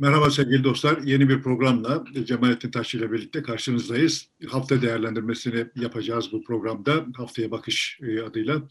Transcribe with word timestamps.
Merhaba 0.00 0.30
sevgili 0.30 0.64
dostlar. 0.64 0.98
Yeni 0.98 1.28
bir 1.28 1.42
programla 1.42 2.04
Cemalettin 2.24 2.70
Taşçı 2.70 2.98
ile 2.98 3.12
birlikte 3.12 3.42
karşınızdayız. 3.42 4.28
Hafta 4.48 4.82
değerlendirmesini 4.82 5.66
yapacağız 5.76 6.32
bu 6.32 6.44
programda. 6.44 7.06
Haftaya 7.16 7.50
Bakış 7.50 7.98
e, 8.02 8.22
adıyla. 8.22 8.62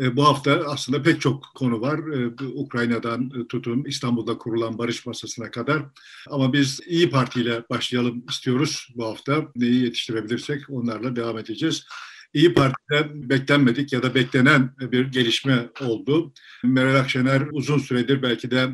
E, 0.00 0.16
bu 0.16 0.24
hafta 0.24 0.52
aslında 0.66 1.02
pek 1.02 1.20
çok 1.20 1.44
konu 1.54 1.80
var. 1.80 1.98
E, 1.98 2.46
Ukrayna'dan 2.54 3.46
tutun 3.48 3.84
İstanbul'da 3.84 4.38
kurulan 4.38 4.78
barış 4.78 5.06
masasına 5.06 5.50
kadar. 5.50 5.82
Ama 6.30 6.52
biz 6.52 6.80
İyi 6.86 7.10
Parti 7.10 7.40
ile 7.40 7.62
başlayalım 7.70 8.24
istiyoruz 8.30 8.88
bu 8.96 9.04
hafta. 9.04 9.42
Neyi 9.56 9.84
yetiştirebilirsek 9.84 10.70
onlarla 10.70 11.16
devam 11.16 11.38
edeceğiz. 11.38 11.86
İyi 12.34 12.54
Parti'de 12.54 13.28
beklenmedik 13.28 13.92
ya 13.92 14.02
da 14.02 14.14
beklenen 14.14 14.70
bir 14.80 15.12
gelişme 15.12 15.68
oldu. 15.80 16.32
Meral 16.64 16.94
Akşener 16.94 17.42
uzun 17.52 17.78
süredir 17.78 18.22
belki 18.22 18.50
de 18.50 18.68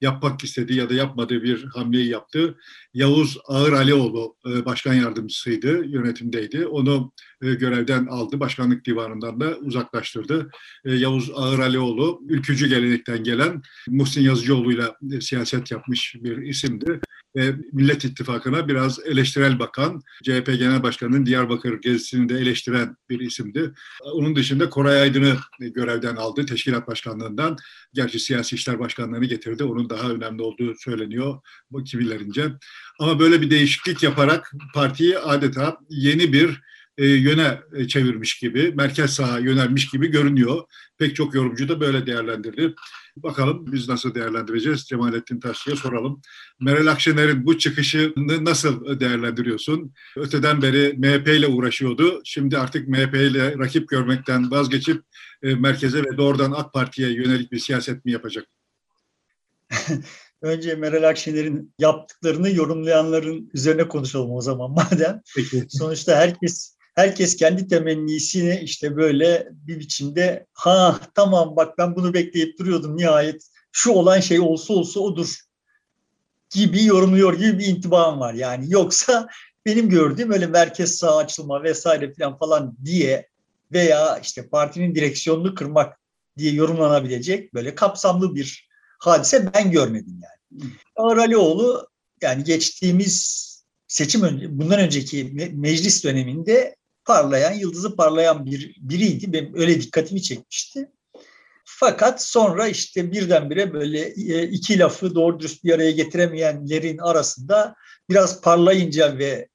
yapmak 0.00 0.44
istediği 0.44 0.78
ya 0.78 0.90
da 0.90 0.94
yapmadığı 0.94 1.42
bir 1.42 1.64
hamleyi 1.64 2.08
yaptı. 2.08 2.56
Yavuz 2.94 3.38
Ağır 3.46 3.72
Alioğlu 3.72 4.36
e, 4.46 4.64
başkan 4.64 4.94
yardımcısıydı, 4.94 5.86
yönetimdeydi. 5.86 6.66
Onu 6.66 7.12
e, 7.42 7.54
görevden 7.54 8.06
aldı, 8.06 8.40
başkanlık 8.40 8.84
divanından 8.84 9.40
da 9.40 9.58
uzaklaştırdı. 9.58 10.50
E, 10.84 10.94
Yavuz 10.94 11.30
Ağır 11.34 11.58
Alioğlu 11.58 12.20
ülkücü 12.28 12.68
gelenekten 12.68 13.24
gelen 13.24 13.62
Muhsin 13.88 14.22
Yazıcıoğlu'yla 14.22 14.96
siyaset 15.20 15.70
yapmış 15.70 16.16
bir 16.20 16.36
isimdi 16.36 17.00
ve 17.36 17.54
Millet 17.72 18.04
İttifakı'na 18.04 18.68
biraz 18.68 19.00
eleştirel 19.06 19.58
bakan, 19.58 20.02
CHP 20.22 20.46
Genel 20.46 20.82
Başkanı'nın 20.82 21.26
Diyarbakır 21.26 21.80
gezisini 21.80 22.28
de 22.28 22.34
eleştiren 22.34 22.96
bir 23.10 23.20
isimdi. 23.20 23.72
Onun 24.12 24.36
dışında 24.36 24.70
Koray 24.70 25.00
Aydın'ı 25.00 25.36
görevden 25.60 26.16
aldı, 26.16 26.46
teşkilat 26.46 26.88
başkanlığından. 26.88 27.56
Gerçi 27.94 28.20
siyasi 28.20 28.56
işler 28.56 28.78
başkanlığını 28.78 29.24
getirdi. 29.24 29.63
Onun 29.64 29.90
daha 29.90 30.10
önemli 30.10 30.42
olduğu 30.42 30.74
söyleniyor 30.74 31.40
bu 31.70 31.84
kibirlerince. 31.84 32.52
Ama 33.00 33.18
böyle 33.18 33.40
bir 33.40 33.50
değişiklik 33.50 34.02
yaparak 34.02 34.52
partiyi 34.74 35.18
adeta 35.18 35.78
yeni 35.88 36.32
bir 36.32 36.60
e, 36.98 37.06
yöne 37.06 37.60
e, 37.74 37.88
çevirmiş 37.88 38.38
gibi, 38.38 38.72
merkez 38.76 39.10
sağa 39.14 39.38
yönelmiş 39.38 39.90
gibi 39.90 40.06
görünüyor. 40.06 40.62
Pek 40.98 41.16
çok 41.16 41.34
yorumcu 41.34 41.68
da 41.68 41.80
böyle 41.80 42.06
değerlendirdi. 42.06 42.74
Bakalım 43.16 43.72
biz 43.72 43.88
nasıl 43.88 44.14
değerlendireceğiz? 44.14 44.84
Cemalettin 44.84 45.40
Taşçı'ya 45.40 45.76
soralım. 45.76 46.20
Meral 46.60 46.86
Akşener'in 46.86 47.46
bu 47.46 47.58
çıkışını 47.58 48.44
nasıl 48.44 49.00
değerlendiriyorsun? 49.00 49.92
Öteden 50.16 50.62
beri 50.62 50.94
MHP 50.98 51.28
ile 51.28 51.46
uğraşıyordu. 51.46 52.20
Şimdi 52.24 52.58
artık 52.58 52.88
MHP 52.88 53.14
ile 53.14 53.58
rakip 53.58 53.88
görmekten 53.88 54.50
vazgeçip 54.50 55.02
e, 55.42 55.54
merkeze 55.54 56.04
ve 56.04 56.16
doğrudan 56.16 56.52
AK 56.52 56.72
Parti'ye 56.72 57.12
yönelik 57.12 57.52
bir 57.52 57.58
siyaset 57.58 58.04
mi 58.04 58.12
yapacak? 58.12 58.46
Önce 60.42 60.74
Meral 60.74 61.08
Akşener'in 61.08 61.74
yaptıklarını 61.78 62.50
yorumlayanların 62.50 63.50
üzerine 63.54 63.88
konuşalım 63.88 64.32
o 64.32 64.40
zaman 64.40 64.70
madem. 64.90 65.22
Peki. 65.36 65.64
Sonuçta 65.68 66.16
herkes 66.16 66.74
herkes 66.94 67.36
kendi 67.36 67.68
temennisini 67.68 68.60
işte 68.62 68.96
böyle 68.96 69.48
bir 69.50 69.78
biçimde 69.78 70.46
ha 70.52 71.00
tamam 71.14 71.56
bak 71.56 71.78
ben 71.78 71.96
bunu 71.96 72.14
bekleyip 72.14 72.58
duruyordum 72.58 72.96
nihayet 72.96 73.42
şu 73.72 73.90
olan 73.90 74.20
şey 74.20 74.40
olsa 74.40 74.74
olsa 74.74 75.00
odur 75.00 75.34
gibi 76.50 76.84
yorumluyor 76.84 77.34
gibi 77.34 77.58
bir 77.58 77.66
intibam 77.66 78.20
var. 78.20 78.34
Yani 78.34 78.66
yoksa 78.68 79.28
benim 79.66 79.88
gördüğüm 79.88 80.32
öyle 80.32 80.46
merkez 80.46 80.94
sağ 80.94 81.16
açılma 81.16 81.62
vesaire 81.62 82.12
falan 82.14 82.38
falan 82.38 82.76
diye 82.84 83.28
veya 83.72 84.18
işte 84.18 84.48
partinin 84.48 84.94
direksiyonunu 84.94 85.54
kırmak 85.54 86.00
diye 86.38 86.52
yorumlanabilecek 86.52 87.54
böyle 87.54 87.74
kapsamlı 87.74 88.34
bir 88.34 88.68
hadise 89.06 89.54
ben 89.54 89.70
görmedim 89.70 90.20
yani. 90.22 90.70
Ağır 90.96 91.30
yani 92.22 92.44
geçtiğimiz 92.44 93.44
seçim 93.88 94.22
önce, 94.22 94.58
bundan 94.58 94.80
önceki 94.80 95.50
meclis 95.54 96.04
döneminde 96.04 96.76
parlayan, 97.04 97.52
yıldızı 97.52 97.96
parlayan 97.96 98.46
bir 98.46 98.76
biriydi. 98.80 99.32
Benim 99.32 99.54
öyle 99.54 99.80
dikkatimi 99.80 100.22
çekmişti. 100.22 100.90
Fakat 101.64 102.22
sonra 102.22 102.68
işte 102.68 103.12
birdenbire 103.12 103.72
böyle 103.72 104.00
e, 104.08 104.48
iki 104.48 104.78
lafı 104.78 105.14
doğru 105.14 105.40
dürüst 105.40 105.64
bir 105.64 105.74
araya 105.74 105.90
getiremeyenlerin 105.90 106.98
arasında 106.98 107.74
biraz 108.10 108.40
parlayınca 108.40 109.18
ve 109.18 109.48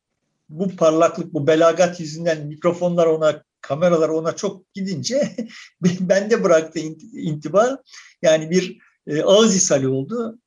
bu 0.50 0.76
parlaklık, 0.76 1.34
bu 1.34 1.48
belagat 1.48 2.00
yüzünden 2.00 2.48
mikrofonlar 2.48 3.08
ona, 3.08 3.44
kameralar 3.62 4.10
ona 4.10 4.36
çok 4.36 4.74
gidince 4.74 5.36
bende 5.82 6.44
bıraktı 6.44 6.80
intiba. 7.14 7.78
Yani 8.22 8.50
bir 8.50 8.78
e, 9.10 9.24
ağız 9.24 9.56
ishali 9.56 9.88
oldu. 9.88 10.40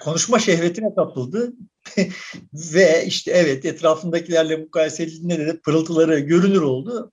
Konuşma 0.00 0.38
şehvetine 0.38 0.94
kapıldı. 0.94 1.52
Ve 2.54 3.04
işte 3.06 3.30
evet 3.30 3.64
etrafındakilerle 3.64 4.56
mukayese 4.56 5.02
edildiğinde 5.02 5.46
de 5.46 5.60
pırıltıları 5.60 6.18
görünür 6.18 6.60
oldu. 6.60 7.12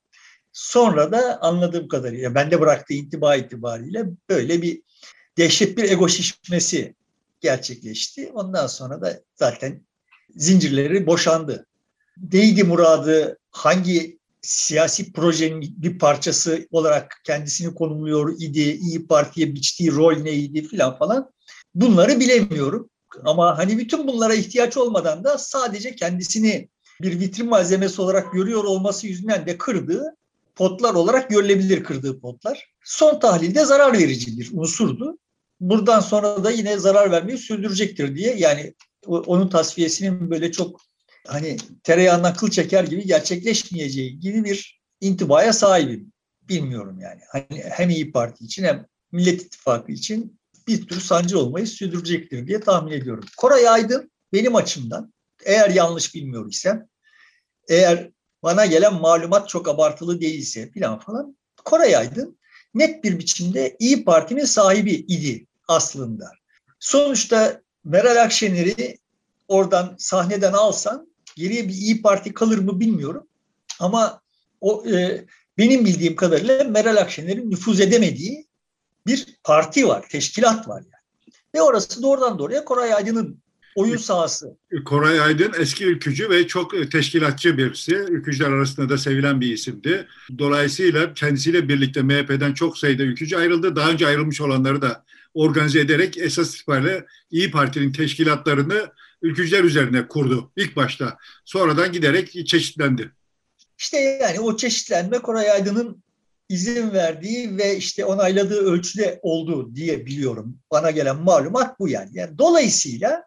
Sonra 0.53 1.11
da 1.11 1.41
anladığım 1.41 1.87
kadarıyla 1.87 2.35
bende 2.35 2.61
bıraktığı 2.61 2.93
intiba 2.93 3.35
itibariyle 3.35 4.05
böyle 4.29 4.61
bir 4.61 4.81
dehşet 5.37 5.77
bir 5.77 5.83
ego 5.83 6.09
şişmesi 6.09 6.95
gerçekleşti. 7.41 8.31
Ondan 8.33 8.67
sonra 8.67 9.01
da 9.01 9.21
zaten 9.35 9.81
zincirleri 10.35 11.07
boşandı. 11.07 11.65
Neydi 12.33 12.63
muradı, 12.63 13.37
hangi 13.51 14.19
siyasi 14.45 15.11
projenin 15.11 15.75
bir 15.77 15.99
parçası 15.99 16.67
olarak 16.71 17.21
kendisini 17.23 17.75
konumluyor 17.75 18.35
idi, 18.39 18.79
İyi 18.81 19.07
Parti'ye 19.07 19.55
biçtiği 19.55 19.91
rol 19.91 20.17
neydi 20.17 20.67
filan 20.67 20.97
falan. 20.97 21.31
Bunları 21.75 22.19
bilemiyorum. 22.19 22.89
Ama 23.23 23.57
hani 23.57 23.77
bütün 23.77 24.07
bunlara 24.07 24.33
ihtiyaç 24.33 24.77
olmadan 24.77 25.23
da 25.23 25.37
sadece 25.37 25.95
kendisini 25.95 26.69
bir 27.01 27.19
vitrin 27.19 27.49
malzemesi 27.49 28.01
olarak 28.01 28.33
görüyor 28.33 28.63
olması 28.63 29.07
yüzünden 29.07 29.45
de 29.45 29.57
kırdığı 29.57 30.15
potlar 30.55 30.93
olarak 30.93 31.29
görülebilir 31.29 31.83
kırdığı 31.83 32.19
potlar. 32.19 32.69
Son 32.83 33.19
tahlilde 33.19 33.65
zarar 33.65 33.93
verici 33.93 34.37
bir 34.37 34.49
unsurdu. 34.53 35.17
Buradan 35.59 35.99
sonra 35.99 36.43
da 36.43 36.51
yine 36.51 36.77
zarar 36.77 37.11
vermeyi 37.11 37.37
sürdürecektir 37.37 38.15
diye 38.15 38.35
yani 38.35 38.73
onun 39.05 39.47
tasfiyesinin 39.47 40.31
böyle 40.31 40.51
çok 40.51 40.81
hani 41.27 41.57
tereyağından 41.83 42.33
kıl 42.33 42.49
çeker 42.49 42.83
gibi 42.83 43.05
gerçekleşmeyeceği 43.05 44.19
gibi 44.19 44.43
bir 44.43 44.81
intibaya 45.01 45.53
sahibim. 45.53 46.11
Bilmiyorum 46.41 46.99
yani. 46.99 47.21
Hani 47.31 47.63
hem 47.63 47.89
İyi 47.89 48.11
Parti 48.11 48.45
için 48.45 48.63
hem 48.63 48.85
Millet 49.11 49.41
İttifakı 49.41 49.91
için 49.91 50.39
bir 50.67 50.87
tür 50.87 50.99
sancı 51.01 51.39
olmayı 51.39 51.67
sürdürecektir 51.67 52.47
diye 52.47 52.59
tahmin 52.59 52.91
ediyorum. 52.91 53.25
Koray 53.37 53.69
Aydın 53.69 54.11
benim 54.33 54.55
açımdan 54.55 55.13
eğer 55.45 55.69
yanlış 55.69 56.15
bilmiyor 56.15 56.51
isem 56.51 56.87
eğer 57.69 58.09
bana 58.43 58.65
gelen 58.65 58.93
malumat 58.93 59.49
çok 59.49 59.67
abartılı 59.67 60.21
değilse 60.21 60.71
filan 60.71 60.99
falan 60.99 61.37
Koray 61.65 61.95
Aydın 61.95 62.39
net 62.73 63.03
bir 63.03 63.19
biçimde 63.19 63.75
İyi 63.79 64.05
Parti'nin 64.05 64.45
sahibi 64.45 64.91
idi 64.91 65.47
aslında. 65.67 66.31
Sonuçta 66.79 67.61
Meral 67.83 68.23
Akşener'i 68.23 68.97
oradan 69.47 69.95
sahneden 69.99 70.53
alsan 70.53 71.14
geriye 71.35 71.67
bir 71.67 71.73
İyi 71.73 72.01
Parti 72.01 72.33
kalır 72.33 72.57
mı 72.57 72.79
bilmiyorum. 72.79 73.27
Ama 73.79 74.21
o 74.61 74.85
e, 74.87 75.25
benim 75.57 75.85
bildiğim 75.85 76.15
kadarıyla 76.15 76.63
Meral 76.63 76.95
Akşener'in 76.95 77.51
nüfuz 77.51 77.79
edemediği 77.79 78.47
bir 79.07 79.27
parti 79.43 79.87
var, 79.87 80.05
teşkilat 80.09 80.67
var 80.67 80.81
yani. 80.81 81.35
Ve 81.55 81.61
orası 81.61 82.03
doğrudan 82.03 82.39
doğruya 82.39 82.65
Koray 82.65 82.93
Aydın'ın 82.93 83.39
oyun 83.75 83.97
sahası. 83.97 84.57
Koray 84.85 85.21
Aydın 85.21 85.53
eski 85.59 85.85
ülkücü 85.85 86.29
ve 86.29 86.47
çok 86.47 86.73
e, 86.73 86.89
teşkilatçı 86.89 87.57
birisi. 87.57 87.95
Ülkücüler 87.95 88.51
arasında 88.51 88.89
da 88.89 88.97
sevilen 88.97 89.41
bir 89.41 89.53
isimdi. 89.53 90.07
Dolayısıyla 90.37 91.13
kendisiyle 91.13 91.69
birlikte 91.69 92.01
MHP'den 92.01 92.53
çok 92.53 92.77
sayıda 92.77 93.03
ülkücü 93.03 93.35
ayrıldı. 93.37 93.75
Daha 93.75 93.91
önce 93.91 94.07
ayrılmış 94.07 94.41
olanları 94.41 94.81
da 94.81 95.05
organize 95.33 95.79
ederek 95.79 96.17
esas 96.17 96.55
itibariyle 96.55 97.05
İyi 97.31 97.51
Parti'nin 97.51 97.91
teşkilatlarını 97.91 98.91
ülkücüler 99.21 99.63
üzerine 99.63 100.07
kurdu 100.07 100.51
ilk 100.55 100.75
başta. 100.75 101.17
Sonradan 101.45 101.91
giderek 101.91 102.47
çeşitlendi. 102.47 103.11
İşte 103.77 103.97
yani 103.97 104.39
o 104.39 104.57
çeşitlenme 104.57 105.19
Koray 105.19 105.51
Aydın'ın 105.51 106.03
izin 106.49 106.91
verdiği 106.91 107.57
ve 107.57 107.77
işte 107.77 108.05
onayladığı 108.05 108.59
ölçüde 108.59 109.19
olduğu 109.21 109.75
diye 109.75 110.05
biliyorum. 110.05 110.57
Bana 110.71 110.91
gelen 110.91 111.17
malumat 111.17 111.79
bu 111.79 111.87
yani. 111.89 112.09
yani 112.13 112.37
dolayısıyla 112.37 113.23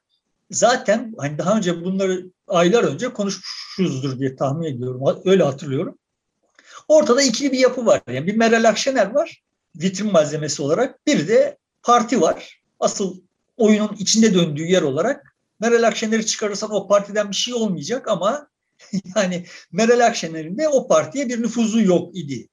zaten 0.50 1.14
hani 1.18 1.38
daha 1.38 1.56
önce 1.56 1.84
bunları 1.84 2.30
aylar 2.48 2.84
önce 2.84 3.08
konuşmuşuzdur 3.08 4.18
diye 4.18 4.36
tahmin 4.36 4.76
ediyorum. 4.76 5.22
Öyle 5.24 5.42
hatırlıyorum. 5.42 5.98
Ortada 6.88 7.22
ikili 7.22 7.52
bir 7.52 7.58
yapı 7.58 7.86
var. 7.86 8.02
Yani 8.06 8.26
bir 8.26 8.36
Meral 8.36 8.68
Akşener 8.68 9.10
var 9.10 9.42
vitrin 9.76 10.12
malzemesi 10.12 10.62
olarak. 10.62 11.06
Bir 11.06 11.28
de 11.28 11.58
parti 11.82 12.20
var. 12.20 12.62
Asıl 12.80 13.20
oyunun 13.56 13.96
içinde 13.98 14.34
döndüğü 14.34 14.66
yer 14.66 14.82
olarak 14.82 15.27
Meral 15.60 15.82
Akşener'i 15.82 16.26
çıkarırsan 16.26 16.74
o 16.74 16.88
partiden 16.88 17.30
bir 17.30 17.36
şey 17.36 17.54
olmayacak 17.54 18.08
ama 18.08 18.48
yani 19.16 19.46
Meral 19.72 20.06
Akşener'in 20.06 20.58
de 20.58 20.68
o 20.68 20.88
partiye 20.88 21.28
bir 21.28 21.42
nüfuzu 21.42 21.80
yok 21.80 22.16
idi. 22.16 22.48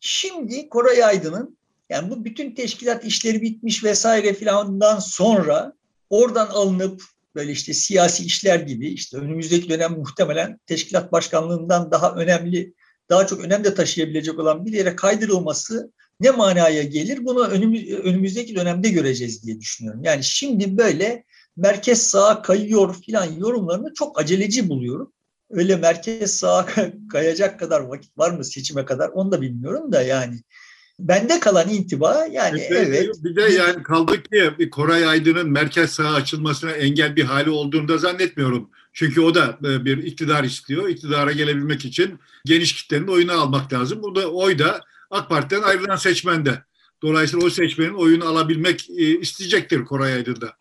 Şimdi 0.00 0.68
Koray 0.68 1.04
Aydın'ın 1.04 1.58
yani 1.88 2.10
bu 2.10 2.24
bütün 2.24 2.54
teşkilat 2.54 3.04
işleri 3.04 3.42
bitmiş 3.42 3.84
vesaire 3.84 4.34
filandan 4.34 4.98
sonra 4.98 5.72
oradan 6.10 6.46
alınıp 6.46 7.02
böyle 7.34 7.52
işte 7.52 7.74
siyasi 7.74 8.24
işler 8.24 8.60
gibi 8.60 8.88
işte 8.88 9.16
önümüzdeki 9.16 9.68
dönem 9.68 9.92
muhtemelen 9.92 10.60
teşkilat 10.66 11.12
başkanlığından 11.12 11.90
daha 11.90 12.14
önemli, 12.14 12.74
daha 13.10 13.26
çok 13.26 13.44
önem 13.44 13.64
de 13.64 13.74
taşıyabilecek 13.74 14.38
olan 14.38 14.66
bir 14.66 14.72
yere 14.72 14.96
kaydırılması 14.96 15.92
ne 16.20 16.30
manaya 16.30 16.82
gelir? 16.82 17.24
Bunu 17.24 17.46
önümüz, 17.46 17.90
önümüzdeki 17.90 18.56
dönemde 18.56 18.88
göreceğiz 18.88 19.46
diye 19.46 19.60
düşünüyorum. 19.60 20.04
Yani 20.04 20.24
şimdi 20.24 20.76
böyle 20.76 21.24
merkez 21.56 22.02
sağa 22.02 22.42
kayıyor 22.42 22.94
filan 23.06 23.32
yorumlarını 23.32 23.94
çok 23.94 24.20
aceleci 24.20 24.68
buluyorum. 24.68 25.12
Öyle 25.50 25.76
merkez 25.76 26.36
sağa 26.36 26.66
kayacak 27.12 27.60
kadar 27.60 27.80
vakit 27.80 28.18
var 28.18 28.30
mı 28.30 28.44
seçime 28.44 28.84
kadar 28.84 29.08
onu 29.08 29.32
da 29.32 29.40
bilmiyorum 29.42 29.92
da 29.92 30.02
yani. 30.02 30.40
Bende 30.98 31.40
kalan 31.40 31.68
intiba 31.68 32.26
yani 32.32 32.58
de, 32.58 32.64
evet. 32.64 33.10
Bir 33.24 33.36
de 33.36 33.42
yani 33.42 33.82
kaldık 33.82 34.32
ki 34.32 34.70
Koray 34.70 35.06
Aydın'ın 35.06 35.50
merkez 35.50 35.90
sağa 35.90 36.12
açılmasına 36.12 36.70
engel 36.70 37.16
bir 37.16 37.24
hali 37.24 37.50
olduğunu 37.50 37.88
da 37.88 37.98
zannetmiyorum. 37.98 38.70
Çünkü 38.92 39.20
o 39.20 39.34
da 39.34 39.58
e, 39.64 39.84
bir 39.84 39.98
iktidar 39.98 40.44
istiyor. 40.44 40.88
İktidara 40.88 41.32
gelebilmek 41.32 41.84
için 41.84 42.18
geniş 42.44 42.72
kitlenin 42.72 43.08
oyunu 43.08 43.32
almak 43.32 43.72
lazım. 43.72 44.02
Bu 44.02 44.14
da 44.14 44.30
oy 44.30 44.58
da 44.58 44.80
AK 45.10 45.28
Parti'den 45.28 45.62
ayrılan 45.62 45.96
seçmende. 45.96 46.62
Dolayısıyla 47.02 47.46
o 47.46 47.50
seçmenin 47.50 47.94
oyunu 47.94 48.24
alabilmek 48.24 48.90
e, 48.90 49.20
isteyecektir 49.20 49.84
Koray 49.84 50.12
Aydın'da. 50.12 50.56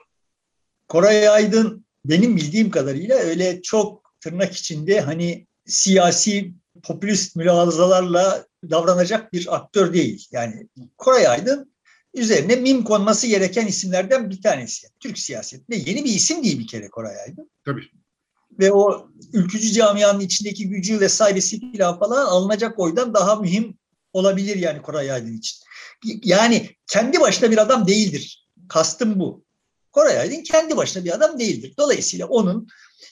Koray 0.87 1.29
Aydın 1.29 1.85
benim 2.05 2.37
bildiğim 2.37 2.69
kadarıyla 2.69 3.17
öyle 3.17 3.61
çok 3.61 4.03
tırnak 4.21 4.53
içinde 4.53 5.01
hani 5.01 5.47
siyasi 5.65 6.53
popülist 6.83 7.35
mülazalarla 7.35 8.45
davranacak 8.69 9.33
bir 9.33 9.55
aktör 9.55 9.93
değil. 9.93 10.27
Yani 10.31 10.67
Koray 10.97 11.27
Aydın 11.27 11.73
üzerine 12.13 12.55
mim 12.55 12.83
konması 12.83 13.27
gereken 13.27 13.67
isimlerden 13.67 14.29
bir 14.29 14.41
tanesi. 14.41 14.87
Türk 14.99 15.19
siyasetinde 15.19 15.89
yeni 15.89 16.05
bir 16.05 16.13
isim 16.13 16.43
değil 16.43 16.59
bir 16.59 16.67
kere 16.67 16.89
Koray 16.89 17.21
Aydın. 17.21 17.51
Tabii. 17.65 17.83
Ve 18.59 18.71
o 18.71 19.09
ülkücü 19.33 19.71
camianın 19.71 20.19
içindeki 20.19 20.69
gücü 20.69 20.99
vesairesi 20.99 21.59
filan 21.59 21.99
falan 21.99 22.25
alınacak 22.25 22.79
oydan 22.79 23.13
daha 23.13 23.35
mühim 23.35 23.77
olabilir 24.13 24.55
yani 24.55 24.81
Koray 24.81 25.11
Aydın 25.11 25.37
için. 25.37 25.57
Yani 26.23 26.69
kendi 26.87 27.19
başına 27.19 27.51
bir 27.51 27.57
adam 27.57 27.87
değildir. 27.87 28.47
Kastım 28.69 29.19
bu. 29.19 29.42
Koray 29.93 30.19
Aydın 30.19 30.43
kendi 30.43 30.77
başına 30.77 31.05
bir 31.05 31.15
adam 31.15 31.39
değildir. 31.39 31.73
Dolayısıyla 31.77 32.27
onun 32.27 32.67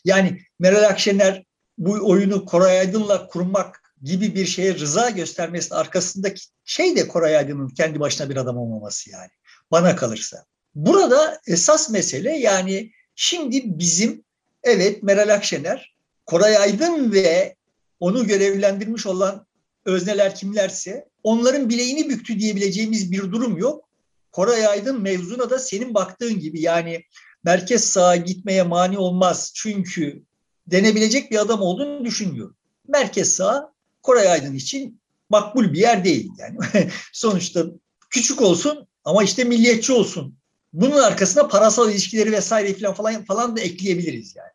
yani 0.06 0.42
Meral 0.60 0.84
Akşener 0.84 1.44
bu 1.78 2.10
oyunu 2.10 2.46
Koray 2.46 2.80
Aydın'la 2.80 3.28
kurmak 3.28 3.82
gibi 4.04 4.36
bir 4.36 4.46
şeye 4.46 4.76
rıza 4.76 5.10
göstermesinin 5.10 5.80
arkasındaki 5.80 6.44
şey 6.66 6.96
de 6.96 7.08
Koray 7.08 7.38
Aydın'ın 7.38 7.70
kendi 7.70 8.00
başına 8.00 8.30
bir 8.30 8.36
adam 8.36 8.58
olmaması 8.58 9.10
yani. 9.10 9.30
Bana 9.72 9.96
kalırsa. 9.96 10.46
Burada 10.76 11.42
esas 11.48 11.90
mesele 11.90 12.38
yani 12.38 12.92
şimdi 13.16 13.62
bizim 13.66 14.24
evet 14.64 15.04
Meral 15.04 15.34
Akşener, 15.34 15.96
Koray 16.26 16.58
Aydın 16.58 17.12
ve 17.12 17.56
onu 18.00 18.28
görevlendirmiş 18.28 19.06
olan 19.06 19.46
özneler 19.86 20.36
kimlerse 20.36 21.08
onların 21.24 21.70
bileğini 21.70 22.10
büktü 22.10 22.40
diyebileceğimiz 22.40 23.12
bir 23.12 23.22
durum 23.22 23.58
yok. 23.58 23.91
Koray 24.32 24.68
Aydın 24.68 25.02
mevzuna 25.02 25.50
da 25.50 25.60
senin 25.60 25.94
baktığın 25.94 26.40
gibi 26.40 26.62
yani 26.62 27.04
merkez 27.44 27.84
sağa 27.84 28.16
gitmeye 28.16 28.64
mani 28.64 28.98
olmaz 28.98 29.52
çünkü 29.56 30.24
denebilecek 30.68 31.32
bir 31.32 31.42
adam 31.42 31.62
olduğunu 31.62 32.06
düşünmüyorum. 32.06 32.56
Merkez 32.88 33.34
sağ 33.34 33.74
Koray 34.02 34.32
Aydın 34.32 34.56
için 34.56 35.02
makbul 35.30 35.74
bir 35.74 35.80
yer 35.80 36.04
değil 36.04 36.32
yani. 36.38 36.58
Sonuçta 37.14 37.66
küçük 38.10 38.42
olsun 38.42 38.88
ama 39.06 39.24
işte 39.24 39.44
milliyetçi 39.44 39.94
olsun. 39.94 40.36
Bunun 40.74 40.98
arkasına 40.98 41.48
parasal 41.48 41.92
ilişkileri 41.92 42.32
vesaire 42.32 42.74
falan 42.74 42.94
falan 42.94 43.26
falan 43.26 43.58
da 43.58 43.62
ekleyebiliriz 43.62 44.36
yani. 44.36 44.52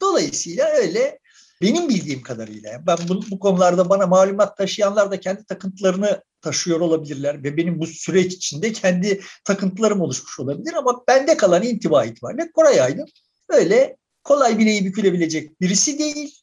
Dolayısıyla 0.00 0.66
öyle 0.66 1.18
benim 1.62 1.88
bildiğim 1.88 2.22
kadarıyla 2.22 2.86
ben 2.86 2.98
bu, 3.08 3.22
bu 3.30 3.38
konularda 3.38 3.88
bana 3.88 4.06
malumat 4.06 4.56
taşıyanlar 4.56 5.10
da 5.10 5.20
kendi 5.20 5.44
takıntılarını 5.44 6.22
taşıyor 6.42 6.80
olabilirler 6.80 7.44
ve 7.44 7.56
benim 7.56 7.80
bu 7.80 7.86
süreç 7.86 8.32
içinde 8.34 8.72
kendi 8.72 9.20
takıntılarım 9.44 10.00
oluşmuş 10.00 10.40
olabilir 10.40 10.72
ama 10.72 11.04
bende 11.08 11.36
kalan 11.36 11.62
intiba 11.62 12.04
itibariyle 12.04 12.50
Koray 12.52 12.80
Aydın 12.80 13.06
öyle 13.48 13.96
kolay 14.24 14.58
bileği 14.58 14.84
bükülebilecek 14.84 15.60
birisi 15.60 15.98
değil. 15.98 16.34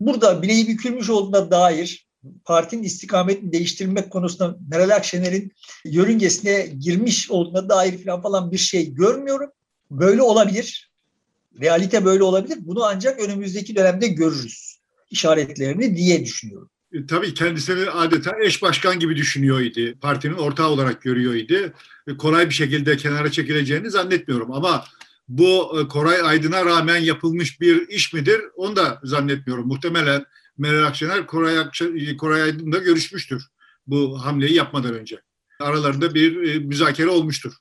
Burada 0.00 0.42
bileği 0.42 0.68
bükülmüş 0.68 1.10
olduğuna 1.10 1.50
dair 1.50 2.06
partinin 2.44 2.82
istikametini 2.82 3.52
değiştirmek 3.52 4.10
konusunda 4.10 4.56
Meral 4.70 4.90
Akşener'in 4.90 5.52
yörüngesine 5.84 6.66
girmiş 6.66 7.30
olduğuna 7.30 7.68
dair 7.68 8.04
falan 8.04 8.22
falan 8.22 8.52
bir 8.52 8.58
şey 8.58 8.94
görmüyorum. 8.94 9.50
Böyle 9.90 10.22
olabilir. 10.22 10.90
Realite 11.60 12.04
böyle 12.04 12.22
olabilir. 12.22 12.58
Bunu 12.60 12.84
ancak 12.84 13.20
önümüzdeki 13.20 13.76
dönemde 13.76 14.06
görürüz 14.06 14.80
işaretlerini 15.10 15.96
diye 15.96 16.24
düşünüyorum. 16.24 16.70
E, 16.92 17.06
tabii 17.06 17.34
kendisini 17.34 17.90
adeta 17.90 18.36
eş 18.42 18.62
başkan 18.62 19.00
gibi 19.00 19.16
düşünüyor 19.16 19.60
idi. 19.60 19.98
Partinin 20.00 20.34
ortağı 20.34 20.68
olarak 20.68 21.02
görüyor 21.02 21.34
idi. 21.34 21.72
E, 22.08 22.16
kolay 22.16 22.48
bir 22.48 22.54
şekilde 22.54 22.96
kenara 22.96 23.30
çekileceğini 23.30 23.90
zannetmiyorum 23.90 24.52
ama 24.52 24.84
bu 25.28 25.80
e, 25.80 25.88
Koray 25.88 26.20
Aydın'a 26.22 26.64
rağmen 26.64 26.96
yapılmış 26.96 27.60
bir 27.60 27.88
iş 27.88 28.12
midir? 28.12 28.40
Onu 28.56 28.76
da 28.76 29.00
zannetmiyorum. 29.04 29.66
Muhtemelen 29.66 30.24
Meral 30.58 30.86
Akşener 30.86 31.26
Koray, 31.26 31.56
Koray 32.18 32.42
Aydın'la 32.42 32.78
görüşmüştür 32.78 33.42
bu 33.86 34.24
hamleyi 34.24 34.54
yapmadan 34.54 34.94
önce. 34.94 35.20
Aralarında 35.60 36.14
bir 36.14 36.58
müzakere 36.58 37.08
olmuştur. 37.08 37.52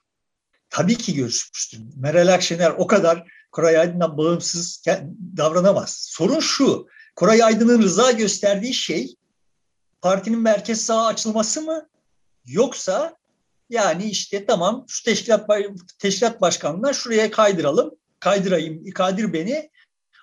Tabii 0.69 0.97
ki 0.97 1.15
görüşmüştür. 1.15 1.79
Meral 1.95 2.33
Akşener 2.33 2.73
o 2.77 2.87
kadar 2.87 3.23
Koray 3.51 3.77
Aydın'dan 3.77 4.17
bağımsız 4.17 4.83
davranamaz. 5.37 6.05
Sorun 6.09 6.39
şu, 6.39 6.87
Koray 7.15 7.43
Aydın'ın 7.43 7.81
rıza 7.81 8.11
gösterdiği 8.11 8.73
şey 8.73 9.15
partinin 10.01 10.39
merkez 10.39 10.81
sağa 10.81 11.05
açılması 11.05 11.61
mı? 11.61 11.87
Yoksa 12.45 13.15
yani 13.69 14.05
işte 14.05 14.45
tamam 14.45 14.85
şu 14.87 15.03
teşkilat, 15.03 15.49
teşkilat 15.99 16.41
başkanına 16.41 16.93
şuraya 16.93 17.31
kaydıralım. 17.31 17.91
Kaydırayım, 18.19 18.91
kaydır 18.91 19.33
beni. 19.33 19.69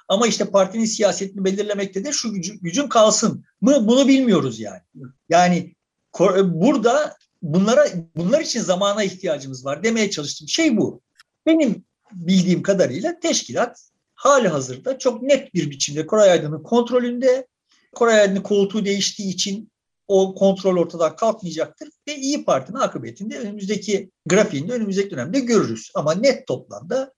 Ama 0.09 0.27
işte 0.27 0.51
partinin 0.51 0.85
siyasetini 0.85 1.45
belirlemekte 1.45 2.05
de 2.05 2.13
şu 2.13 2.33
gücün, 2.33 2.59
gücün 2.63 2.89
kalsın 2.89 3.45
mı 3.61 3.89
bunu 3.89 4.09
bilmiyoruz 4.09 4.61
yani. 4.61 4.81
Yani 5.29 5.75
burada 6.45 7.17
bunlara 7.43 7.87
bunlar 8.17 8.41
için 8.41 8.61
zamana 8.61 9.03
ihtiyacımız 9.03 9.65
var 9.65 9.83
demeye 9.83 10.11
çalıştığım 10.11 10.49
şey 10.49 10.77
bu. 10.77 11.03
Benim 11.47 11.85
bildiğim 12.13 12.63
kadarıyla 12.63 13.21
teşkilat 13.21 13.92
hali 14.23 14.49
hazırda 14.49 14.99
çok 14.99 15.23
net 15.23 15.55
bir 15.55 15.71
biçimde 15.71 16.07
Koray 16.07 16.31
Aydın'ın 16.31 16.63
kontrolünde. 16.63 17.47
Koray 17.95 18.21
Aydın'ın 18.21 18.43
koltuğu 18.43 18.85
değiştiği 18.85 19.35
için 19.35 19.71
o 20.09 20.35
kontrol 20.35 20.77
ortadan 20.77 21.17
kalkmayacaktır 21.17 21.89
ve 22.09 22.17
İyi 22.17 22.45
Parti'nin 22.45 22.79
akıbetinde 22.79 23.39
önümüzdeki 23.39 24.11
grafiğinde 24.27 24.73
önümüzdeki 24.73 25.11
dönemde 25.11 25.41
görürüz. 25.41 25.91
Ama 25.95 26.15
net 26.15 26.47
toplamda 26.47 27.13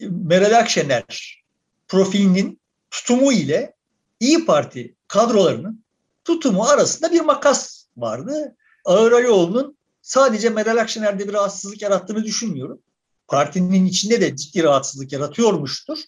e, 0.00 0.06
Meral 0.06 0.58
Akşener 0.58 1.42
profilinin 1.88 2.60
tutumu 2.90 3.32
ile 3.32 3.74
İyi 4.20 4.44
Parti 4.44 4.94
kadrolarının 5.08 5.84
tutumu 6.24 6.64
arasında 6.64 7.12
bir 7.12 7.20
makas 7.20 7.86
vardı. 7.96 8.56
Ağır 8.84 9.12
Alioğlu'nun 9.12 9.76
sadece 10.02 10.50
Meral 10.50 10.76
Akşener'de 10.76 11.28
bir 11.28 11.32
rahatsızlık 11.32 11.82
yarattığını 11.82 12.24
düşünmüyorum. 12.24 12.82
Partinin 13.28 13.86
içinde 13.86 14.20
de 14.20 14.36
ciddi 14.36 14.62
rahatsızlık 14.62 15.12
yaratıyormuştur. 15.12 15.98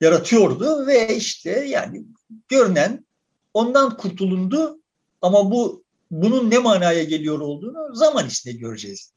Yaratıyordu 0.00 0.86
ve 0.86 1.16
işte 1.16 1.50
yani 1.50 2.04
görünen 2.48 3.06
ondan 3.54 3.96
kurtulundu 3.96 4.78
ama 5.22 5.50
bu 5.50 5.84
bunun 6.10 6.50
ne 6.50 6.58
manaya 6.58 7.04
geliyor 7.04 7.40
olduğunu 7.40 7.94
zaman 7.94 8.26
içinde 8.26 8.54
göreceğiz. 8.54 9.14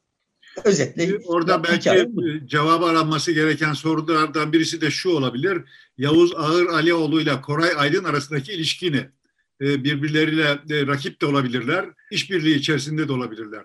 Özetle 0.64 1.18
orada 1.24 1.64
belki 1.64 2.08
cevap 2.46 2.82
aranması 2.82 3.32
gereken 3.32 3.72
sorulardan 3.72 4.52
birisi 4.52 4.80
de 4.80 4.90
şu 4.90 5.10
olabilir. 5.10 5.62
Yavuz 5.98 6.34
Ağır 6.36 6.66
Alioğlu 6.66 7.20
ile 7.20 7.40
Koray 7.40 7.70
Aydın 7.76 8.04
arasındaki 8.04 8.52
ilişkini 8.52 9.08
e, 9.60 9.84
birbirleriyle 9.84 10.58
e, 10.70 10.86
rakip 10.86 11.20
de 11.20 11.26
olabilirler, 11.26 11.86
işbirliği 12.10 12.54
içerisinde 12.54 13.08
de 13.08 13.12
olabilirler. 13.12 13.64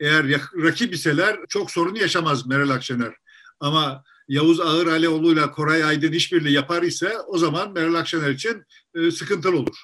Eğer 0.00 0.26
rakip 0.62 0.94
iseler 0.94 1.36
çok 1.48 1.70
sorun 1.70 1.94
yaşamaz 1.94 2.46
Meral 2.46 2.70
Akşener. 2.70 3.12
Ama 3.60 4.04
Yavuz 4.32 4.60
Ağır 4.60 4.86
Alioğlu 4.86 5.32
ile 5.32 5.50
Koray 5.50 5.84
Aydın 5.84 6.12
işbirliği 6.12 6.52
yapar 6.52 6.82
ise 6.82 7.18
o 7.26 7.38
zaman 7.38 7.72
Meral 7.72 7.94
Akşener 7.94 8.30
için 8.30 8.64
e, 8.94 9.10
sıkıntılı 9.10 9.58
olur. 9.58 9.82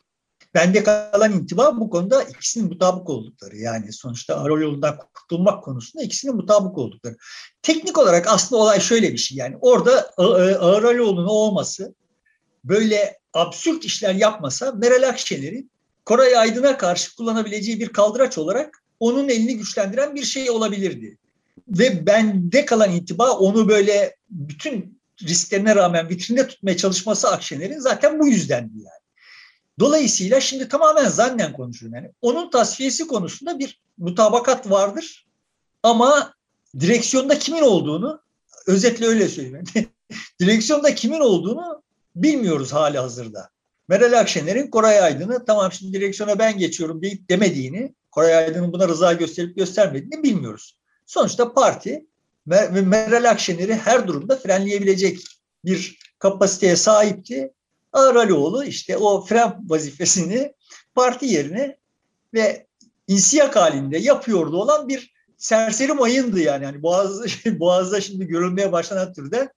Bende 0.55 0.83
kalan 0.85 1.33
intiba 1.33 1.81
bu 1.81 1.90
konuda 1.90 2.23
ikisinin 2.23 2.69
mutabık 2.69 3.11
oldukları. 3.11 3.57
Yani 3.57 3.93
sonuçta 3.93 4.40
Arol 4.40 4.61
yolundan 4.61 4.99
kurtulmak 5.14 5.64
konusunda 5.64 6.05
ikisinin 6.05 6.37
mutabık 6.37 6.78
oldukları. 6.78 7.17
Teknik 7.62 7.99
olarak 7.99 8.26
aslında 8.28 8.62
olay 8.62 8.81
şöyle 8.81 9.12
bir 9.12 9.19
şey. 9.19 9.38
Yani 9.38 9.57
orada 9.61 10.11
Araloğlu'nun 10.61 11.26
olması 11.26 11.95
böyle 12.64 13.19
absürt 13.35 13.85
işler 13.85 14.14
yapmasa 14.14 14.73
Meral 14.73 15.09
Akşener'in 15.09 15.71
Koray 16.05 16.37
Aydın'a 16.37 16.76
karşı 16.76 17.17
kullanabileceği 17.17 17.81
bir 17.81 17.88
kaldıraç 17.88 18.38
olarak 18.38 18.83
onun 19.00 19.28
elini 19.28 19.57
güçlendiren 19.57 20.14
bir 20.14 20.25
şey 20.25 20.50
olabilirdi. 20.50 21.19
Ve 21.69 22.07
bende 22.07 22.65
kalan 22.65 22.93
intiba 22.93 23.31
onu 23.31 23.69
böyle 23.69 24.17
bütün 24.31 25.01
risklerine 25.23 25.77
rağmen 25.77 26.09
vitrinde 26.09 26.47
tutmaya 26.47 26.77
çalışması 26.77 27.29
Akşener'in 27.29 27.79
zaten 27.79 28.21
bu 28.21 28.29
yüzdendi 28.29 28.79
yani. 28.79 29.09
Dolayısıyla 29.79 30.41
şimdi 30.41 30.69
tamamen 30.69 31.09
zannen 31.09 31.53
konuşuyorum 31.53 31.97
yani. 31.97 32.13
Onun 32.21 32.51
tasfiyesi 32.51 33.07
konusunda 33.07 33.59
bir 33.59 33.83
mutabakat 33.99 34.71
vardır. 34.71 35.27
Ama 35.83 36.35
direksiyonda 36.81 37.39
kimin 37.39 37.63
olduğunu 37.63 38.23
özetle 38.67 39.07
öyle 39.07 39.29
söyleyeyim. 39.29 39.65
direksiyonda 40.41 40.95
kimin 40.95 41.21
olduğunu 41.21 41.83
bilmiyoruz 42.17 42.73
hali 42.73 42.99
hazırda. 42.99 43.51
Meral 43.89 44.19
Akşener'in 44.19 44.71
Koray 44.71 45.01
Aydın'ı 45.01 45.45
tamam 45.45 45.73
şimdi 45.73 45.93
direksiyona 45.93 46.39
ben 46.39 46.59
geçiyorum 46.59 47.03
deyip 47.03 47.31
demediğini, 47.31 47.95
Koray 48.11 48.37
Aydın'ın 48.37 48.73
buna 48.73 48.89
rıza 48.89 49.13
gösterip 49.13 49.57
göstermediğini 49.57 50.23
bilmiyoruz. 50.23 50.77
Sonuçta 51.09 51.53
parti 51.53 52.07
Meral 52.47 53.31
Akşener'i 53.31 53.75
her 53.75 54.09
durumda 54.09 54.37
frenleyebilecek 54.37 55.21
bir 55.65 55.99
kapasiteye 56.19 56.77
sahipti. 56.77 57.53
Ağır 57.93 58.15
Alioğlu 58.15 58.65
işte 58.65 58.97
o 58.97 59.25
fren 59.25 59.59
vazifesini 59.69 60.53
parti 60.95 61.27
yerine 61.27 61.77
ve 62.35 62.67
insiyak 63.07 63.57
halinde 63.57 63.99
yapıyordu 63.99 64.57
olan 64.57 64.88
bir 64.88 65.15
serseri 65.37 65.93
mayındı 65.93 66.41
yani. 66.41 66.65
yani 66.65 66.83
Boğaz'da, 66.83 67.27
Boğaz'da 67.61 68.00
şimdi 68.00 68.27
görülmeye 68.27 68.73
başlanan 68.73 69.12
türden 69.12 69.49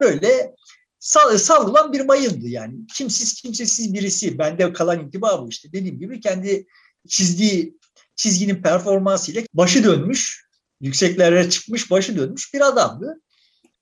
böyle 0.00 0.54
sal, 0.98 1.38
salgılan 1.38 1.92
bir 1.92 2.00
mayındı 2.00 2.48
yani. 2.48 2.74
Kimsiz 2.96 3.34
kimsesiz 3.42 3.94
birisi. 3.94 4.38
Bende 4.38 4.72
kalan 4.72 5.00
intiba 5.00 5.42
bu 5.42 5.48
işte. 5.48 5.72
Dediğim 5.72 5.98
gibi 5.98 6.20
kendi 6.20 6.66
çizdiği 7.08 7.76
çizginin 8.16 8.62
performansıyla 8.62 9.42
başı 9.54 9.84
dönmüş, 9.84 10.49
yükseklere 10.80 11.50
çıkmış, 11.50 11.90
başı 11.90 12.16
dönmüş 12.16 12.54
bir 12.54 12.60
adamdı. 12.60 13.20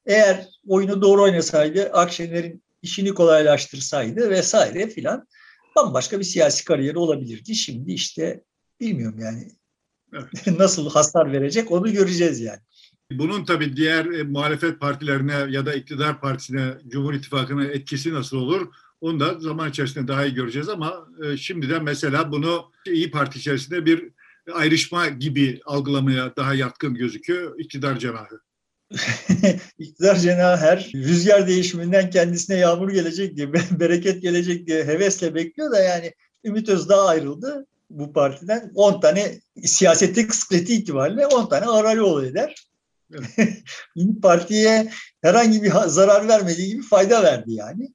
Eğer 0.06 0.46
oyunu 0.66 1.02
doğru 1.02 1.22
oynasaydı, 1.22 1.90
Akşener'in 1.92 2.62
işini 2.82 3.14
kolaylaştırsaydı 3.14 4.30
vesaire 4.30 4.88
filan 4.88 5.26
bambaşka 5.76 6.18
bir 6.18 6.24
siyasi 6.24 6.64
kariyeri 6.64 6.98
olabilirdi. 6.98 7.54
Şimdi 7.54 7.92
işte 7.92 8.44
bilmiyorum 8.80 9.18
yani 9.20 9.48
evet. 10.12 10.46
nasıl 10.58 10.90
hasar 10.90 11.32
verecek 11.32 11.72
onu 11.72 11.92
göreceğiz 11.92 12.40
yani. 12.40 12.60
Bunun 13.12 13.44
tabii 13.44 13.76
diğer 13.76 14.04
e, 14.06 14.22
muhalefet 14.22 14.80
partilerine 14.80 15.46
ya 15.48 15.66
da 15.66 15.74
iktidar 15.74 16.20
partisine, 16.20 16.74
Cumhur 16.88 17.14
İttifakı'na 17.14 17.64
etkisi 17.64 18.14
nasıl 18.14 18.36
olur? 18.36 18.68
Onu 19.00 19.20
da 19.20 19.40
zaman 19.40 19.70
içerisinde 19.70 20.08
daha 20.08 20.26
iyi 20.26 20.34
göreceğiz 20.34 20.68
ama 20.68 21.08
e, 21.24 21.36
şimdiden 21.36 21.84
mesela 21.84 22.32
bunu 22.32 22.72
İyi 22.86 23.10
Parti 23.10 23.38
içerisinde 23.38 23.86
bir 23.86 24.10
ayrışma 24.52 25.08
gibi 25.08 25.60
algılamaya 25.64 26.36
daha 26.36 26.54
yatkın 26.54 26.94
gözüküyor 26.94 27.58
iktidar 27.58 27.98
cenahı. 27.98 28.40
İktidar 29.78 30.16
cenahı 30.16 30.56
her 30.56 30.90
rüzgar 30.94 31.48
değişiminden 31.48 32.10
kendisine 32.10 32.56
yağmur 32.56 32.90
gelecek 32.90 33.36
diye, 33.36 33.52
bereket 33.80 34.22
gelecek 34.22 34.66
diye 34.66 34.84
hevesle 34.84 35.34
bekliyor 35.34 35.72
da 35.72 35.78
yani 35.80 36.14
Ümit 36.44 36.68
Özdağ 36.68 37.06
ayrıldı 37.06 37.66
bu 37.90 38.12
partiden. 38.12 38.72
10 38.74 39.00
tane 39.00 39.40
siyasette 39.64 40.26
kıskleti 40.26 40.74
itibariyle 40.74 41.26
10 41.26 41.48
tane 41.48 41.66
Aralioğlu 41.66 42.26
eder. 42.26 42.68
Evet. 43.14 43.62
Partiye 44.22 44.92
herhangi 45.22 45.62
bir 45.62 45.70
zarar 45.70 46.28
vermediği 46.28 46.68
gibi 46.68 46.82
fayda 46.82 47.22
verdi 47.22 47.52
yani. 47.52 47.92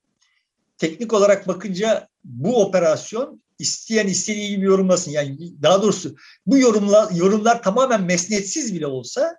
Teknik 0.78 1.14
olarak 1.14 1.48
bakınca 1.48 2.08
bu 2.24 2.62
operasyon 2.62 3.43
isteyen 3.60 4.08
istediği 4.08 4.50
gibi 4.50 4.66
yorumlasın. 4.66 5.12
Yani 5.12 5.38
daha 5.62 5.82
doğrusu 5.82 6.16
bu 6.46 6.58
yorumlar, 6.58 7.12
yorumlar 7.12 7.64
tamamen 7.64 8.04
mesnetsiz 8.04 8.74
bile 8.74 8.88
olsa 8.88 9.36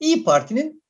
İyi 0.00 0.24
Parti'nin 0.24 0.82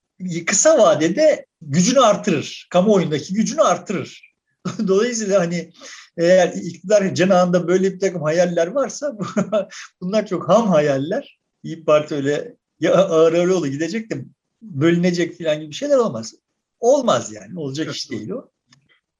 kısa 0.46 0.78
vadede 0.78 1.46
gücünü 1.62 2.00
artırır. 2.00 2.68
Kamuoyundaki 2.70 3.34
gücünü 3.34 3.60
artırır. 3.60 4.34
Dolayısıyla 4.88 5.40
hani 5.40 5.72
eğer 6.16 6.52
iktidar 6.52 7.14
cenahında 7.14 7.68
böyle 7.68 7.94
bir 7.94 8.00
takım 8.00 8.22
hayaller 8.22 8.66
varsa 8.66 9.18
bunlar 10.00 10.26
çok 10.26 10.48
ham 10.48 10.68
hayaller. 10.68 11.38
İyi 11.62 11.84
Parti 11.84 12.14
öyle 12.14 12.56
ya 12.80 12.94
ağır 12.94 13.32
ağır 13.32 13.66
gidecek 13.66 14.10
de 14.10 14.24
bölünecek 14.62 15.38
falan 15.38 15.60
gibi 15.60 15.72
şeyler 15.72 15.96
olmaz. 15.96 16.34
Olmaz 16.80 17.32
yani. 17.32 17.58
Olacak 17.58 17.94
iş 17.94 18.10
değil 18.10 18.30
o. 18.30 18.50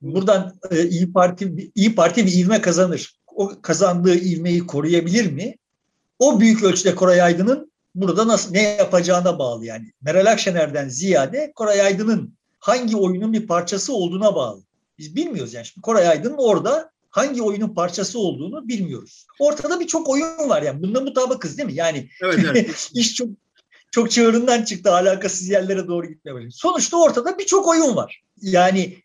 Buradan 0.00 0.58
e, 0.70 0.88
İyi 0.88 1.12
Parti 1.12 1.72
İyi 1.74 1.94
Parti 1.94 2.26
bir 2.26 2.32
ivme 2.32 2.60
kazanır. 2.60 3.17
O 3.38 3.52
kazandığı 3.62 4.14
ivmeyi 4.14 4.66
koruyabilir 4.66 5.32
mi? 5.32 5.56
O 6.18 6.40
büyük 6.40 6.62
ölçüde 6.62 6.94
Koray 6.94 7.22
Aydın'ın 7.22 7.72
burada 7.94 8.28
nasıl 8.28 8.50
ne 8.50 8.62
yapacağına 8.62 9.38
bağlı 9.38 9.66
yani. 9.66 9.92
Meral 10.02 10.26
Akşener'den 10.26 10.88
ziyade 10.88 11.52
Koray 11.54 11.80
Aydın'ın 11.80 12.34
hangi 12.58 12.96
oyunun 12.96 13.32
bir 13.32 13.46
parçası 13.46 13.92
olduğuna 13.92 14.34
bağlı. 14.34 14.62
Biz 14.98 15.16
bilmiyoruz 15.16 15.54
yani. 15.54 15.66
Şimdi 15.66 15.82
Koray 15.82 16.08
Aydın'ın 16.08 16.36
orada 16.38 16.90
hangi 17.10 17.42
oyunun 17.42 17.74
parçası 17.74 18.18
olduğunu 18.18 18.68
bilmiyoruz. 18.68 19.26
Ortada 19.38 19.80
birçok 19.80 20.08
oyun 20.08 20.48
var 20.48 20.62
yani. 20.62 20.82
Bunda 20.82 21.00
mutabıkız 21.00 21.58
değil 21.58 21.68
mi? 21.68 21.74
Yani 21.74 22.08
evet, 22.22 22.38
evet. 22.44 22.90
iş 22.94 23.14
çok 23.14 23.28
çok 23.90 24.10
çığırından 24.10 24.62
çıktı. 24.62 24.92
Alakasız 24.92 25.48
yerlere 25.48 25.88
doğru 25.88 26.06
gitmeye 26.06 26.34
başladı. 26.34 26.52
Sonuçta 26.52 26.96
ortada 26.96 27.38
birçok 27.38 27.68
oyun 27.68 27.96
var. 27.96 28.22
Yani 28.42 28.96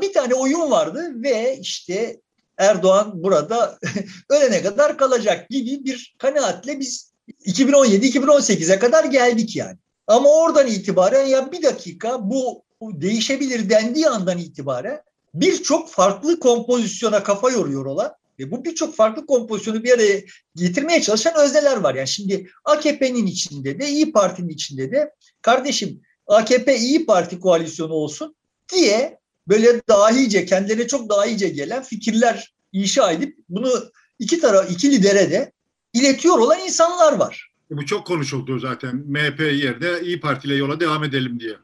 bir 0.00 0.12
tane 0.12 0.34
oyun 0.34 0.70
vardı 0.70 1.12
ve 1.22 1.58
işte 1.60 2.20
Erdoğan 2.58 3.22
burada 3.22 3.78
ölene 4.30 4.62
kadar 4.62 4.98
kalacak 4.98 5.50
gibi 5.50 5.84
bir 5.84 6.14
kanaatle 6.18 6.80
biz 6.80 7.12
2017-2018'e 7.46 8.78
kadar 8.78 9.04
geldik 9.04 9.56
yani. 9.56 9.76
Ama 10.06 10.28
oradan 10.28 10.66
itibaren 10.66 11.26
ya 11.26 11.52
bir 11.52 11.62
dakika 11.62 12.30
bu 12.30 12.62
değişebilir 12.82 13.70
dendiği 13.70 14.08
andan 14.08 14.38
itibaren 14.38 15.02
birçok 15.34 15.90
farklı 15.90 16.40
kompozisyona 16.40 17.22
kafa 17.22 17.50
yoruyor 17.50 17.86
olan 17.86 18.12
ve 18.38 18.50
bu 18.50 18.64
birçok 18.64 18.94
farklı 18.94 19.26
kompozisyonu 19.26 19.84
bir 19.84 19.92
araya 19.92 20.22
getirmeye 20.56 21.02
çalışan 21.02 21.34
özneler 21.36 21.76
var. 21.76 21.94
Yani 21.94 22.08
şimdi 22.08 22.50
AKP'nin 22.64 23.26
içinde 23.26 23.80
de 23.80 23.88
İyi 23.88 24.12
Parti'nin 24.12 24.48
içinde 24.48 24.92
de 24.92 25.14
kardeşim 25.42 26.00
AKP 26.26 26.78
İyi 26.78 27.06
Parti 27.06 27.40
koalisyonu 27.40 27.92
olsun 27.92 28.36
diye 28.72 29.18
böyle 29.48 29.80
dahice 29.88 30.46
kendilerine 30.46 30.86
çok 30.86 31.10
dahice 31.10 31.48
gelen 31.48 31.82
fikirler 31.82 32.54
inşa 32.72 33.12
edip 33.12 33.38
bunu 33.48 33.72
iki 34.18 34.40
taraf 34.40 34.70
iki 34.70 34.90
lidere 34.90 35.30
de 35.30 35.52
iletiyor 35.92 36.38
olan 36.38 36.58
insanlar 36.58 37.12
var. 37.12 37.52
Bu 37.70 37.86
çok 37.86 38.06
konuşuldu 38.06 38.58
zaten. 38.58 38.96
MHP 38.96 39.40
yerde 39.40 40.00
İyi 40.02 40.20
Parti 40.20 40.48
ile 40.48 40.54
yola 40.54 40.80
devam 40.80 41.04
edelim 41.04 41.40
diye. 41.40 41.56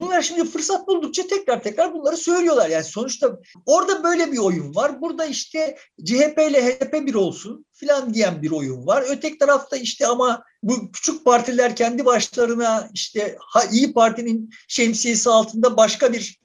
Bunlar 0.00 0.22
şimdi 0.22 0.44
fırsat 0.44 0.88
buldukça 0.88 1.26
tekrar 1.26 1.62
tekrar 1.62 1.94
bunları 1.94 2.16
söylüyorlar. 2.16 2.68
Yani 2.68 2.84
sonuçta 2.84 3.38
orada 3.66 4.04
böyle 4.04 4.32
bir 4.32 4.38
oyun 4.38 4.74
var. 4.74 5.00
Burada 5.00 5.24
işte 5.24 5.76
CHP 6.04 6.38
ile 6.50 6.66
HDP 6.66 6.92
bir 6.92 7.14
olsun 7.14 7.64
filan 7.72 8.14
diyen 8.14 8.42
bir 8.42 8.50
oyun 8.50 8.86
var. 8.86 9.04
Öteki 9.08 9.38
tarafta 9.38 9.76
işte 9.76 10.06
ama 10.06 10.42
bu 10.62 10.92
küçük 10.92 11.24
partiler 11.24 11.76
kendi 11.76 12.04
başlarına 12.04 12.90
işte 12.94 13.36
ha, 13.40 13.62
İyi 13.72 13.92
Parti'nin 13.92 14.50
şemsiyesi 14.68 15.30
altında 15.30 15.76
başka 15.76 16.12
bir 16.12 16.38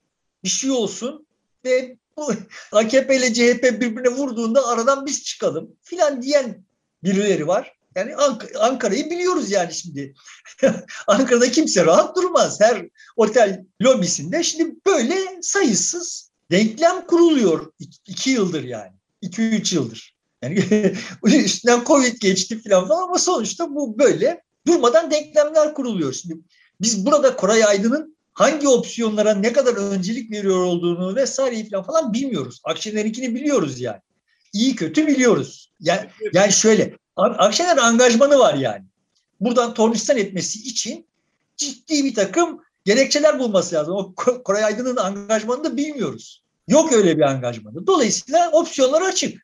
bir 0.44 0.50
şey 0.50 0.72
olsun 0.72 1.28
ve 1.66 1.98
bu 2.18 2.34
AKP 2.72 3.16
ile 3.16 3.34
CHP 3.34 3.64
birbirine 3.64 4.10
vurduğunda 4.10 4.68
aradan 4.68 5.06
biz 5.06 5.24
çıkalım 5.24 5.76
filan 5.84 6.22
diyen 6.22 6.64
birileri 7.04 7.48
var. 7.48 7.74
Yani 7.96 8.12
Ank- 8.16 8.58
Ankara'yı 8.58 9.10
biliyoruz 9.10 9.52
yani 9.52 9.74
şimdi. 9.74 10.14
Ankara'da 11.08 11.52
kimse 11.52 11.86
rahat 11.86 12.16
durmaz. 12.16 12.62
Her 12.62 12.88
otel 13.16 13.66
lobisinde 13.82 14.44
şimdi 14.44 14.76
böyle 14.86 15.16
sayısız 15.42 16.32
denklem 16.52 17.08
kuruluyor. 17.08 17.72
iki 18.08 18.30
yıldır 18.30 18.64
yani. 18.64 18.92
iki 19.22 19.42
üç 19.42 19.74
yıldır. 19.74 20.16
Yani 20.42 20.66
üstünden 21.26 21.84
Covid 21.86 22.22
geçti 22.22 22.62
falan 22.62 22.88
falan 22.88 23.04
ama 23.04 23.18
sonuçta 23.18 23.76
bu 23.76 24.00
böyle 24.00 24.42
durmadan 24.68 25.12
denklemler 25.12 25.74
kuruluyor. 25.74 26.14
Şimdi 26.14 26.38
biz 26.82 27.06
burada 27.06 27.36
Koray 27.36 27.64
Aydın'ın 27.64 28.18
hangi 28.34 28.68
opsiyonlara 28.68 29.36
ne 29.36 29.54
kadar 29.54 29.74
öncelik 29.74 30.32
veriyor 30.32 30.64
olduğunu 30.64 31.16
vesaire 31.16 31.70
falan 31.70 31.84
falan 31.84 32.14
bilmiyoruz. 32.14 32.62
Akşener'inkini 32.64 33.36
biliyoruz 33.36 33.80
yani. 33.82 34.00
İyi 34.54 34.76
kötü 34.76 35.08
biliyoruz. 35.08 35.72
Yani, 35.80 36.10
yani 36.34 36.54
şöyle 36.54 36.98
Akşener 37.16 37.78
angajmanı 37.78 38.40
var 38.40 38.54
yani. 38.54 38.84
Buradan 39.40 39.74
tornistan 39.74 40.18
etmesi 40.18 40.60
için 40.60 41.08
ciddi 41.58 42.04
bir 42.04 42.16
takım 42.16 42.62
gerekçeler 42.86 43.40
bulması 43.40 43.76
lazım. 43.76 43.96
O 43.96 44.14
Koray 44.16 44.66
Aydın'ın 44.66 44.98
angajmanını 44.98 45.64
da 45.64 45.78
bilmiyoruz. 45.78 46.44
Yok 46.68 46.94
öyle 46.94 47.18
bir 47.18 47.22
angajmanı. 47.22 47.88
Dolayısıyla 47.88 48.52
opsiyonlar 48.52 49.02
açık. 49.02 49.43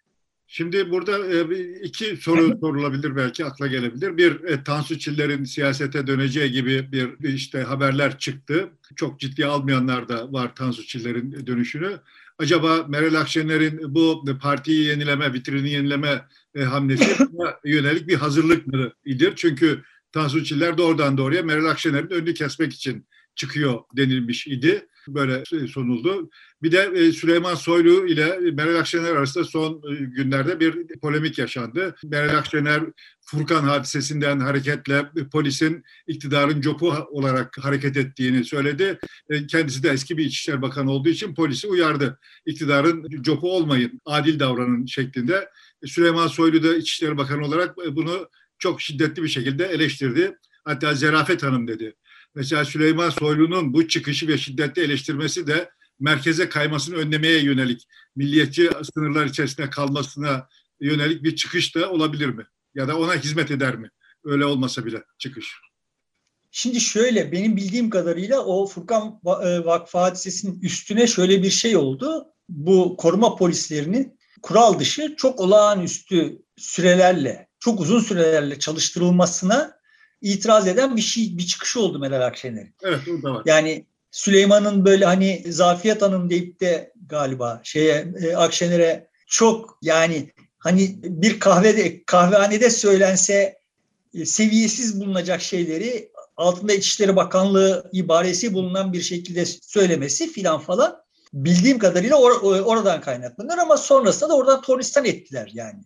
Şimdi 0.52 0.92
burada 0.92 1.28
e, 1.28 1.64
iki 1.84 2.18
soru 2.18 2.58
sorulabilir 2.60 3.16
belki 3.16 3.46
akla 3.46 3.68
gelebilir. 3.68 4.18
Bir 4.18 4.44
e, 4.44 4.64
Tansu 4.64 5.00
Çiller'in 5.00 5.44
siyasete 5.44 6.08
döneceği 6.08 6.52
gibi 6.52 6.92
bir 6.92 7.34
işte 7.34 7.62
haberler 7.62 8.20
çıktı. 8.20 8.70
Çok 8.96 9.20
ciddi 9.20 9.46
almayanlar 9.46 10.10
da 10.10 10.34
var 10.34 10.56
Tansu 10.56 10.86
Çiller'in 10.86 11.48
dönüşünü. 11.48 12.00
Acaba 12.38 12.86
Meral 12.88 13.14
Akşener'in 13.14 13.96
bu 13.96 14.26
partiyi 14.42 14.84
yenileme, 14.84 15.34
vitrini 15.34 15.70
yenileme 15.70 16.26
e, 16.56 16.64
hamlesi 16.64 17.28
yönelik 17.66 18.08
bir 18.08 18.16
hazırlık 18.16 18.68
mıdır? 18.68 18.94
Çünkü 19.36 19.84
Tansu 20.12 20.44
Çiller 20.44 20.78
doğrudan 20.78 21.18
doğruya 21.18 21.44
Meral 21.44 21.66
Akşener'in 21.66 22.10
önünü 22.10 22.34
kesmek 22.34 22.74
için 22.74 23.06
çıkıyor 23.40 23.80
denilmiş 23.98 24.48
idi. 24.48 24.88
Böyle 25.08 25.44
sonuldu. 25.68 26.30
Bir 26.64 26.72
de 26.72 26.92
e, 26.96 27.12
Süleyman 27.12 27.56
Soylu 27.56 28.08
ile 28.08 28.40
Meral 28.52 28.80
Akşener 28.80 29.16
arasında 29.16 29.44
son 29.44 29.82
e, 29.92 29.96
günlerde 29.96 30.60
bir 30.60 30.88
polemik 31.02 31.38
yaşandı. 31.38 31.96
Meral 32.04 32.38
Akşener 32.38 32.84
Furkan 33.22 33.64
hadisesinden 33.64 34.40
hareketle 34.40 35.06
polisin 35.32 35.84
iktidarın 36.08 36.62
copu 36.62 36.94
olarak 37.10 37.58
hareket 37.62 37.98
ettiğini 37.98 38.46
söyledi. 38.46 39.00
E, 39.30 39.48
kendisi 39.48 39.84
de 39.84 39.90
eski 39.90 40.18
bir 40.18 40.26
İçişleri 40.26 40.62
Bakanı 40.62 40.92
olduğu 40.92 41.10
için 41.10 41.36
polisi 41.36 41.68
uyardı. 41.68 42.20
İktidarın 42.46 43.22
copu 43.22 43.56
olmayın, 43.56 44.02
adil 44.06 44.40
davranın 44.40 44.86
şeklinde. 44.86 45.50
Süleyman 45.86 46.28
Soylu 46.28 46.64
da 46.64 46.76
İçişleri 46.76 47.18
Bakanı 47.18 47.46
olarak 47.46 47.78
bunu 47.78 48.30
çok 48.60 48.82
şiddetli 48.82 49.24
bir 49.24 49.28
şekilde 49.28 49.66
eleştirdi. 49.66 50.36
Hatta 50.64 50.94
Zerafet 50.94 51.44
Hanım 51.44 51.68
dedi. 51.68 51.96
Mesela 52.36 52.66
Süleyman 52.66 53.10
Soylu'nun 53.10 53.74
bu 53.74 53.88
çıkışı 53.88 54.28
ve 54.28 54.38
şiddetli 54.38 54.82
eleştirmesi 54.82 55.48
de 55.48 55.70
merkeze 56.00 56.50
kaymasını 56.50 56.96
önlemeye 56.96 57.44
yönelik, 57.44 57.88
milliyetçi 58.16 58.70
sınırlar 58.94 59.26
içerisinde 59.26 59.70
kalmasına 59.70 60.48
yönelik 60.82 61.24
bir 61.24 61.36
çıkış 61.36 61.76
da 61.76 61.92
olabilir 61.92 62.30
mi? 62.30 62.46
Ya 62.76 62.88
da 62.88 62.98
ona 62.98 63.16
hizmet 63.16 63.52
eder 63.52 63.76
mi? 63.76 63.90
Öyle 64.24 64.46
olmasa 64.46 64.86
bile 64.86 65.04
çıkış. 65.18 65.56
Şimdi 66.52 66.82
şöyle 66.82 67.32
benim 67.32 67.58
bildiğim 67.58 67.90
kadarıyla 67.90 68.46
o 68.46 68.68
Furkan 68.68 69.20
e, 69.26 69.66
Vakfı 69.66 69.98
hadisesinin 69.98 70.62
üstüne 70.62 71.08
şöyle 71.08 71.44
bir 71.44 71.50
şey 71.50 71.78
oldu. 71.78 72.26
Bu 72.50 72.98
koruma 72.98 73.36
polislerinin 73.36 74.20
kural 74.42 74.80
dışı 74.80 75.16
çok 75.18 75.40
olağanüstü 75.40 76.42
sürelerle, 76.58 77.48
çok 77.60 77.80
uzun 77.80 78.00
sürelerle 78.00 78.60
çalıştırılmasına 78.60 79.79
itiraz 80.22 80.68
eden 80.68 80.98
bir 80.98 81.02
şey 81.02 81.38
bir 81.38 81.48
çıkışı 81.48 81.80
oldu 81.80 82.00
Meral 82.00 82.22
Akşener'in. 82.22 82.76
Evet, 82.84 83.00
o 83.08 83.24
da 83.24 83.34
var. 83.34 83.42
Yani 83.46 83.86
Süleyman'ın 84.12 84.86
böyle 84.86 85.06
hani 85.06 85.44
Zafiyet 85.50 86.02
Hanım 86.02 86.30
deyip 86.30 86.60
de 86.60 86.94
galiba 87.08 87.62
şeye 87.64 88.14
e, 88.22 88.36
Akşener'e 88.36 89.08
çok 89.28 89.78
yani 89.82 90.30
hani 90.58 90.96
bir 91.04 91.40
kahvede 91.40 92.04
kahvehanede 92.04 92.70
söylense 92.70 93.60
e, 94.14 94.26
seviyesiz 94.26 95.02
bulunacak 95.02 95.42
şeyleri 95.42 96.12
altında 96.38 96.74
İçişleri 96.74 97.16
Bakanlığı 97.16 97.90
ibaresi 97.94 98.54
bulunan 98.54 98.94
bir 98.94 99.02
şekilde 99.02 99.46
söylemesi 99.46 100.32
filan 100.32 100.60
falan 100.60 101.02
bildiğim 101.34 101.80
kadarıyla 101.80 102.16
or- 102.18 102.62
oradan 102.62 103.02
kaynaklanır 103.02 103.58
ama 103.58 103.78
sonrasında 103.78 104.30
da 104.30 104.36
oradan 104.36 104.62
tornistan 104.62 105.06
ettiler 105.06 105.52
yani. 105.54 105.82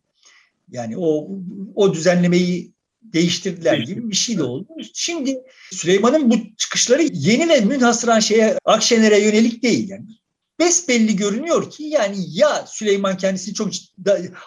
Yani 0.71 0.97
o 0.97 1.29
o 1.75 1.93
düzenlemeyi 1.93 2.71
değiştirdiler 3.03 3.77
gibi 3.77 4.09
bir 4.09 4.15
şey 4.15 4.37
de 4.37 4.43
oldu. 4.43 4.67
Şimdi 4.93 5.41
Süleyman'ın 5.71 6.31
bu 6.31 6.35
çıkışları 6.57 7.03
yeni 7.03 7.49
ve 7.49 7.59
münhasıran 7.59 8.19
şeye 8.19 8.57
Akşener'e 8.65 9.19
yönelik 9.19 9.63
değil 9.63 9.89
yani. 9.89 10.05
Besbelli 10.59 11.15
görünüyor 11.15 11.71
ki 11.71 11.83
yani 11.83 12.17
ya 12.27 12.65
Süleyman 12.67 13.17
kendisini 13.17 13.53
çok 13.53 13.71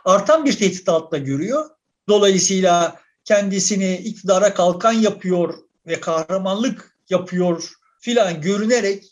artan 0.05 0.45
bir 0.45 0.59
tehdit 0.59 0.89
altında 0.89 1.19
görüyor. 1.19 1.71
Dolayısıyla 2.09 3.01
kendisini 3.25 3.97
iktidara 3.97 4.55
kalkan 4.55 4.93
yapıyor 4.93 5.55
ve 5.87 6.01
kahramanlık 6.01 6.97
yapıyor 7.11 7.73
filan 8.01 8.41
görünerek 8.41 9.05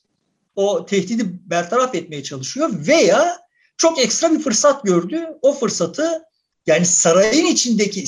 o 0.56 0.86
tehdidi 0.86 1.50
bertaraf 1.50 1.94
etmeye 1.94 2.22
çalışıyor 2.22 2.70
veya 2.86 3.38
çok 3.76 3.98
ekstra 3.98 4.32
bir 4.32 4.40
fırsat 4.40 4.84
gördü. 4.84 5.26
O 5.42 5.52
fırsatı 5.52 6.22
yani 6.66 6.86
sarayın 6.86 7.46
içindeki 7.46 8.06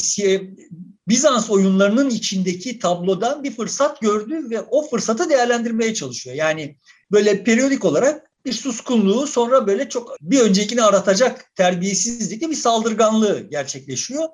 Bizans 1.09 1.51
oyunlarının 1.51 2.11
içindeki 2.11 2.79
tablodan 2.79 3.45
bir 3.45 3.57
fırsat 3.57 4.01
gördü 4.01 4.51
ve 4.51 4.61
o 4.61 4.89
fırsatı 4.89 5.31
değerlendirmeye 5.31 5.95
çalışıyor. 5.95 6.37
Yani 6.37 6.77
böyle 7.13 7.45
periyodik 7.45 7.85
olarak 7.85 8.31
bir 8.45 8.53
suskunluğu 8.53 9.27
sonra 9.27 9.67
böyle 9.67 9.89
çok 9.89 10.17
bir 10.21 10.41
öncekini 10.41 10.83
aratacak 10.83 11.57
terbiyesizlikle 11.57 12.51
bir 12.51 12.55
saldırganlığı 12.55 13.41
gerçekleşiyor. 13.41 14.29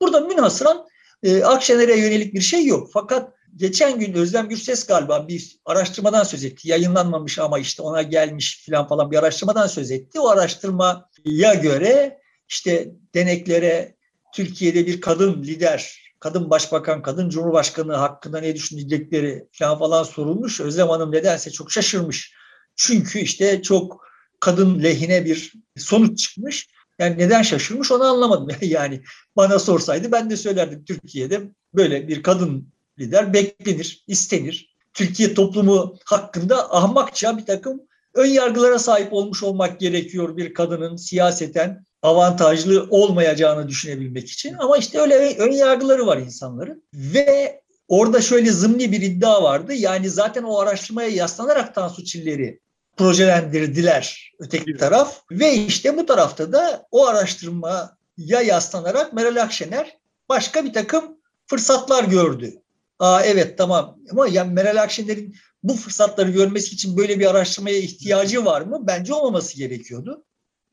Burada 0.00 0.20
münhasıran 0.20 0.86
e, 1.22 1.42
Akşener'e 1.44 1.98
yönelik 1.98 2.34
bir 2.34 2.40
şey 2.40 2.66
yok. 2.66 2.90
Fakat 2.92 3.32
geçen 3.56 3.98
gün 3.98 4.12
Özlem 4.12 4.48
Gürses 4.48 4.86
galiba 4.86 5.28
bir 5.28 5.58
araştırmadan 5.64 6.24
söz 6.24 6.44
etti. 6.44 6.68
Yayınlanmamış 6.68 7.38
ama 7.38 7.58
işte 7.58 7.82
ona 7.82 8.02
gelmiş 8.02 8.66
falan 8.66 8.88
falan 8.88 9.10
bir 9.10 9.16
araştırmadan 9.16 9.66
söz 9.66 9.90
etti. 9.90 10.20
O 10.20 10.28
araştırmaya 10.28 11.54
göre 11.62 12.18
işte 12.48 12.90
deneklere 13.14 13.96
Türkiye'de 14.34 14.86
bir 14.86 15.00
kadın 15.00 15.42
lider 15.42 16.07
kadın 16.20 16.50
başbakan, 16.50 17.02
kadın 17.02 17.28
cumhurbaşkanı 17.28 17.96
hakkında 17.96 18.40
ne 18.40 18.54
düşünecekleri 18.54 19.48
falan 19.52 19.78
falan 19.78 20.02
sorulmuş. 20.02 20.60
Özlem 20.60 20.88
Hanım 20.88 21.12
nedense 21.12 21.50
çok 21.50 21.72
şaşırmış. 21.72 22.34
Çünkü 22.76 23.18
işte 23.18 23.62
çok 23.62 24.08
kadın 24.40 24.82
lehine 24.82 25.24
bir 25.24 25.52
sonuç 25.76 26.18
çıkmış. 26.18 26.68
Yani 26.98 27.18
neden 27.18 27.42
şaşırmış 27.42 27.92
onu 27.92 28.04
anlamadım. 28.04 28.48
yani 28.60 29.02
bana 29.36 29.58
sorsaydı 29.58 30.12
ben 30.12 30.30
de 30.30 30.36
söylerdim 30.36 30.84
Türkiye'de 30.84 31.50
böyle 31.74 32.08
bir 32.08 32.22
kadın 32.22 32.72
lider 32.98 33.32
beklenir, 33.32 34.04
istenir. 34.06 34.76
Türkiye 34.94 35.34
toplumu 35.34 35.96
hakkında 36.04 36.74
ahmakça 36.74 37.38
bir 37.38 37.46
takım 37.46 37.80
ön 38.14 38.26
yargılara 38.26 38.78
sahip 38.78 39.12
olmuş 39.12 39.42
olmak 39.42 39.80
gerekiyor 39.80 40.36
bir 40.36 40.54
kadının 40.54 40.96
siyaseten 40.96 41.86
avantajlı 42.02 42.86
olmayacağını 42.90 43.68
düşünebilmek 43.68 44.30
için. 44.30 44.54
Ama 44.54 44.76
işte 44.76 45.00
öyle 45.00 45.36
ön 45.38 45.52
yargıları 45.52 46.06
var 46.06 46.16
insanların. 46.16 46.84
Ve 46.94 47.60
orada 47.88 48.20
şöyle 48.20 48.52
zımni 48.52 48.92
bir 48.92 49.02
iddia 49.02 49.42
vardı. 49.42 49.74
Yani 49.74 50.10
zaten 50.10 50.42
o 50.42 50.58
araştırmaya 50.58 51.08
yaslanarak 51.08 51.74
Tansu 51.74 52.04
Çiller'i 52.04 52.60
projelendirdiler 52.96 54.32
öteki 54.38 54.76
taraf. 54.76 55.22
Ve 55.30 55.54
işte 55.54 55.96
bu 55.96 56.06
tarafta 56.06 56.52
da 56.52 56.86
o 56.90 57.06
araştırmaya 57.06 58.40
yaslanarak 58.44 59.12
Meral 59.12 59.42
Akşener 59.42 59.98
başka 60.28 60.64
bir 60.64 60.72
takım 60.72 61.18
fırsatlar 61.46 62.04
gördü. 62.04 62.52
Aa 62.98 63.22
evet 63.22 63.58
tamam 63.58 63.98
ama 64.10 64.28
yani 64.28 64.52
Meral 64.52 64.82
Akşener'in 64.82 65.36
bu 65.62 65.74
fırsatları 65.74 66.30
görmesi 66.30 66.74
için 66.74 66.96
böyle 66.96 67.20
bir 67.20 67.26
araştırmaya 67.30 67.78
ihtiyacı 67.78 68.44
var 68.44 68.60
mı? 68.60 68.78
Bence 68.86 69.14
olmaması 69.14 69.56
gerekiyordu. 69.56 70.24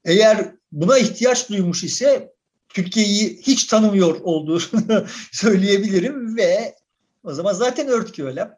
Eğer 0.06 0.56
buna 0.76 0.98
ihtiyaç 0.98 1.50
duymuş 1.50 1.84
ise 1.84 2.34
Türkiye'yi 2.70 3.42
hiç 3.42 3.64
tanımıyor 3.66 4.20
olduğunu 4.24 5.06
söyleyebilirim 5.32 6.38
ve 6.38 6.76
o 7.24 7.34
zaman 7.34 7.54
zaten 7.54 7.88
örtüyorlar. 7.88 8.52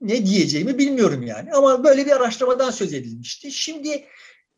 Ne 0.00 0.26
diyeceğimi 0.26 0.78
bilmiyorum 0.78 1.22
yani. 1.22 1.52
Ama 1.52 1.84
böyle 1.84 2.06
bir 2.06 2.10
araştırmadan 2.10 2.70
söz 2.70 2.94
edilmişti. 2.94 3.52
Şimdi 3.52 4.04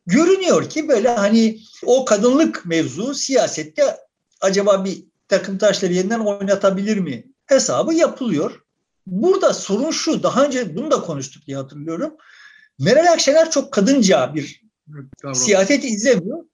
görünüyor 0.07 0.71
ki 0.71 0.89
böyle 0.89 1.09
hani 1.09 1.61
o 1.85 2.05
kadınlık 2.05 2.67
mevzu 2.67 3.15
siyasette 3.15 3.97
acaba 4.41 4.85
bir 4.85 5.05
takım 5.29 5.59
taşları 5.59 5.93
yeniden 5.93 6.21
oynatabilir 6.21 6.97
mi 6.97 7.25
hesabı 7.47 7.95
yapılıyor. 7.95 8.65
Burada 9.07 9.55
sorun 9.55 9.91
şu, 9.91 10.23
daha 10.23 10.45
önce 10.45 10.77
bunu 10.77 10.91
da 10.91 11.01
konuştuk 11.01 11.47
diye 11.47 11.57
hatırlıyorum. 11.57 12.17
Meral 12.79 13.13
Akşener 13.13 13.51
çok 13.51 13.73
kadınca 13.73 14.35
bir 14.35 14.63
Tamam. 15.23 15.35
Siyaseti 15.35 15.89
izlemiyor. 15.89 16.45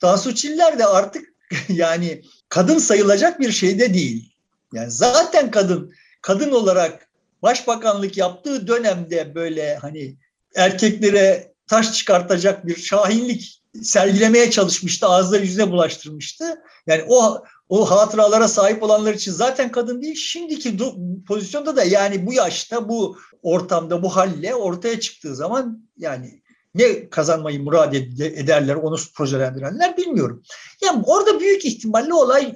Tansu 0.00 0.34
Çiller 0.34 0.78
de 0.78 0.86
artık 0.86 1.34
yani 1.68 2.22
kadın 2.48 2.78
sayılacak 2.78 3.40
bir 3.40 3.52
şeyde 3.52 3.94
değil. 3.94 4.32
Yani 4.72 4.90
zaten 4.90 5.50
kadın 5.50 5.92
kadın 6.22 6.50
olarak 6.50 7.08
başbakanlık 7.42 8.16
yaptığı 8.16 8.66
dönemde 8.66 9.34
böyle 9.34 9.76
hani 9.76 10.16
erkeklere 10.56 11.52
taş 11.66 11.92
çıkartacak 11.92 12.66
bir 12.66 12.76
şahinlik 12.76 13.62
sergilemeye 13.82 14.50
çalışmıştı. 14.50 15.06
Ağızları 15.06 15.42
yüzüne 15.42 15.70
bulaştırmıştı. 15.70 16.62
Yani 16.86 17.04
o 17.08 17.44
o 17.68 17.90
hatıralara 17.90 18.48
sahip 18.48 18.82
olanlar 18.82 19.14
için 19.14 19.32
zaten 19.32 19.72
kadın 19.72 20.02
değil. 20.02 20.14
Şimdiki 20.14 20.76
pozisyonda 21.26 21.76
da 21.76 21.84
yani 21.84 22.26
bu 22.26 22.32
yaşta 22.32 22.88
bu 22.88 23.18
ortamda 23.42 24.02
bu 24.02 24.16
halle 24.16 24.54
ortaya 24.54 25.00
çıktığı 25.00 25.34
zaman 25.34 25.88
yani 25.98 26.42
ne 26.74 27.10
kazanmayı 27.10 27.62
murad 27.62 27.94
ederler 28.20 28.74
onu 28.74 28.96
projelendirenler 29.14 29.96
bilmiyorum. 29.96 30.42
Yani 30.82 31.02
orada 31.06 31.40
büyük 31.40 31.64
ihtimalle 31.64 32.14
olay 32.14 32.54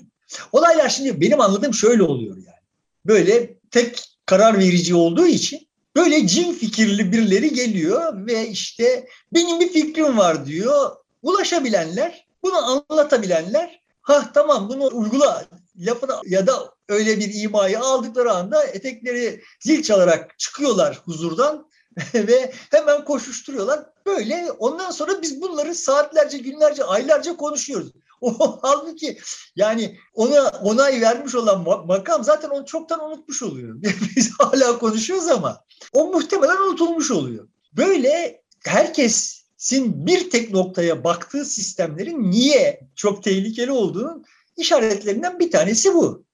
olaylar 0.53 0.89
şimdi 0.89 1.21
benim 1.21 1.41
anladığım 1.41 1.75
şöyle 1.75 2.03
oluyor 2.03 2.37
yani. 2.37 2.59
Böyle 3.07 3.55
tek 3.71 4.05
karar 4.27 4.59
verici 4.59 4.95
olduğu 4.95 5.27
için 5.27 5.69
böyle 5.97 6.27
cin 6.27 6.53
fikirli 6.53 7.13
birileri 7.13 7.55
geliyor 7.55 8.27
ve 8.27 8.49
işte 8.49 9.09
benim 9.35 9.61
bir 9.61 9.73
fikrim 9.73 10.19
var 10.19 10.47
diyor. 10.47 10.91
Ulaşabilenler, 11.23 12.27
bunu 12.43 12.57
anlatabilenler 12.91 13.81
ha 14.01 14.31
tamam 14.35 14.69
bunu 14.69 14.91
uygula 14.93 15.47
lafını 15.77 16.13
ya 16.27 16.47
da 16.47 16.75
öyle 16.89 17.19
bir 17.19 17.43
imayı 17.43 17.81
aldıkları 17.81 18.33
anda 18.33 18.65
etekleri 18.65 19.43
zil 19.61 19.83
çalarak 19.83 20.39
çıkıyorlar 20.39 21.01
huzurdan 21.05 21.68
ve 22.15 22.53
hemen 22.71 23.05
koşuşturuyorlar. 23.05 23.85
Böyle 24.07 24.51
ondan 24.59 24.91
sonra 24.91 25.23
biz 25.23 25.43
bunları 25.43 25.75
saatlerce, 25.75 26.39
günlerce, 26.39 26.85
aylarca 26.85 27.37
konuşuyoruz. 27.37 27.93
O 28.21 28.59
halbuki 28.63 29.19
yani 29.57 29.99
ona 30.15 30.49
onay 30.49 31.01
vermiş 31.01 31.35
olan 31.35 31.87
makam 31.87 32.25
zaten 32.25 32.49
onu 32.49 32.67
çoktan 32.67 33.05
unutmuş 33.05 33.43
oluyor. 33.43 33.77
Biz 34.17 34.33
hala 34.39 34.79
konuşuyoruz 34.79 35.29
ama 35.29 35.65
o 35.93 36.07
muhtemelen 36.07 36.57
unutulmuş 36.57 37.11
oluyor. 37.11 37.49
Böyle 37.73 38.43
herkesin 38.65 40.07
bir 40.07 40.31
tek 40.31 40.51
noktaya 40.51 41.05
baktığı 41.05 41.45
sistemlerin 41.45 42.31
niye 42.31 42.81
çok 42.97 43.23
tehlikeli 43.23 43.73
olduğunu 43.73 44.25
işaretlerinden 44.57 45.39
bir 45.39 45.51
tanesi 45.51 45.95
bu. 45.95 46.25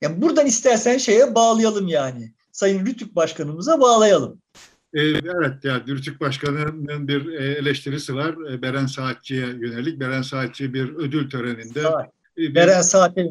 Yani 0.00 0.22
buradan 0.22 0.46
istersen 0.46 0.98
şeye 0.98 1.34
bağlayalım 1.34 1.88
yani. 1.88 2.34
Sayın 2.52 2.86
Rütük 2.86 3.16
Başkanımıza 3.16 3.80
bağlayalım. 3.80 4.42
Ee, 4.94 5.00
evet, 5.02 5.64
yani 5.64 5.86
Rütük 5.86 6.20
Başkanı'nın 6.20 7.08
bir 7.08 7.32
e, 7.32 7.44
eleştirisi 7.44 8.14
var. 8.14 8.52
E, 8.52 8.62
Beren 8.62 8.86
Saatçı'ya 8.86 9.46
yönelik. 9.46 10.00
Beren 10.00 10.22
Saatçı 10.22 10.74
bir 10.74 10.88
ödül 10.94 11.30
töreninde. 11.30 11.82
Saat. 11.82 12.12
Bir, 12.36 12.54
Beren 12.54 12.82
Saat'e 12.82 13.26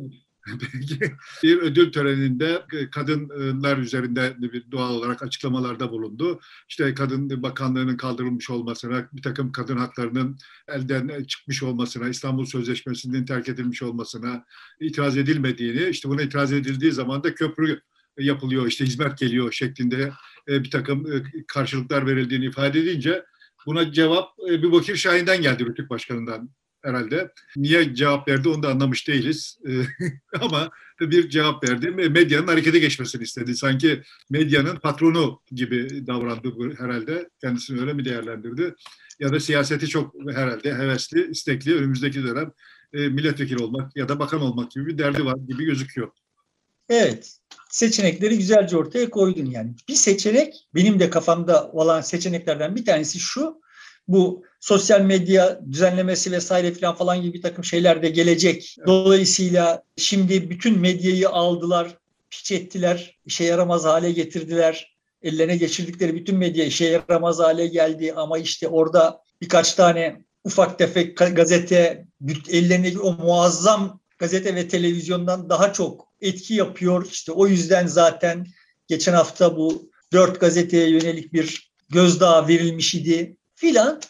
bir 1.44 1.58
ödül 1.58 1.92
töreninde 1.92 2.62
kadınlar 2.92 3.78
üzerinde 3.78 4.36
bir 4.42 4.72
doğal 4.72 4.96
olarak 4.96 5.24
açıklamalarda 5.24 5.92
bulundu. 5.92 6.40
İşte 6.70 6.94
kadın 6.94 7.44
bakanlığının 7.44 7.98
kaldırılmış 7.98 8.50
olmasına, 8.50 9.10
bir 9.14 9.22
takım 9.22 9.52
kadın 9.52 9.78
haklarının 9.78 10.38
elden 10.68 11.24
çıkmış 11.24 11.64
olmasına, 11.64 12.10
İstanbul 12.10 12.46
Sözleşmesi'nin 12.46 13.26
terk 13.26 13.50
edilmiş 13.50 13.84
olmasına 13.84 14.46
itiraz 14.80 15.18
edilmediğini, 15.18 15.90
işte 15.90 16.10
buna 16.10 16.22
itiraz 16.22 16.54
edildiği 16.54 16.92
zaman 16.92 17.24
da 17.24 17.36
köprü 17.36 17.82
yapılıyor, 18.18 18.68
işte 18.68 18.86
hizmet 18.86 19.18
geliyor 19.18 19.52
şeklinde 19.52 20.12
e, 20.50 20.64
bir 20.64 20.72
takım 20.72 21.12
e, 21.12 21.24
karşılıklar 21.48 22.08
verildiğini 22.08 22.46
ifade 22.46 22.80
edince 22.80 23.26
buna 23.66 23.92
cevap 23.92 24.30
e, 24.50 24.64
bir 24.64 24.72
Bakir 24.72 24.96
Şahin'den 24.96 25.42
geldi 25.42 25.66
Rütük 25.66 25.90
Başkanı'ndan 25.90 26.50
herhalde. 26.82 27.32
Niye 27.56 27.96
cevap 27.96 28.28
verdi 28.28 28.50
onu 28.50 28.64
da 28.64 28.70
anlamış 28.70 29.08
değiliz. 29.08 29.60
Ama 30.42 30.70
bir 31.02 31.30
cevap 31.30 31.70
verdi. 31.70 31.92
Medyanın 31.92 32.48
harekete 32.48 32.80
geçmesini 32.80 33.24
istedi. 33.24 33.56
Sanki 33.56 34.02
medyanın 34.30 34.76
patronu 34.76 35.42
gibi 35.52 36.08
davrandı 36.08 36.76
herhalde. 36.78 37.30
Kendisini 37.42 37.82
öyle 37.82 37.94
mi 37.94 38.06
değerlendirdi? 38.06 38.76
Ya 39.20 39.34
da 39.34 39.40
siyaseti 39.40 39.88
çok 39.88 40.16
herhalde 40.32 40.76
hevesli, 40.76 41.32
istekli 41.32 41.76
önümüzdeki 41.76 42.24
dönem 42.24 42.52
milletvekili 42.94 43.64
olmak 43.64 43.96
ya 43.96 44.10
da 44.10 44.20
bakan 44.20 44.42
olmak 44.42 44.72
gibi 44.72 44.86
bir 44.86 44.98
derdi 44.98 45.26
var 45.26 45.36
gibi 45.48 45.66
gözüküyor. 45.66 46.12
Evet. 46.90 47.36
Seçenekleri 47.70 48.38
güzelce 48.38 48.78
ortaya 48.78 49.10
koydun 49.10 49.46
yani. 49.46 49.72
Bir 49.90 49.96
seçenek 49.96 50.68
benim 50.76 51.00
de 51.00 51.10
kafamda 51.10 51.72
olan 51.72 52.02
seçeneklerden 52.02 52.76
bir 52.76 52.86
tanesi 52.86 53.20
şu. 53.20 53.62
Bu 54.08 54.44
sosyal 54.60 55.02
medya 55.02 55.62
düzenlemesi 55.72 56.32
vesaire 56.32 56.74
falan 56.74 56.96
falan 56.96 57.22
gibi 57.22 57.34
bir 57.34 57.42
takım 57.42 57.64
şeyler 57.64 58.04
de 58.04 58.10
gelecek. 58.10 58.76
Dolayısıyla 58.88 59.84
şimdi 59.98 60.50
bütün 60.50 60.80
medyayı 60.80 61.30
aldılar, 61.30 61.98
piç 62.30 62.52
ettiler, 62.52 63.18
işe 63.26 63.44
yaramaz 63.44 63.86
hale 63.86 64.12
getirdiler. 64.12 64.96
Ellerine 65.22 65.58
geçirdikleri 65.58 66.16
bütün 66.16 66.38
medya 66.38 66.66
işe 66.66 66.86
yaramaz 66.86 67.40
hale 67.40 67.68
geldi 67.68 68.14
ama 68.16 68.38
işte 68.38 68.68
orada 68.68 69.22
birkaç 69.42 69.74
tane 69.74 70.22
ufak 70.44 70.78
tefek 70.78 71.18
gazete 71.18 72.06
ellerindeki 72.50 73.00
o 73.00 73.14
muazzam 73.14 74.00
gazete 74.18 74.56
ve 74.56 74.68
televizyondan 74.68 75.50
daha 75.50 75.74
çok 75.74 76.09
etki 76.22 76.54
yapıyor. 76.54 77.08
İşte 77.12 77.32
o 77.32 77.48
yüzden 77.48 77.88
zaten 77.88 78.48
geçen 78.88 79.14
hafta 79.14 79.58
bu 79.58 79.92
dört 80.14 80.40
gazeteye 80.40 80.90
yönelik 80.90 81.34
bir 81.34 81.72
gözdağı 81.90 82.48
verilmiş 82.48 82.96
idi 82.96 83.38
filan. 83.56 84.02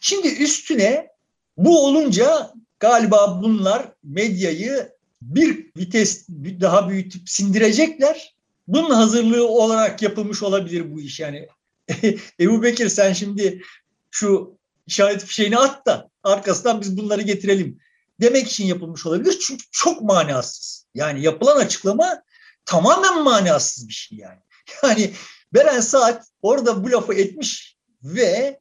Şimdi 0.00 0.28
üstüne 0.28 1.08
bu 1.56 1.86
olunca 1.86 2.52
galiba 2.80 3.42
bunlar 3.42 3.92
medyayı 4.02 4.94
bir 5.22 5.70
vites 5.78 6.28
daha 6.60 6.88
büyütüp 6.88 7.28
sindirecekler. 7.28 8.34
Bunun 8.68 8.90
hazırlığı 8.90 9.48
olarak 9.48 10.02
yapılmış 10.02 10.42
olabilir 10.42 10.94
bu 10.94 11.00
iş 11.00 11.20
yani. 11.20 11.48
Ebu 12.40 12.62
Bekir 12.62 12.88
sen 12.88 13.12
şimdi 13.12 13.62
şu 14.10 14.58
işaret 14.86 15.24
fişeğini 15.24 15.58
at 15.58 15.86
da 15.86 16.10
arkasından 16.22 16.80
biz 16.80 16.96
bunları 16.96 17.22
getirelim 17.22 17.78
demek 18.20 18.48
için 18.48 18.66
yapılmış 18.66 19.06
olabilir. 19.06 19.38
Çünkü 19.46 19.64
çok 19.72 20.02
manasız. 20.02 20.83
Yani 20.94 21.22
yapılan 21.22 21.56
açıklama 21.56 22.22
tamamen 22.64 23.22
manasız 23.22 23.88
bir 23.88 23.92
şey 23.92 24.18
yani. 24.18 24.38
Yani 24.82 25.12
Beren 25.54 25.80
Saat 25.80 26.26
orada 26.42 26.84
bu 26.84 26.90
lafı 26.90 27.14
etmiş 27.14 27.76
ve 28.02 28.60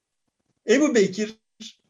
Ebu 0.69 0.96
Bekir 0.96 1.38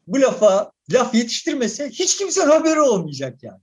bu 0.06 0.20
lafa 0.20 0.72
laf 0.92 1.14
yetiştirmese 1.14 1.88
hiç 1.88 2.16
kimse 2.16 2.42
haberi 2.42 2.80
olmayacak 2.80 3.42
yani. 3.42 3.60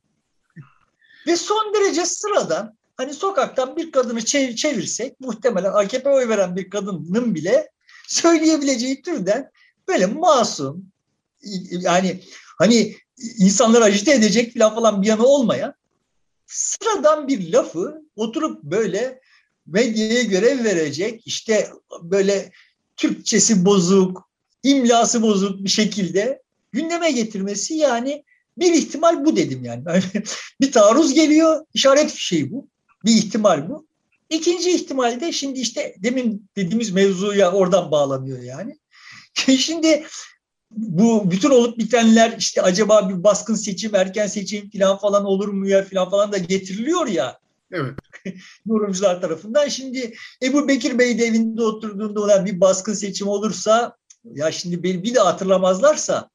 Ve 1.27 1.35
son 1.35 1.73
derece 1.73 2.05
sıradan 2.05 2.77
hani 2.97 3.13
sokaktan 3.13 3.77
bir 3.77 3.91
kadını 3.91 4.25
çevirsek 4.55 5.19
muhtemelen 5.19 5.73
AKP 5.73 6.09
oy 6.09 6.29
veren 6.29 6.55
bir 6.55 6.69
kadının 6.69 7.35
bile 7.35 7.69
söyleyebileceği 8.07 9.01
türden 9.01 9.51
böyle 9.87 10.05
masum 10.05 10.85
yani 11.69 12.23
hani 12.57 12.95
insanları 13.37 13.83
acite 13.83 14.13
edecek 14.13 14.53
falan 14.53 14.75
falan 14.75 15.01
bir 15.01 15.07
yanı 15.07 15.25
olmayan 15.25 15.73
sıradan 16.51 17.27
bir 17.27 17.53
lafı 17.53 18.01
oturup 18.15 18.63
böyle 18.63 19.21
medyaya 19.65 20.23
görev 20.23 20.63
verecek 20.63 21.21
işte 21.25 21.69
böyle 22.01 22.51
Türkçesi 22.97 23.65
bozuk, 23.65 24.29
imlası 24.63 25.21
bozuk 25.21 25.63
bir 25.63 25.69
şekilde 25.69 26.41
gündeme 26.71 27.11
getirmesi 27.11 27.73
yani 27.73 28.23
bir 28.57 28.73
ihtimal 28.73 29.25
bu 29.25 29.35
dedim 29.35 29.63
yani. 29.63 29.83
bir 30.61 30.71
taarruz 30.71 31.13
geliyor, 31.13 31.65
işaret 31.73 32.11
fişeği 32.11 32.51
bu. 32.51 32.67
Bir 33.05 33.11
ihtimal 33.11 33.69
bu. 33.69 33.87
İkinci 34.29 34.71
ihtimal 34.71 35.19
de 35.21 35.31
şimdi 35.31 35.59
işte 35.59 35.95
demin 35.97 36.49
dediğimiz 36.55 36.91
mevzuya 36.91 37.51
oradan 37.51 37.91
bağlanıyor 37.91 38.41
yani. 38.41 38.77
Şimdi 39.57 40.05
bu 40.71 41.31
bütün 41.31 41.49
olup 41.49 41.77
bitenler 41.77 42.35
işte 42.37 42.61
acaba 42.61 43.09
bir 43.09 43.23
baskın 43.23 43.55
seçim, 43.55 43.95
erken 43.95 44.27
seçim 44.27 44.69
falan 44.69 44.97
falan 44.97 45.25
olur 45.25 45.47
mu 45.47 45.67
ya 45.67 45.85
falan 45.85 46.09
falan 46.09 46.31
da 46.31 46.37
getiriliyor 46.37 47.07
ya. 47.07 47.39
Evet. 47.71 47.93
yorumcular 48.65 49.21
tarafından. 49.21 49.67
Şimdi 49.67 50.13
Ebu 50.43 50.67
Bekir 50.67 50.99
Bey 50.99 51.19
de 51.19 51.25
evinde 51.25 51.63
oturduğunda 51.63 52.21
olan 52.21 52.45
bir 52.45 52.61
baskın 52.61 52.93
seçim 52.93 53.27
olursa 53.27 53.95
ya 54.33 54.51
şimdi 54.51 54.83
beni 54.83 55.03
bir 55.03 55.15
de 55.15 55.19
hatırlamazlarsa 55.19 56.29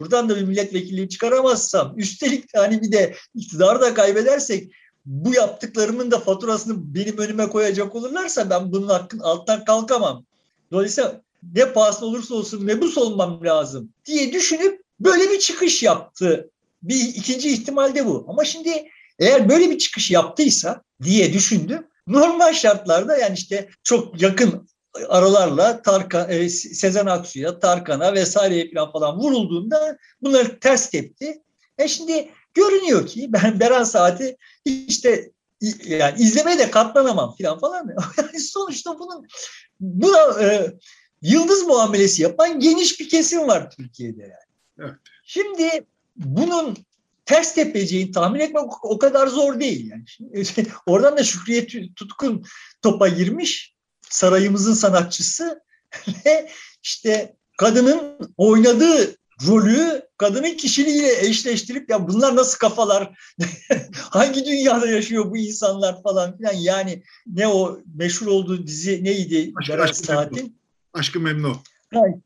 buradan 0.00 0.28
da 0.28 0.36
bir 0.36 0.42
milletvekilliği 0.42 1.08
çıkaramazsam 1.08 1.94
üstelik 1.96 2.44
hani 2.56 2.82
bir 2.82 2.92
de 2.92 3.14
iktidarı 3.34 3.80
da 3.80 3.94
kaybedersek 3.94 4.72
bu 5.06 5.34
yaptıklarımın 5.34 6.10
da 6.10 6.18
faturasını 6.18 6.94
benim 6.94 7.18
önüme 7.18 7.48
koyacak 7.48 7.94
olurlarsa 7.94 8.50
ben 8.50 8.72
bunun 8.72 8.88
hakkın 8.88 9.18
alttan 9.18 9.64
kalkamam. 9.64 10.24
Dolayısıyla 10.72 11.20
ne 11.54 11.72
pahasına 11.72 12.08
olursa 12.08 12.34
olsun 12.34 12.64
mebus 12.64 12.98
olmam 12.98 13.44
lazım 13.44 13.92
diye 14.04 14.32
düşünüp 14.32 14.82
böyle 15.00 15.30
bir 15.30 15.38
çıkış 15.38 15.82
yaptı. 15.82 16.50
Bir 16.82 17.00
ikinci 17.00 17.50
ihtimal 17.50 17.94
de 17.94 18.06
bu. 18.06 18.26
Ama 18.28 18.44
şimdi 18.44 18.88
eğer 19.18 19.48
böyle 19.48 19.70
bir 19.70 19.78
çıkış 19.78 20.10
yaptıysa 20.10 20.82
diye 21.02 21.32
düşündüm. 21.32 21.86
Normal 22.06 22.52
şartlarda 22.52 23.16
yani 23.16 23.34
işte 23.34 23.68
çok 23.82 24.22
yakın 24.22 24.68
aralarla 25.08 25.82
Tarkan, 25.82 26.30
e, 26.30 26.48
Sezen 26.48 27.06
Aksu'ya, 27.06 27.58
Tarkan'a 27.58 28.14
vesaire 28.14 28.70
falan 28.74 28.92
falan 28.92 29.18
vurulduğunda 29.18 29.98
bunları 30.22 30.60
ters 30.60 30.90
tepti. 30.90 31.42
E 31.78 31.88
şimdi 31.88 32.30
görünüyor 32.54 33.06
ki 33.06 33.26
ben 33.28 33.60
Beren 33.60 33.84
Saati 33.84 34.36
işte 34.64 35.30
yani 35.84 36.14
izlemeye 36.18 36.58
de 36.58 36.70
katlanamam 36.70 37.34
falan 37.42 37.58
falan. 37.58 37.90
Sonuçta 38.38 38.98
bunun 38.98 39.26
bu 39.80 40.12
da 40.12 40.42
e, 40.44 40.74
yıldız 41.24 41.62
muamelesi 41.62 42.22
yapan 42.22 42.60
geniş 42.60 43.00
bir 43.00 43.08
kesim 43.08 43.48
var 43.48 43.70
Türkiye'de 43.70 44.22
yani. 44.22 44.32
Evet. 44.78 44.94
Şimdi 45.24 45.86
bunun 46.16 46.76
ters 47.26 47.54
tepeceğini 47.54 48.12
tahmin 48.12 48.40
etmek 48.40 48.84
o 48.84 48.98
kadar 48.98 49.26
zor 49.26 49.60
değil 49.60 49.90
yani. 49.90 50.04
Şimdi, 50.44 50.72
oradan 50.86 51.16
da 51.16 51.24
Şükriye 51.24 51.66
Tutkun 51.96 52.44
topa 52.82 53.08
girmiş. 53.08 53.74
Sarayımızın 54.10 54.74
sanatçısı 54.74 55.62
ve 56.26 56.50
işte 56.82 57.36
kadının 57.58 58.34
oynadığı 58.36 59.16
rolü 59.46 60.02
kadının 60.16 60.56
kişiliğiyle 60.56 61.26
eşleştirip 61.26 61.90
ya 61.90 62.08
bunlar 62.08 62.36
nasıl 62.36 62.58
kafalar 62.58 63.18
hangi 63.94 64.44
dünyada 64.44 64.86
yaşıyor 64.86 65.30
bu 65.30 65.36
insanlar 65.36 66.02
falan 66.02 66.36
filan 66.36 66.52
yani 66.52 67.02
ne 67.26 67.48
o 67.48 67.78
meşhur 67.94 68.26
olduğu 68.26 68.66
dizi 68.66 69.04
neydi 69.04 69.52
Berat 69.68 69.96
Saat'in 69.96 70.56
Aşkı 70.94 71.20
Memnu. 71.20 71.56
Yani, 71.92 72.20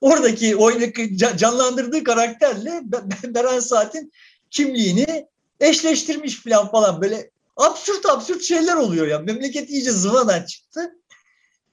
oradaki 0.00 0.56
oynaki 0.56 1.16
canlandırdığı 1.16 2.04
karakterle 2.04 2.82
Beren 3.24 3.60
Saat'in 3.60 4.12
kimliğini 4.50 5.26
eşleştirmiş 5.60 6.42
falan 6.42 6.70
falan 6.70 7.02
böyle 7.02 7.30
absürt 7.56 8.06
absürt 8.06 8.42
şeyler 8.42 8.76
oluyor 8.76 9.06
ya. 9.06 9.18
Memleket 9.18 9.70
iyice 9.70 9.90
zıvadan 9.90 10.42
çıktı. 10.42 10.80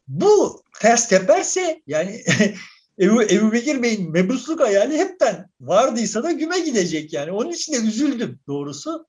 Bu 0.08 0.62
ters 0.80 1.10
teperse 1.10 1.82
yani 1.88 2.24
Ebu, 3.00 3.24
Ebu 3.24 3.52
Bekir 3.52 3.84
Bey'in 3.84 4.12
mebusluk 4.12 4.60
hayali 4.60 4.98
hepten 4.98 5.50
vardıysa 5.62 6.24
da 6.24 6.32
güme 6.32 6.60
gidecek 6.60 7.14
yani. 7.14 7.32
Onun 7.32 7.52
için 7.52 7.74
de 7.74 7.78
üzüldüm 7.78 8.40
doğrusu. 8.48 9.08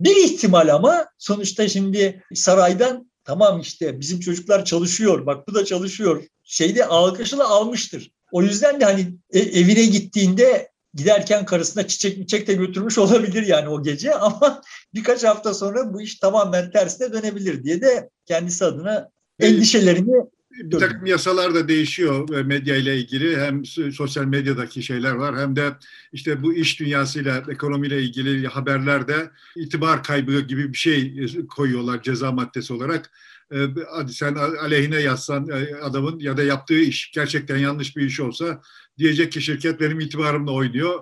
Bir 0.00 0.16
ihtimal 0.16 0.74
ama 0.74 1.06
sonuçta 1.18 1.68
şimdi 1.68 2.24
saraydan 2.34 3.10
tamam 3.26 3.60
işte 3.60 4.00
bizim 4.00 4.20
çocuklar 4.20 4.64
çalışıyor 4.64 5.26
bak 5.26 5.48
bu 5.48 5.54
da 5.54 5.64
çalışıyor 5.64 6.24
şeyde 6.42 6.86
alkışla 6.86 7.48
almıştır. 7.48 8.10
O 8.32 8.42
yüzden 8.42 8.80
de 8.80 8.84
hani 8.84 9.14
e, 9.30 9.38
evine 9.38 9.84
gittiğinde 9.84 10.70
giderken 10.94 11.44
karısına 11.44 11.86
çiçek 11.86 12.16
çiçek 12.16 12.46
de 12.46 12.54
götürmüş 12.54 12.98
olabilir 13.04 13.42
yani 13.46 13.68
o 13.68 13.82
gece 13.82 14.14
ama 14.14 14.62
birkaç 14.94 15.24
hafta 15.24 15.54
sonra 15.54 15.94
bu 15.94 16.00
iş 16.00 16.18
tamamen 16.18 16.70
tersine 16.70 17.12
dönebilir 17.12 17.64
diye 17.64 17.80
de 17.80 18.10
kendisi 18.26 18.64
adına 18.64 19.10
endişelerini 19.40 20.26
bir 20.62 20.78
takım 20.78 21.06
yasalar 21.06 21.54
da 21.54 21.68
değişiyor 21.68 22.44
medya 22.44 22.76
ile 22.76 22.96
ilgili. 22.96 23.40
Hem 23.40 23.64
sosyal 23.92 24.24
medyadaki 24.24 24.82
şeyler 24.82 25.12
var 25.12 25.38
hem 25.38 25.56
de 25.56 25.72
işte 26.12 26.42
bu 26.42 26.54
iş 26.54 26.80
dünyasıyla, 26.80 27.42
ekonomiyle 27.48 28.02
ilgili 28.02 28.46
haberlerde 28.46 29.30
itibar 29.56 30.02
kaybı 30.02 30.40
gibi 30.40 30.72
bir 30.72 30.78
şey 30.78 31.26
koyuyorlar 31.48 32.02
ceza 32.02 32.32
maddesi 32.32 32.72
olarak. 32.72 33.10
Hadi 33.90 34.12
sen 34.12 34.34
aleyhine 34.34 35.00
yazsan 35.00 35.48
e, 35.48 35.74
adamın 35.82 36.18
ya 36.18 36.36
da 36.36 36.42
yaptığı 36.42 36.78
iş 36.78 37.10
gerçekten 37.14 37.56
yanlış 37.56 37.96
bir 37.96 38.02
iş 38.02 38.20
olsa 38.20 38.60
diyecek 38.98 39.32
ki 39.32 39.42
şirket 39.42 39.80
benim 39.80 40.00
itibarımla 40.00 40.52
oynuyor. 40.52 41.00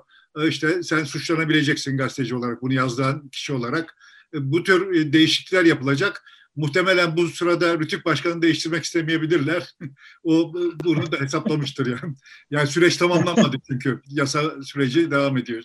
İşte 0.49 0.83
sen 0.83 1.05
suçlanabileceksin 1.05 1.97
gazeteci 1.97 2.35
olarak 2.35 2.63
bunu 2.63 2.73
yazdığın 2.73 3.29
kişi 3.29 3.53
olarak. 3.53 3.97
Bu 4.35 4.63
tür 4.63 4.95
e, 4.95 5.13
değişiklikler 5.13 5.65
yapılacak 5.65 6.25
Muhtemelen 6.57 7.17
bu 7.17 7.29
sırada 7.29 7.79
Rütük 7.79 8.05
Başkanı'nı 8.05 8.43
değiştirmek 8.43 8.85
istemeyebilirler. 8.85 9.75
o 10.25 10.55
bunu 10.85 11.13
da 11.13 11.17
hesaplamıştır 11.21 11.87
yani. 11.87 12.15
Yani 12.51 12.67
süreç 12.67 12.97
tamamlanmadı 12.97 13.57
çünkü 13.69 14.03
yasa 14.09 14.63
süreci 14.63 15.11
devam 15.11 15.37
ediyor. 15.37 15.65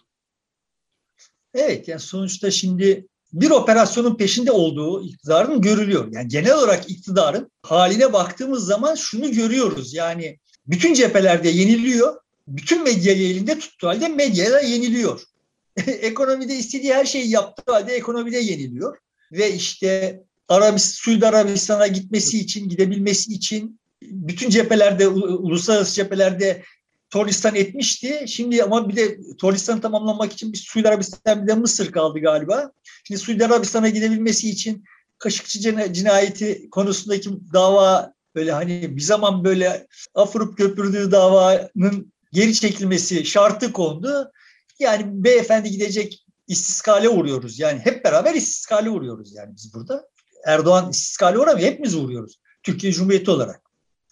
Evet 1.54 1.88
yani 1.88 2.00
sonuçta 2.00 2.52
şimdi 2.52 3.08
bir 3.34 3.50
operasyonun 3.50 4.18
peşinde 4.18 4.52
olduğu 4.52 5.04
iktidarın 5.04 5.62
görülüyor. 5.62 6.08
Yani 6.12 6.28
genel 6.28 6.54
olarak 6.54 6.90
iktidarın 6.90 7.52
haline 7.62 8.14
baktığımız 8.14 8.66
zaman 8.66 8.96
şunu 8.96 9.32
görüyoruz. 9.32 9.94
Yani 9.94 10.40
bütün 10.68 10.94
cephelerde 10.94 11.50
yeniliyor. 11.50 12.16
Bütün 12.48 12.84
medyayı 12.84 13.30
elinde 13.30 13.60
tuttuğu 13.60 13.88
halde 13.88 14.08
medyada 14.08 14.60
yeniliyor. 14.60 15.22
ekonomide 15.88 16.56
istediği 16.56 16.94
her 16.94 17.06
şeyi 17.06 17.30
yaptığı 17.30 17.72
halde 17.72 17.94
ekonomide 17.94 18.38
yeniliyor. 18.38 18.98
Ve 19.32 19.54
işte 19.54 20.20
Arabist, 20.50 20.96
Suudi 20.96 21.28
Arabistan'a 21.28 21.88
gitmesi 21.88 22.40
için, 22.40 22.70
gidebilmesi 22.70 23.34
için 23.34 23.80
bütün 24.02 24.50
cephelerde, 24.50 25.08
uluslararası 25.08 25.96
cephelerde 25.96 26.64
Tornistan 27.10 27.56
etmişti. 27.56 28.26
Şimdi 28.28 28.64
ama 28.64 28.90
bir 28.90 28.96
de 28.96 29.20
Tornistan'ı 29.38 29.82
tamamlamak 29.82 30.34
için 30.34 30.54
bir 30.54 30.58
Suudi 30.58 30.88
Arabistan 30.88 31.44
bir 31.44 31.48
de 31.48 31.54
Mısır 31.54 31.92
kaldı 31.92 32.20
galiba. 32.20 32.72
Şimdi 33.04 33.22
Suudi 33.22 33.46
Arabistan'a 33.46 33.90
gidebilmesi 33.90 34.50
için 34.50 34.84
Kaşıkçı 35.20 35.60
cinayeti 35.94 36.70
konusundaki 36.70 37.30
dava 37.54 38.14
böyle 38.36 38.52
hani 38.52 38.96
bir 38.96 39.02
zaman 39.02 39.44
böyle 39.44 39.88
afırıp 40.16 40.58
köpürdüğü 40.58 41.12
davanın 41.12 42.14
geri 42.34 42.54
çekilmesi 42.54 43.26
şartı 43.26 43.74
kondu. 43.74 44.32
Yani 44.80 45.04
beyefendi 45.24 45.72
gidecek 45.72 46.26
istiskale 46.48 47.10
uğruyoruz. 47.10 47.60
Yani 47.60 47.80
hep 47.80 48.06
beraber 48.06 48.34
istiskale 48.36 48.90
uğruyoruz 48.90 49.36
yani 49.36 49.56
biz 49.56 49.74
burada. 49.74 50.06
Erdoğan 50.46 50.90
istiskale 50.90 51.38
uğramıyor. 51.38 51.68
Hepimiz 51.68 51.96
uğruyoruz. 51.96 52.40
Türkiye 52.64 52.94
Cumhuriyeti 52.94 53.32
olarak. 53.32 53.62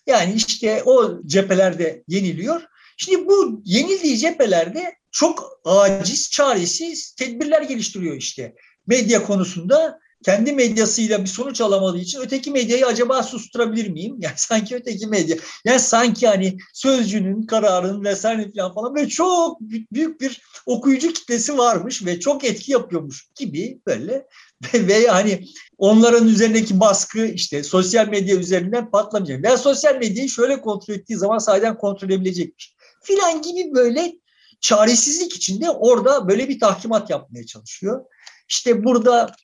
Yani 0.07 0.33
işte 0.33 0.83
o 0.85 1.21
cephelerde 1.25 2.03
yeniliyor. 2.07 2.61
Şimdi 2.97 3.25
bu 3.25 3.61
yenildiği 3.65 4.17
cephelerde 4.17 4.95
çok 5.11 5.59
aciz, 5.65 6.29
çaresiz 6.31 7.11
tedbirler 7.11 7.61
geliştiriyor 7.61 8.15
işte. 8.15 8.55
Medya 8.87 9.23
konusunda 9.23 9.99
kendi 10.25 10.53
medyasıyla 10.53 11.21
bir 11.21 11.27
sonuç 11.27 11.61
alamadığı 11.61 11.97
için 11.97 12.19
öteki 12.19 12.51
medyayı 12.51 12.87
acaba 12.87 13.23
susturabilir 13.23 13.89
miyim? 13.89 14.15
Yani 14.21 14.33
sanki 14.35 14.75
öteki 14.75 15.07
medya. 15.07 15.37
Yani 15.65 15.79
sanki 15.79 16.27
hani 16.27 16.57
sözcünün, 16.73 17.45
kararının 17.45 18.03
vesaire 18.03 18.51
falan 18.57 18.73
falan 18.73 18.95
böyle 18.95 19.09
çok 19.09 19.61
büyük 19.61 20.21
bir 20.21 20.41
okuyucu 20.65 21.13
kitlesi 21.13 21.57
varmış 21.57 22.05
ve 22.05 22.19
çok 22.19 22.43
etki 22.43 22.71
yapıyormuş 22.71 23.27
gibi 23.35 23.79
böyle 23.87 24.27
ve 24.73 25.07
hani 25.07 25.47
onların 25.77 26.27
üzerindeki 26.27 26.79
baskı 26.79 27.25
işte 27.25 27.63
sosyal 27.63 28.07
medya 28.07 28.37
üzerinden 28.37 28.91
patlamayacak. 28.91 29.43
Veya 29.43 29.57
sosyal 29.57 29.95
medyayı 29.95 30.29
şöyle 30.29 30.61
kontrol 30.61 30.93
ettiği 30.93 31.17
zaman 31.17 31.37
sahiden 31.37 31.77
kontrol 31.77 32.09
edebilecekmiş. 32.09 32.75
Filan 33.03 33.41
gibi 33.41 33.75
böyle 33.75 34.13
çaresizlik 34.61 35.35
içinde 35.35 35.69
orada 35.69 36.27
böyle 36.27 36.49
bir 36.49 36.59
tahkimat 36.59 37.09
yapmaya 37.09 37.45
çalışıyor. 37.45 38.05
İşte 38.49 38.83
burada 38.83 39.35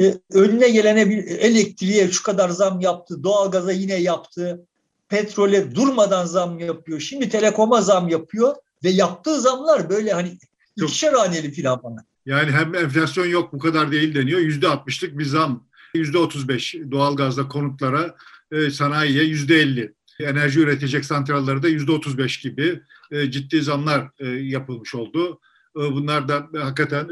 e, 0.00 0.14
önüne 0.32 0.68
gelene 0.68 1.10
bir 1.10 1.24
elektriğe 1.24 2.10
şu 2.10 2.22
kadar 2.22 2.48
zam 2.48 2.80
yaptı, 2.80 3.22
doğalgaza 3.22 3.72
yine 3.72 3.94
yaptı, 3.94 4.66
petrole 5.08 5.74
durmadan 5.74 6.26
zam 6.26 6.58
yapıyor. 6.58 7.00
Şimdi 7.00 7.28
telekoma 7.28 7.82
zam 7.82 8.08
yapıyor 8.08 8.56
ve 8.84 8.90
yaptığı 8.90 9.40
zamlar 9.40 9.90
böyle 9.90 10.12
hani 10.12 10.38
ikişer 10.76 11.12
haneli 11.12 11.50
filan 11.50 11.82
bana. 11.82 12.07
Yani 12.28 12.50
hem 12.50 12.74
enflasyon 12.74 13.26
yok 13.26 13.52
bu 13.52 13.58
kadar 13.58 13.92
değil 13.92 14.14
deniyor. 14.14 14.40
Yüzde 14.40 14.68
altmışlık 14.68 15.18
bir 15.18 15.24
zam. 15.24 15.68
Yüzde 15.94 16.18
otuz 16.18 16.48
beş 16.48 16.74
doğalgazda 16.90 17.48
konutlara, 17.48 18.16
e, 18.52 18.70
sanayiye 18.70 19.24
yüzde 19.24 19.56
elli. 19.56 19.94
Enerji 20.20 20.60
üretecek 20.60 21.04
santralları 21.04 21.62
da 21.62 21.68
yüzde 21.68 21.92
otuz 21.92 22.18
beş 22.18 22.40
gibi 22.40 22.80
e, 23.10 23.30
ciddi 23.30 23.62
zamlar 23.62 24.10
e, 24.18 24.28
yapılmış 24.28 24.94
oldu. 24.94 25.40
Bunlar 25.74 26.28
da 26.28 26.48
hakikaten 26.60 27.08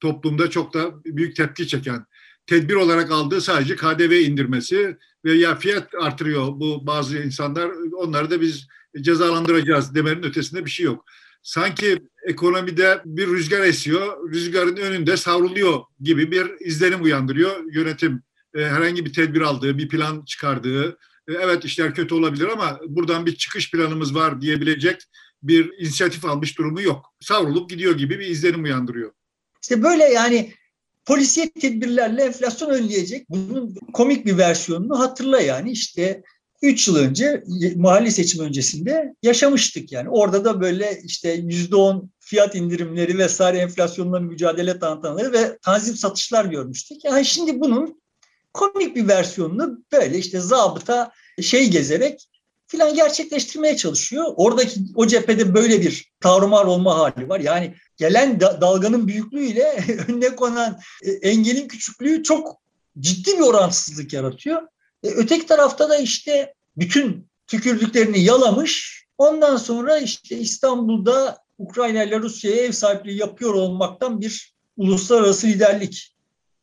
toplumda 0.00 0.50
çok 0.50 0.74
da 0.74 1.04
büyük 1.04 1.36
tepki 1.36 1.68
çeken 1.68 2.06
tedbir 2.46 2.74
olarak 2.74 3.10
aldığı 3.10 3.40
sadece 3.40 3.76
KDV 3.76 4.12
indirmesi 4.12 4.96
ve 5.24 5.32
ya 5.32 5.54
fiyat 5.54 5.94
artırıyor 5.94 6.46
bu 6.46 6.86
bazı 6.86 7.18
insanlar 7.18 7.70
onları 7.92 8.30
da 8.30 8.40
biz 8.40 8.66
cezalandıracağız 9.00 9.94
demenin 9.94 10.22
ötesinde 10.22 10.64
bir 10.64 10.70
şey 10.70 10.86
yok 10.86 11.04
sanki 11.42 11.98
ekonomide 12.26 13.02
bir 13.04 13.26
rüzgar 13.26 13.60
esiyor, 13.60 14.30
rüzgarın 14.32 14.76
önünde 14.76 15.16
savruluyor 15.16 15.82
gibi 16.00 16.30
bir 16.30 16.66
izlenim 16.66 17.02
uyandırıyor 17.02 17.72
yönetim. 17.72 18.22
E, 18.54 18.60
herhangi 18.60 19.04
bir 19.04 19.12
tedbir 19.12 19.40
aldığı, 19.40 19.78
bir 19.78 19.88
plan 19.88 20.24
çıkardığı, 20.24 20.88
e, 21.28 21.32
evet 21.32 21.64
işler 21.64 21.94
kötü 21.94 22.14
olabilir 22.14 22.48
ama 22.48 22.80
buradan 22.86 23.26
bir 23.26 23.36
çıkış 23.36 23.70
planımız 23.70 24.14
var 24.14 24.40
diyebilecek 24.40 25.02
bir 25.42 25.72
inisiyatif 25.78 26.24
almış 26.24 26.58
durumu 26.58 26.82
yok. 26.82 27.06
Savrulup 27.20 27.70
gidiyor 27.70 27.98
gibi 27.98 28.18
bir 28.18 28.26
izlenim 28.26 28.64
uyandırıyor. 28.64 29.12
İşte 29.62 29.82
böyle 29.82 30.04
yani 30.04 30.52
polisiye 31.06 31.50
tedbirlerle 31.50 32.22
enflasyon 32.22 32.70
önleyecek. 32.70 33.30
Bunun 33.30 33.74
komik 33.92 34.26
bir 34.26 34.38
versiyonunu 34.38 34.98
hatırla 34.98 35.40
yani 35.40 35.70
işte 35.70 36.22
3 36.62 36.88
yıl 36.88 36.96
önce 36.96 37.44
mahalli 37.76 38.12
seçim 38.12 38.44
öncesinde 38.44 39.14
yaşamıştık 39.22 39.92
yani. 39.92 40.08
Orada 40.08 40.44
da 40.44 40.60
böyle 40.60 41.00
işte 41.04 41.36
%10 41.36 42.08
fiyat 42.20 42.54
indirimleri 42.54 43.18
vesaire 43.18 43.58
enflasyonla 43.58 44.20
mücadele 44.20 44.78
tantanları 44.78 45.32
ve 45.32 45.58
tanzim 45.62 45.96
satışlar 45.96 46.44
görmüştük. 46.44 47.04
Yani 47.04 47.24
şimdi 47.24 47.60
bunun 47.60 48.00
komik 48.52 48.96
bir 48.96 49.08
versiyonunu 49.08 49.84
böyle 49.92 50.18
işte 50.18 50.40
zabıta 50.40 51.12
şey 51.42 51.70
gezerek 51.70 52.28
filan 52.66 52.94
gerçekleştirmeye 52.94 53.76
çalışıyor. 53.76 54.24
Oradaki 54.36 54.80
o 54.94 55.06
cephede 55.06 55.54
böyle 55.54 55.80
bir 55.80 56.12
tarumar 56.20 56.64
olma 56.64 56.98
hali 56.98 57.28
var. 57.28 57.40
Yani 57.40 57.74
gelen 57.96 58.40
dalganın 58.40 59.08
büyüklüğüyle 59.08 59.84
önüne 60.08 60.36
konan 60.36 60.78
e, 61.02 61.10
engelin 61.10 61.68
küçüklüğü 61.68 62.22
çok 62.22 62.60
ciddi 62.98 63.36
bir 63.36 63.42
orantısızlık 63.42 64.12
yaratıyor. 64.12 64.62
E, 65.02 65.08
öteki 65.08 65.46
tarafta 65.46 65.88
da 65.88 65.96
işte 65.96 66.54
bütün 66.76 67.28
tükürdüklerini 67.46 68.20
yalamış. 68.20 69.04
Ondan 69.18 69.56
sonra 69.56 69.98
işte 69.98 70.36
İstanbul'da 70.36 71.38
Ukrayna 71.58 72.02
ile 72.02 72.20
Rusya'ya 72.20 72.56
ev 72.56 72.72
sahipliği 72.72 73.18
yapıyor 73.18 73.54
olmaktan 73.54 74.20
bir 74.20 74.54
uluslararası 74.76 75.46
liderlik 75.46 76.14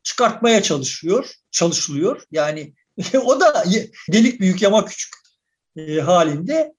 çıkartmaya 0.04 0.63
çalışıyor, 0.63 1.30
çalışılıyor. 1.52 2.21
Yani 2.32 2.74
o 3.24 3.39
da 3.39 3.63
delik 4.12 4.39
büyük 4.39 4.62
yama 4.62 4.86
küçük 4.86 5.13
e, 5.76 6.00
halinde. 6.00 6.76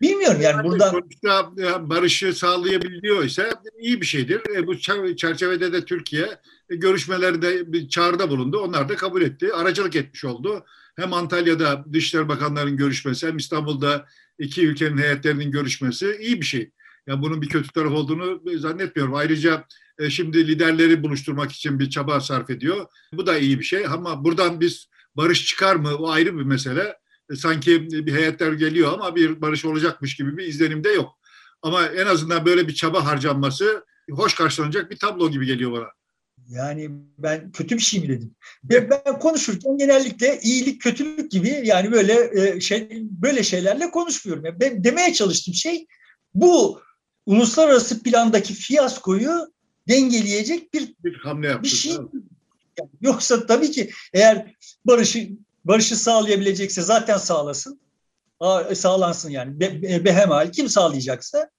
Bilmiyorum 0.00 0.40
yani, 0.40 0.56
yani 0.56 0.68
burada... 0.68 0.90
Sonuçta 0.90 1.50
e, 1.58 1.90
barışı 1.90 2.34
sağlayabiliyor 2.34 3.24
ise 3.24 3.50
iyi 3.78 4.00
bir 4.00 4.06
şeydir. 4.06 4.42
E, 4.56 4.66
bu 4.66 4.78
çerçevede 5.16 5.72
de 5.72 5.84
Türkiye 5.84 6.40
e, 6.70 6.76
görüşmelerde 6.76 7.72
bir 7.72 7.88
çağrıda 7.88 8.30
bulundu. 8.30 8.58
Onlar 8.58 8.88
da 8.88 8.96
kabul 8.96 9.22
etti. 9.22 9.52
Aracılık 9.52 9.96
etmiş 9.96 10.24
oldu 10.24 10.64
hem 11.00 11.12
Antalya'da 11.12 11.84
Dışişleri 11.92 12.28
Bakanlarının 12.28 12.76
görüşmesi 12.76 13.26
hem 13.26 13.36
İstanbul'da 13.36 14.06
iki 14.38 14.66
ülkenin 14.66 14.98
heyetlerinin 14.98 15.50
görüşmesi 15.50 16.18
iyi 16.20 16.40
bir 16.40 16.46
şey. 16.46 16.70
Yani 17.06 17.22
bunun 17.22 17.42
bir 17.42 17.48
kötü 17.48 17.72
taraf 17.72 17.92
olduğunu 17.92 18.42
zannetmiyorum. 18.58 19.14
Ayrıca 19.14 19.64
e, 19.98 20.10
şimdi 20.10 20.48
liderleri 20.48 21.02
buluşturmak 21.02 21.52
için 21.52 21.78
bir 21.78 21.90
çaba 21.90 22.20
sarf 22.20 22.50
ediyor. 22.50 22.86
Bu 23.12 23.26
da 23.26 23.38
iyi 23.38 23.58
bir 23.58 23.64
şey 23.64 23.86
ama 23.86 24.24
buradan 24.24 24.60
biz 24.60 24.86
barış 25.16 25.46
çıkar 25.46 25.76
mı 25.76 25.96
o 25.96 26.10
ayrı 26.10 26.38
bir 26.38 26.42
mesele. 26.42 26.96
E, 27.30 27.36
sanki 27.36 27.88
bir 27.90 28.12
heyetler 28.12 28.52
geliyor 28.52 28.92
ama 28.92 29.16
bir 29.16 29.40
barış 29.40 29.64
olacakmış 29.64 30.16
gibi 30.16 30.36
bir 30.36 30.44
izlenim 30.44 30.84
de 30.84 30.88
yok. 30.88 31.18
Ama 31.62 31.86
en 31.86 32.06
azından 32.06 32.44
böyle 32.44 32.68
bir 32.68 32.74
çaba 32.74 33.06
harcanması 33.06 33.84
hoş 34.10 34.34
karşılanacak 34.34 34.90
bir 34.90 34.96
tablo 34.96 35.30
gibi 35.30 35.46
geliyor 35.46 35.72
bana. 35.72 35.86
Yani 36.50 36.90
ben 37.18 37.52
kötü 37.52 37.76
bir 37.76 37.82
şey 37.82 38.00
mi 38.00 38.08
dedim? 38.08 38.34
Ben 38.64 39.18
konuşurken 39.18 39.78
genellikle 39.78 40.40
iyilik, 40.42 40.82
kötülük 40.82 41.30
gibi 41.30 41.62
yani 41.64 41.92
böyle 41.92 42.30
e, 42.42 42.60
şey 42.60 42.88
böyle 42.92 43.42
şeylerle 43.42 43.90
konuşmuyorum. 43.90 44.44
Ben 44.60 44.84
demeye 44.84 45.12
çalıştığım 45.12 45.54
şey 45.54 45.86
bu 46.34 46.80
uluslararası 47.26 48.02
plandaki 48.02 48.54
fiyaskoyu 48.54 49.52
dengeleyecek 49.88 50.74
bir 50.74 50.94
bir 51.04 51.14
hamle 51.14 51.46
yaptık. 51.46 51.64
Bir 51.64 51.68
şey. 51.68 51.96
Yoksa 53.00 53.46
tabii 53.46 53.70
ki 53.70 53.90
eğer 54.12 54.54
barışı 54.84 55.28
barışı 55.64 55.96
sağlayabilecekse 55.96 56.82
zaten 56.82 57.16
sağlasın. 57.16 57.80
Sağlansın 58.74 59.30
yani. 59.30 59.60
Be, 59.60 60.04
behemal 60.04 60.52
kim 60.52 60.68
sağlayacaksa 60.68 61.50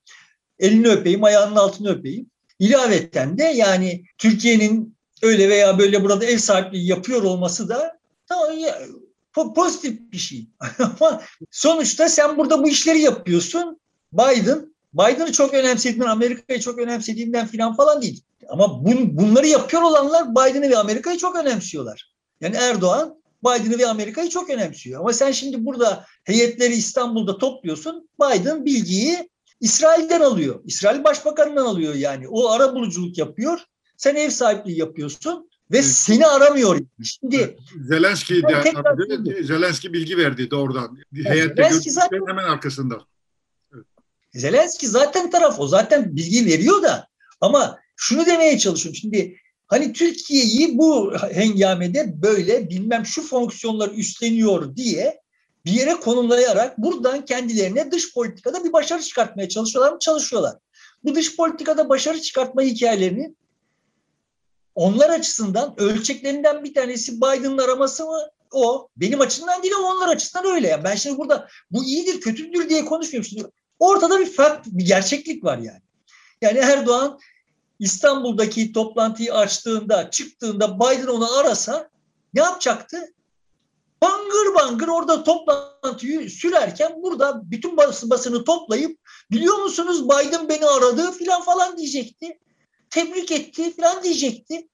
elini 0.60 0.88
öpeyim, 0.88 1.24
ayağının 1.24 1.56
altını 1.56 1.90
öpeyim. 1.90 2.32
İlaveten 2.62 3.38
de 3.38 3.44
yani 3.44 4.04
Türkiye'nin 4.18 4.98
öyle 5.22 5.50
veya 5.50 5.80
böyle 5.80 6.04
burada 6.04 6.26
ev 6.26 6.38
sahipliği 6.38 6.88
yapıyor 6.88 7.24
olması 7.24 7.70
da 7.70 8.00
tamam 8.28 8.58
ya, 8.58 8.82
pozitif 9.56 10.12
bir 10.12 10.18
şey. 10.18 10.48
Ama 10.80 11.22
sonuçta 11.52 12.10
sen 12.10 12.38
burada 12.38 12.64
bu 12.64 12.70
işleri 12.70 13.02
yapıyorsun. 13.02 13.80
Biden, 14.14 14.74
Biden'ı 14.94 15.32
çok 15.32 15.54
önemsediğinden, 15.54 16.08
Amerika'yı 16.08 16.60
çok 16.60 16.80
önemsediğinden 16.80 17.48
filan 17.48 17.76
falan 17.76 18.02
değil. 18.02 18.24
Ama 18.50 18.86
bun, 18.86 19.18
bunları 19.18 19.48
yapıyor 19.48 19.82
olanlar 19.82 20.32
Biden'ı 20.32 20.70
ve 20.70 20.78
Amerika'yı 20.78 21.18
çok 21.18 21.36
önemsiyorlar. 21.36 22.14
Yani 22.42 22.56
Erdoğan 22.56 23.22
Biden'ı 23.46 23.80
ve 23.80 23.88
Amerika'yı 23.88 24.30
çok 24.30 24.50
önemsiyor. 24.50 25.00
Ama 25.00 25.14
sen 25.14 25.32
şimdi 25.32 25.66
burada 25.66 26.06
heyetleri 26.24 26.74
İstanbul'da 26.74 27.38
topluyorsun. 27.38 28.10
Biden 28.22 28.66
bilgiyi 28.66 29.30
İsrail'den 29.62 30.22
alıyor. 30.22 30.62
İsrail 30.66 31.04
Başbakanı'ndan 31.04 31.66
alıyor 31.66 31.94
yani. 31.96 32.28
O 32.28 32.50
ara 32.50 32.76
buluculuk 32.76 33.18
yapıyor. 33.18 33.60
Sen 33.98 34.16
ev 34.16 34.30
sahipliği 34.30 34.80
yapıyorsun 34.80 35.50
ve 35.72 35.78
evet. 35.78 35.86
seni 35.86 36.28
aramıyor. 36.28 36.80
Şimdi 37.04 37.58
Zelenski 37.88 38.44
de, 38.44 39.44
Zelenski 39.44 39.94
bilgi 39.94 40.18
verdi 40.18 40.52
doğrudan. 40.52 40.98
Evet, 41.16 41.26
Heyette 41.26 41.64
Zelenski 41.64 41.92
zaten, 41.92 42.28
hemen 42.28 42.44
arkasında. 42.44 43.02
Evet. 43.76 43.86
Zelenski 44.34 44.88
zaten 44.88 45.30
taraf 45.30 45.60
o 45.60 45.68
zaten 45.68 46.16
bilgi 46.16 46.46
veriyor 46.46 46.84
da 46.84 47.08
ama 47.42 47.80
şunu 47.96 48.26
demeye 48.26 48.58
çalışıyorum. 48.58 49.00
Şimdi 49.02 49.38
hani 49.68 49.94
Türkiye'yi 49.94 50.78
bu 50.78 51.14
hengamede 51.32 52.22
böyle 52.22 52.70
bilmem 52.70 53.06
şu 53.06 53.22
fonksiyonları 53.22 53.94
üstleniyor 53.94 54.76
diye 54.76 55.22
bir 55.66 55.72
yere 55.72 55.96
konumlayarak 55.96 56.78
buradan 56.78 57.26
kendilerine 57.26 57.92
dış 57.92 58.14
politikada 58.14 58.64
bir 58.64 58.74
başarı 58.74 59.02
çıkartmaya 59.02 59.50
çalışıyorlar 59.50 59.94
mı? 59.94 60.00
Çalışıyorlar. 60.00 60.56
Bu 61.04 61.16
dış 61.16 61.36
politikada 61.36 61.90
başarı 61.90 62.22
çıkartma 62.22 62.62
hikayelerini 62.62 63.36
onlar 64.76 65.10
açısından 65.10 65.74
ölçeklerinden 65.78 66.64
bir 66.64 66.74
tanesi 66.74 67.18
Biden'ın 67.18 67.58
araması 67.58 68.06
mı? 68.06 68.20
O. 68.52 68.88
Benim 68.98 69.22
açımdan 69.22 69.64
değil 69.64 69.74
ama 69.78 69.88
onlar 69.88 70.08
açısından 70.08 70.46
öyle. 70.46 70.68
Yani 70.68 70.84
ben 70.84 70.96
şimdi 70.96 71.18
burada 71.18 71.48
bu 71.72 71.84
iyidir, 71.84 72.22
kötüdür 72.22 72.70
diye 72.70 72.86
konuşmuyorum. 72.86 73.30
Şimdi 73.30 73.46
ortada 73.80 74.20
bir 74.20 74.34
fark, 74.34 74.66
bir 74.66 74.86
gerçeklik 74.86 75.44
var 75.44 75.58
yani. 75.58 75.82
Yani 76.42 76.58
Erdoğan 76.58 77.20
İstanbul'daki 77.80 78.74
toplantıyı 78.74 79.34
açtığında, 79.34 80.10
çıktığında 80.12 80.80
Biden 80.80 81.08
onu 81.08 81.38
arasa 81.38 81.90
ne 82.34 82.42
yapacaktı? 82.42 83.14
Bangır 84.02 84.56
bangır 84.56 84.88
orada 84.88 85.24
toplantıyı 85.24 86.30
sürerken 86.30 87.04
burada 87.04 87.52
bütün 87.52 87.78
basın 87.78 88.10
basını 88.10 88.44
toplayıp 88.44 89.00
biliyor 89.32 89.58
musunuz 89.58 90.10
Biden 90.10 90.50
beni 90.50 90.66
aradı 90.66 91.12
filan 91.12 91.42
falan 91.42 91.78
diyecekti. 91.78 92.40
Tebrik 92.90 93.32
etti 93.32 93.76
filan 93.76 94.04
diyecekti. 94.04 94.68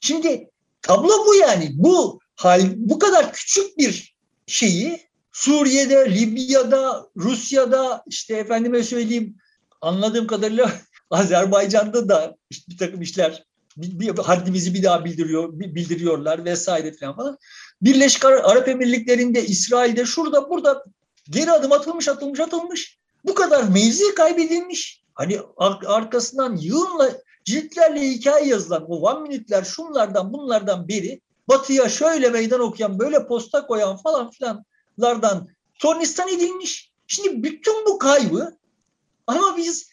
Şimdi 0.00 0.50
tablo 0.82 1.26
bu 1.26 1.34
yani. 1.34 1.70
Bu 1.74 2.20
hal 2.34 2.72
bu 2.76 2.98
kadar 2.98 3.32
küçük 3.32 3.78
bir 3.78 4.14
şeyi 4.46 5.00
Suriye'de, 5.32 6.14
Libya'da, 6.14 7.06
Rusya'da 7.16 8.02
işte 8.06 8.36
efendime 8.36 8.82
söyleyeyim 8.82 9.36
anladığım 9.80 10.26
kadarıyla 10.26 10.72
Azerbaycan'da 11.10 12.08
da 12.08 12.36
işte 12.50 12.72
bir 12.72 12.78
takım 12.78 13.02
işler 13.02 13.44
bir, 13.76 14.00
bir 14.00 14.22
haddimizi 14.22 14.74
bir 14.74 14.82
daha 14.82 15.04
bildiriyor 15.04 15.52
bildiriyorlar 15.58 16.44
vesaire 16.44 16.92
falan 16.92 17.16
falan. 17.16 17.38
Birleşik 17.82 18.24
Arap 18.24 18.68
Emirlikleri'nde, 18.68 19.46
İsrail'de, 19.46 20.04
şurada, 20.04 20.50
burada 20.50 20.84
geri 21.30 21.50
adım 21.50 21.72
atılmış, 21.72 22.08
atılmış, 22.08 22.40
atılmış. 22.40 22.98
Bu 23.24 23.34
kadar 23.34 23.62
mevzi 23.62 24.14
kaybedilmiş. 24.14 25.02
Hani 25.14 25.40
arkasından 25.86 26.56
yığınla 26.56 27.12
ciltlerle 27.44 28.00
hikaye 28.00 28.46
yazılan 28.46 28.90
o 28.90 28.96
one 28.96 29.28
minute'ler 29.28 29.64
şunlardan 29.64 30.32
bunlardan 30.32 30.88
beri 30.88 31.20
batıya 31.48 31.88
şöyle 31.88 32.30
meydan 32.30 32.60
okuyan, 32.60 32.98
böyle 32.98 33.26
posta 33.26 33.66
koyan 33.66 33.96
falan 33.96 34.30
filanlardan 34.30 35.48
tornistan 35.78 36.28
edilmiş. 36.28 36.90
Şimdi 37.06 37.42
bütün 37.42 37.86
bu 37.86 37.98
kaybı 37.98 38.56
ama 39.26 39.56
biz 39.56 39.88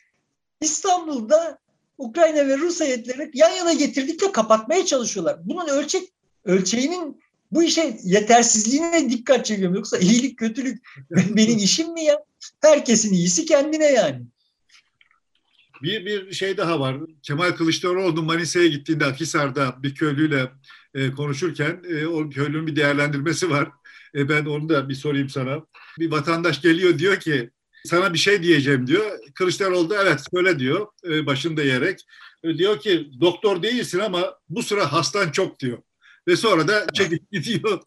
İstanbul'da 0.62 1.58
Ukrayna 1.97 2.47
ve 2.47 2.58
Rus 2.58 2.82
heyetlerini 2.82 3.32
yan 3.34 3.49
yana 3.49 3.73
getirdik 3.73 4.23
ve 4.23 4.32
kapatmaya 4.32 4.86
çalışıyorlar. 4.86 5.39
Bunun 5.43 5.67
ölçek 5.67 6.13
ölçeğinin 6.45 7.21
bu 7.52 7.64
işe 7.64 7.98
yetersizliğine 8.04 9.10
dikkat 9.10 9.46
çekiyorum. 9.46 9.76
Yoksa 9.76 9.98
iyilik 9.98 10.40
kötülük 10.40 10.86
benim 11.12 11.58
işim 11.58 11.94
mi 11.94 12.04
ya? 12.04 12.24
Herkesin 12.62 13.14
iyisi 13.14 13.46
kendine 13.46 13.86
yani. 13.86 14.22
Bir, 15.84 16.06
bir 16.06 16.32
şey 16.32 16.58
daha 16.58 16.80
var. 16.80 16.98
Kemal 17.24 17.52
Kılıçdaroğlu 17.52 18.24
Manisa'ya 18.24 18.68
gittiğinde 18.68 19.06
Akhisar'da 19.06 19.76
bir 19.84 19.96
köylüyle 19.96 20.52
e, 20.94 21.12
konuşurken 21.12 21.84
e, 21.90 22.06
o 22.06 22.30
köylünün 22.30 22.68
bir 22.68 22.76
değerlendirmesi 22.76 23.50
var. 23.50 23.70
E, 24.16 24.30
ben 24.30 24.46
onu 24.46 24.70
da 24.70 24.90
bir 24.90 24.96
sorayım 24.96 25.30
sana. 25.30 25.66
Bir 26.00 26.12
vatandaş 26.12 26.62
geliyor 26.62 27.00
diyor 27.00 27.20
ki 27.20 27.50
sana 27.86 28.14
bir 28.14 28.18
şey 28.18 28.44
diyeceğim 28.44 28.88
diyor. 28.88 29.20
Kılıçdaroğlu 29.36 29.90
da 29.90 30.04
evet 30.04 30.20
söyle 30.34 30.60
diyor 30.60 30.88
e, 31.10 31.26
başında 31.26 31.64
yerek. 31.64 32.00
E, 32.44 32.58
diyor 32.58 32.80
ki 32.80 33.08
doktor 33.22 33.64
değilsin 33.64 34.00
ama 34.00 34.36
bu 34.50 34.64
sıra 34.64 34.92
hastan 34.92 35.32
çok 35.32 35.60
diyor 35.60 35.78
ve 36.30 36.36
sonra 36.36 36.68
da 36.68 36.86
çekip 36.94 37.32
gidiyor. 37.32 37.82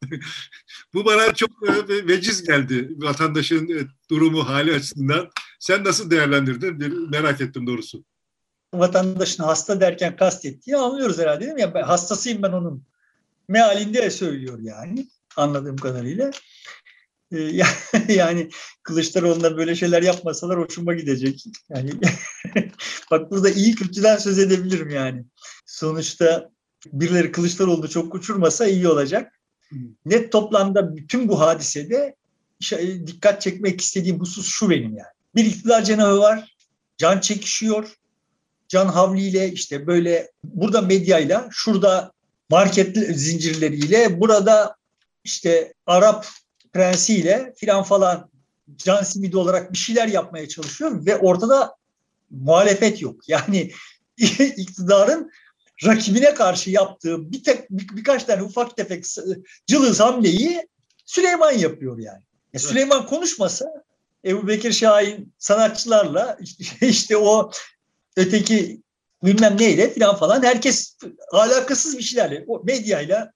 Bu 0.94 1.04
bana 1.04 1.34
çok 1.34 1.50
e, 1.68 2.06
veciz 2.06 2.42
geldi 2.42 2.90
vatandaşın 2.96 3.68
e, 3.68 3.86
durumu, 4.10 4.48
hali 4.48 4.74
açısından. 4.74 5.30
Sen 5.60 5.84
nasıl 5.84 6.10
değerlendirdin? 6.10 7.10
Merak 7.10 7.40
ettim 7.40 7.66
doğrusu. 7.66 8.04
Vatandaşın 8.74 9.42
hasta 9.42 9.80
derken 9.80 10.16
kastettiği 10.16 10.76
anlıyoruz 10.76 11.18
herhalde 11.18 11.40
değil 11.40 11.52
mi? 11.52 11.60
Yani 11.60 11.74
ben, 11.74 11.82
hastasıyım 11.82 12.42
ben 12.42 12.52
onun. 12.52 12.84
Mealinde 13.48 14.10
söylüyor 14.10 14.58
yani 14.62 15.08
anladığım 15.36 15.76
kadarıyla. 15.76 16.30
Ee, 17.34 17.62
yani 18.08 18.50
Kılıçdaroğlu'na 18.82 19.56
böyle 19.56 19.74
şeyler 19.74 20.02
yapmasalar 20.02 20.58
hoşuma 20.58 20.94
gidecek. 20.94 21.44
Yani 21.68 21.90
bak 23.10 23.30
burada 23.30 23.50
iyi 23.50 23.74
kötüden 23.74 24.16
söz 24.16 24.38
edebilirim 24.38 24.90
yani. 24.90 25.24
Sonuçta 25.66 26.50
birileri 26.86 27.32
Kılıçdaroğlu'nu 27.32 27.88
çok 27.88 28.14
uçurmasa 28.14 28.66
iyi 28.66 28.88
olacak. 28.88 29.32
Net 30.06 30.32
toplamda 30.32 30.96
bütün 30.96 31.28
bu 31.28 31.40
hadisede 31.40 32.16
dikkat 33.06 33.42
çekmek 33.42 33.80
istediğim 33.80 34.20
husus 34.20 34.46
şu 34.46 34.70
benim 34.70 34.96
yani. 34.96 35.12
Bir 35.34 35.44
iktidar 35.44 35.84
cenahı 35.84 36.18
var, 36.18 36.56
can 36.96 37.20
çekişiyor. 37.20 37.96
Can 38.68 38.86
havliyle 38.86 39.52
işte 39.52 39.86
böyle 39.86 40.30
burada 40.44 40.80
medyayla, 40.80 41.48
şurada 41.52 42.12
market 42.50 42.96
zincirleriyle, 42.96 44.20
burada 44.20 44.76
işte 45.24 45.72
Arap 45.86 46.26
prensiyle 46.72 47.52
filan 47.56 47.82
falan 47.82 48.30
can 48.76 49.02
simidi 49.02 49.36
olarak 49.36 49.72
bir 49.72 49.78
şeyler 49.78 50.08
yapmaya 50.08 50.48
çalışıyor 50.48 51.06
ve 51.06 51.16
ortada 51.16 51.76
muhalefet 52.30 53.02
yok. 53.02 53.28
Yani 53.28 53.72
iktidarın 54.56 55.30
rakibine 55.86 56.34
karşı 56.34 56.70
yaptığı 56.70 57.32
bir 57.32 57.44
tek 57.44 57.70
bir, 57.70 57.96
birkaç 57.96 58.24
tane 58.24 58.42
ufak 58.42 58.76
tefek 58.76 59.04
cılız 59.66 60.00
hamleyi 60.00 60.68
Süleyman 61.06 61.52
yapıyor 61.52 61.98
yani. 61.98 62.22
Ya 62.52 62.60
Süleyman 62.60 63.06
konuşmasa 63.06 63.66
Ebu 64.24 64.48
Bekir 64.48 64.72
Şahin 64.72 65.32
sanatçılarla 65.38 66.38
işte, 66.40 66.86
işte 66.86 67.16
o 67.16 67.50
öteki 68.16 68.82
bilmem 69.24 69.56
neyle 69.58 69.94
falan 69.94 70.16
falan 70.16 70.42
herkes 70.42 70.96
alakasız 71.32 71.98
bir 71.98 72.02
şeylerle 72.02 72.44
o 72.46 72.62
medyayla 72.64 73.32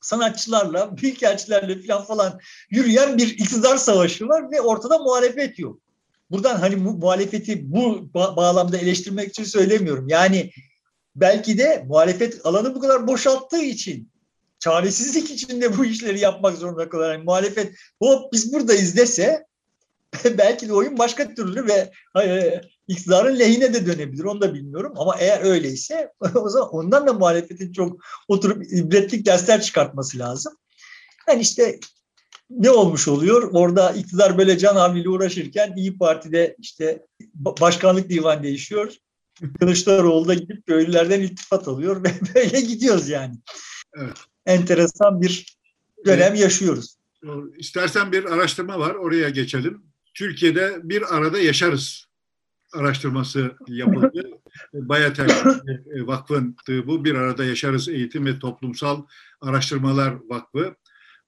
sanatçılarla, 0.00 0.96
büyükelçilerle 1.02 1.82
falan 1.82 2.04
falan 2.04 2.40
yürüyen 2.70 3.18
bir 3.18 3.28
iktidar 3.28 3.76
savaşı 3.76 4.28
var 4.28 4.50
ve 4.50 4.60
ortada 4.60 4.98
muhalefet 4.98 5.58
yok. 5.58 5.80
Buradan 6.30 6.56
hani 6.56 6.76
muhalefeti 6.76 7.72
bu 7.72 8.10
bağlamda 8.14 8.78
eleştirmek 8.78 9.28
için 9.28 9.44
söylemiyorum. 9.44 10.08
Yani 10.08 10.50
belki 11.16 11.58
de 11.58 11.84
muhalefet 11.88 12.46
alanı 12.46 12.74
bu 12.74 12.80
kadar 12.80 13.06
boşalttığı 13.06 13.62
için 13.62 14.10
çaresizlik 14.58 15.30
içinde 15.30 15.78
bu 15.78 15.84
işleri 15.84 16.20
yapmak 16.20 16.56
zorunda 16.56 16.88
kalır. 16.88 17.12
Yani 17.12 17.24
muhalefet 17.24 17.74
hop 18.02 18.32
biz 18.32 18.52
buradayız 18.52 18.96
dese 18.96 19.46
belki 20.38 20.68
de 20.68 20.72
oyun 20.72 20.98
başka 20.98 21.34
türlü 21.34 21.66
ve 21.66 21.90
e, 22.22 22.60
iktidarın 22.88 23.38
lehine 23.38 23.74
de 23.74 23.86
dönebilir. 23.86 24.24
Onu 24.24 24.40
da 24.40 24.54
bilmiyorum. 24.54 24.92
Ama 24.96 25.16
eğer 25.18 25.44
öyleyse 25.44 26.12
o 26.34 26.48
zaman 26.48 26.68
ondan 26.68 27.06
da 27.06 27.12
muhalefetin 27.12 27.72
çok 27.72 28.00
oturup 28.28 28.72
ibretlik 28.72 29.26
dersler 29.26 29.62
çıkartması 29.62 30.18
lazım. 30.18 30.56
Yani 31.28 31.40
işte 31.40 31.78
ne 32.50 32.70
olmuş 32.70 33.08
oluyor? 33.08 33.50
Orada 33.52 33.90
iktidar 33.90 34.38
böyle 34.38 34.58
can 34.58 34.76
havliyle 34.76 35.08
uğraşırken 35.08 35.74
İyi 35.76 35.98
Parti'de 35.98 36.56
işte 36.58 37.06
başkanlık 37.34 38.10
divan 38.10 38.42
değişiyor. 38.42 38.96
Kılıçdaroğlu 39.60 40.28
da 40.28 40.34
gidip 40.34 40.66
köylülerden 40.66 41.20
iltifat 41.20 41.68
alıyor 41.68 42.04
ve 42.04 42.08
böyle 42.34 42.60
gidiyoruz 42.60 43.08
yani. 43.08 43.34
Evet. 43.96 44.16
Enteresan 44.46 45.20
bir 45.20 45.56
dönem 46.06 46.32
evet. 46.32 46.40
yaşıyoruz. 46.40 46.96
İstersen 47.58 48.12
bir 48.12 48.24
araştırma 48.24 48.78
var, 48.78 48.94
oraya 48.94 49.28
geçelim. 49.28 49.82
Türkiye'de 50.14 50.80
bir 50.82 51.16
arada 51.16 51.38
yaşarız 51.38 52.06
araştırması 52.72 53.56
yapıldı. 53.68 54.22
Bayatel 54.74 55.28
Vakfı'nın 56.06 56.56
bu 56.86 57.04
Bir 57.04 57.14
Arada 57.14 57.44
Yaşarız 57.44 57.88
Eğitim 57.88 58.26
ve 58.26 58.38
Toplumsal 58.38 59.02
Araştırmalar 59.40 60.14
Vakfı. 60.28 60.74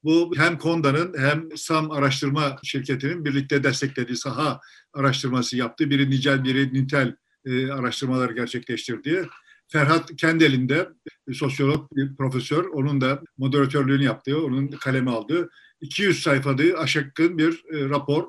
Bu 0.05 0.33
hem 0.37 0.59
Konda'nın 0.59 1.19
hem 1.19 1.57
SAM 1.57 1.91
araştırma 1.91 2.57
şirketinin 2.63 3.25
birlikte 3.25 3.65
desteklediği 3.65 4.17
saha 4.17 4.61
araştırması 4.93 5.57
yaptı. 5.57 5.91
Biri 5.91 6.11
nicel, 6.11 6.45
biri 6.45 6.75
nitel 6.75 7.17
e, 7.49 7.73
araştırmalar 7.73 8.31
gerçekleştirdiği. 8.31 9.23
Ferhat 9.69 10.17
kendi 10.17 10.45
elinde 10.45 10.89
sosyolog, 11.33 11.91
bir 11.93 12.17
profesör, 12.17 12.65
onun 12.65 13.01
da 13.01 13.23
moderatörlüğünü 13.39 14.05
yaptığı, 14.05 14.45
onun 14.45 14.69
kalemi 14.69 15.11
aldığı 15.11 15.51
200 15.81 16.23
sayfalı 16.23 16.79
aşıkkın 16.79 17.39
bir 17.39 17.65
e, 17.73 17.89
rapor, 17.89 18.25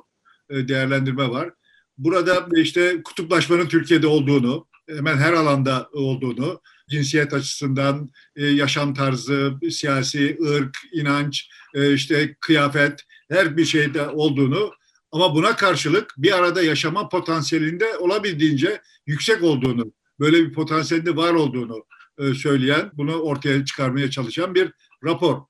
e, 0.49 0.67
değerlendirme 0.67 1.29
var. 1.29 1.49
Burada 1.97 2.47
işte 2.55 3.03
kutuplaşmanın 3.03 3.67
Türkiye'de 3.67 4.07
olduğunu, 4.07 4.67
hemen 4.89 5.17
her 5.17 5.33
alanda 5.33 5.89
olduğunu, 5.93 6.61
cinsiyet 6.89 7.33
açısından, 7.33 8.09
e, 8.35 8.45
yaşam 8.45 8.93
tarzı, 8.93 9.53
siyasi, 9.71 10.37
ırk, 10.41 10.77
inanç, 10.93 11.49
e, 11.73 11.93
işte 11.93 12.35
kıyafet, 12.41 13.03
her 13.31 13.57
bir 13.57 13.65
şeyde 13.65 14.07
olduğunu 14.07 14.71
ama 15.11 15.35
buna 15.35 15.55
karşılık 15.55 16.13
bir 16.17 16.37
arada 16.37 16.61
yaşama 16.61 17.09
potansiyelinde 17.09 17.97
olabildiğince 17.97 18.81
yüksek 19.07 19.43
olduğunu, 19.43 19.93
böyle 20.19 20.37
bir 20.37 20.53
potansiyelinde 20.53 21.15
var 21.15 21.33
olduğunu 21.33 21.85
e, 22.19 22.33
söyleyen, 22.33 22.91
bunu 22.93 23.15
ortaya 23.15 23.65
çıkarmaya 23.65 24.09
çalışan 24.09 24.55
bir 24.55 24.71
rapor. 25.03 25.41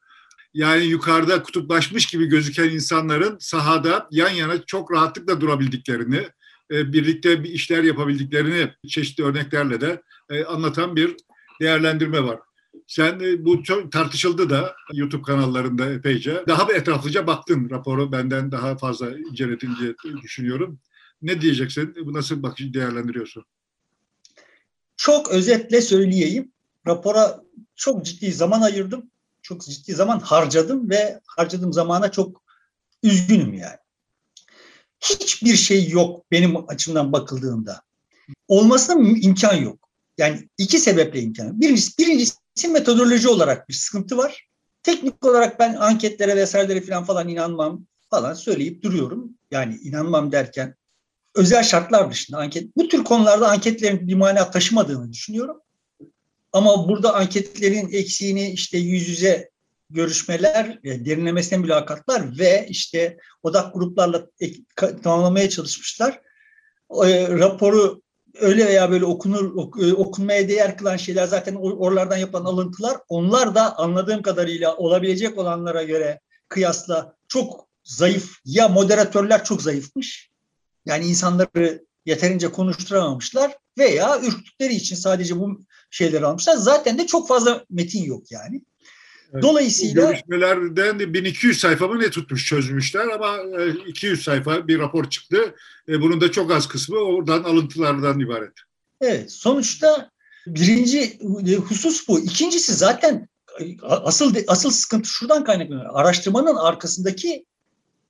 Yani 0.53 0.85
yukarıda 0.85 1.43
kutuplaşmış 1.43 2.05
gibi 2.05 2.25
gözüken 2.25 2.69
insanların 2.69 3.37
sahada 3.39 4.07
yan 4.11 4.29
yana 4.29 4.61
çok 4.65 4.91
rahatlıkla 4.91 5.41
durabildiklerini, 5.41 6.27
birlikte 6.71 7.43
bir 7.43 7.49
işler 7.49 7.83
yapabildiklerini 7.83 8.73
çeşitli 8.87 9.23
örneklerle 9.23 9.81
de 9.81 10.01
anlatan 10.47 10.95
bir 10.95 11.15
değerlendirme 11.61 12.23
var. 12.23 12.39
Sen 12.87 13.19
e, 13.19 13.45
bu 13.45 13.63
çok 13.63 13.91
tartışıldı 13.91 14.49
da 14.49 14.75
YouTube 14.93 15.21
kanallarında 15.21 15.91
epeyce. 15.91 16.43
Daha 16.47 16.69
bir 16.69 16.75
etraflıca 16.75 17.27
baktın 17.27 17.69
raporu 17.69 18.11
benden 18.11 18.51
daha 18.51 18.77
fazla 18.77 19.17
inceledin 19.17 19.75
diye 19.81 19.93
düşünüyorum. 20.23 20.79
Ne 21.21 21.41
diyeceksin? 21.41 21.95
Bu 22.05 22.13
nasıl 22.13 22.43
bak 22.43 22.57
değerlendiriyorsun? 22.59 23.45
Çok 24.97 25.31
özetle 25.31 25.81
söyleyeyim. 25.81 26.51
Rapora 26.87 27.41
çok 27.75 28.05
ciddi 28.05 28.31
zaman 28.31 28.61
ayırdım. 28.61 29.11
Çok 29.41 29.61
ciddi 29.61 29.93
zaman 29.93 30.19
harcadım 30.19 30.89
ve 30.89 31.19
harcadığım 31.25 31.73
zamana 31.73 32.11
çok 32.11 32.41
üzgünüm 33.03 33.53
yani. 33.53 33.77
Hiçbir 34.99 35.55
şey 35.55 35.89
yok 35.89 36.31
benim 36.31 36.69
açımdan 36.69 37.11
bakıldığında. 37.11 37.81
Olmasına 38.47 39.09
imkan 39.19 39.55
yok. 39.55 39.89
Yani 40.17 40.49
iki 40.57 40.79
sebeple 40.79 41.21
imkanı. 41.21 41.61
Birincisi, 41.61 41.97
birincisi 41.97 42.38
metodoloji 42.67 43.27
olarak 43.27 43.69
bir 43.69 43.73
sıkıntı 43.73 44.17
var. 44.17 44.47
Teknik 44.83 45.25
olarak 45.25 45.59
ben 45.59 45.75
anketlere 45.75 46.35
vesairelere 46.35 46.81
falan 46.81 47.03
falan 47.03 47.27
inanmam 47.27 47.85
falan 48.09 48.33
söyleyip 48.33 48.83
duruyorum. 48.83 49.29
Yani 49.51 49.75
inanmam 49.75 50.31
derken 50.31 50.75
özel 51.35 51.63
şartlar 51.63 52.11
dışında 52.11 52.37
anket 52.37 52.77
bu 52.77 52.87
tür 52.87 53.03
konularda 53.03 53.49
anketlerin 53.49 54.07
bir 54.07 54.13
mana 54.13 54.51
taşımadığını 54.51 55.13
düşünüyorum. 55.13 55.61
Ama 56.53 56.89
burada 56.89 57.13
anketlerin 57.15 57.91
eksiğini 57.91 58.51
işte 58.51 58.77
yüz 58.77 59.09
yüze 59.09 59.49
görüşmeler, 59.89 60.83
derinlemesine 60.83 61.59
mülakatlar 61.59 62.39
ve 62.39 62.65
işte 62.69 63.17
odak 63.43 63.73
gruplarla 63.73 64.27
tamamlamaya 65.03 65.49
çalışmışlar. 65.49 66.21
E, 67.05 67.27
raporu 67.27 68.01
öyle 68.39 68.65
veya 68.65 68.91
böyle 68.91 69.05
okunur 69.05 69.55
ok, 69.55 69.83
e, 69.83 69.93
okunmaya 69.93 70.49
değer 70.49 70.77
kılan 70.77 70.97
şeyler 70.97 71.27
zaten 71.27 71.55
oralardan 71.55 72.17
yapılan 72.17 72.45
alıntılar 72.45 72.97
onlar 73.09 73.55
da 73.55 73.77
anladığım 73.77 74.21
kadarıyla 74.21 74.75
olabilecek 74.75 75.37
olanlara 75.37 75.83
göre 75.83 76.19
kıyasla 76.49 77.15
çok 77.27 77.67
zayıf 77.83 78.37
ya 78.45 78.67
moderatörler 78.67 79.43
çok 79.43 79.61
zayıfmış. 79.61 80.29
Yani 80.85 81.05
insanları 81.05 81.85
yeterince 82.05 82.51
konuşturamamışlar 82.51 83.57
veya 83.77 84.21
ürktükleri 84.21 84.73
için 84.73 84.95
sadece 84.95 85.39
bu 85.39 85.65
şeyleri 85.89 86.25
almışlar. 86.25 86.55
Zaten 86.55 86.97
de 86.97 87.07
çok 87.07 87.27
fazla 87.27 87.65
metin 87.69 88.03
yok 88.03 88.31
yani. 88.31 88.61
Dolayısıyla 89.41 90.11
görüşmelerden 90.11 90.99
de 90.99 91.13
1200 91.13 91.59
sayfa 91.59 91.87
mı 91.87 91.99
ne 91.99 92.09
tutmuş 92.09 92.45
çözmüşler 92.45 93.07
ama 93.07 93.37
200 93.87 94.19
e, 94.19 94.23
sayfa 94.23 94.67
bir 94.67 94.79
rapor 94.79 95.09
çıktı. 95.09 95.55
E, 95.89 96.01
bunun 96.01 96.21
da 96.21 96.31
çok 96.31 96.51
az 96.51 96.67
kısmı 96.67 96.97
oradan 96.97 97.43
alıntılardan 97.43 98.19
ibaret. 98.19 98.53
Evet 99.01 99.31
sonuçta 99.31 100.09
birinci 100.47 101.19
husus 101.57 102.07
bu. 102.07 102.19
İkincisi 102.19 102.73
zaten 102.73 103.27
asıl 103.83 104.35
asıl 104.47 104.71
sıkıntı 104.71 105.09
şuradan 105.09 105.43
kaynaklanıyor. 105.43 105.89
Araştırmanın 105.93 106.55
arkasındaki 106.55 107.45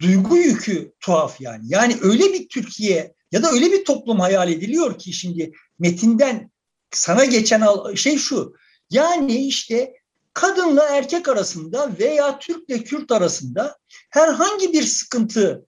duygu 0.01 0.37
yükü 0.37 0.91
tuhaf 0.99 1.41
yani. 1.41 1.63
Yani 1.67 1.97
öyle 2.01 2.23
bir 2.33 2.49
Türkiye 2.49 3.13
ya 3.31 3.43
da 3.43 3.51
öyle 3.51 3.71
bir 3.71 3.85
toplum 3.85 4.19
hayal 4.19 4.51
ediliyor 4.51 4.99
ki 4.99 5.13
şimdi 5.13 5.51
metinden 5.79 6.51
sana 6.91 7.25
geçen 7.25 7.63
şey 7.95 8.17
şu. 8.17 8.53
Yani 8.89 9.47
işte 9.47 9.93
kadınla 10.33 10.85
erkek 10.85 11.27
arasında 11.27 11.91
veya 11.99 12.39
Türkle 12.39 12.83
Kürt 12.83 13.11
arasında 13.11 13.77
herhangi 14.09 14.73
bir 14.73 14.83
sıkıntı 14.83 15.65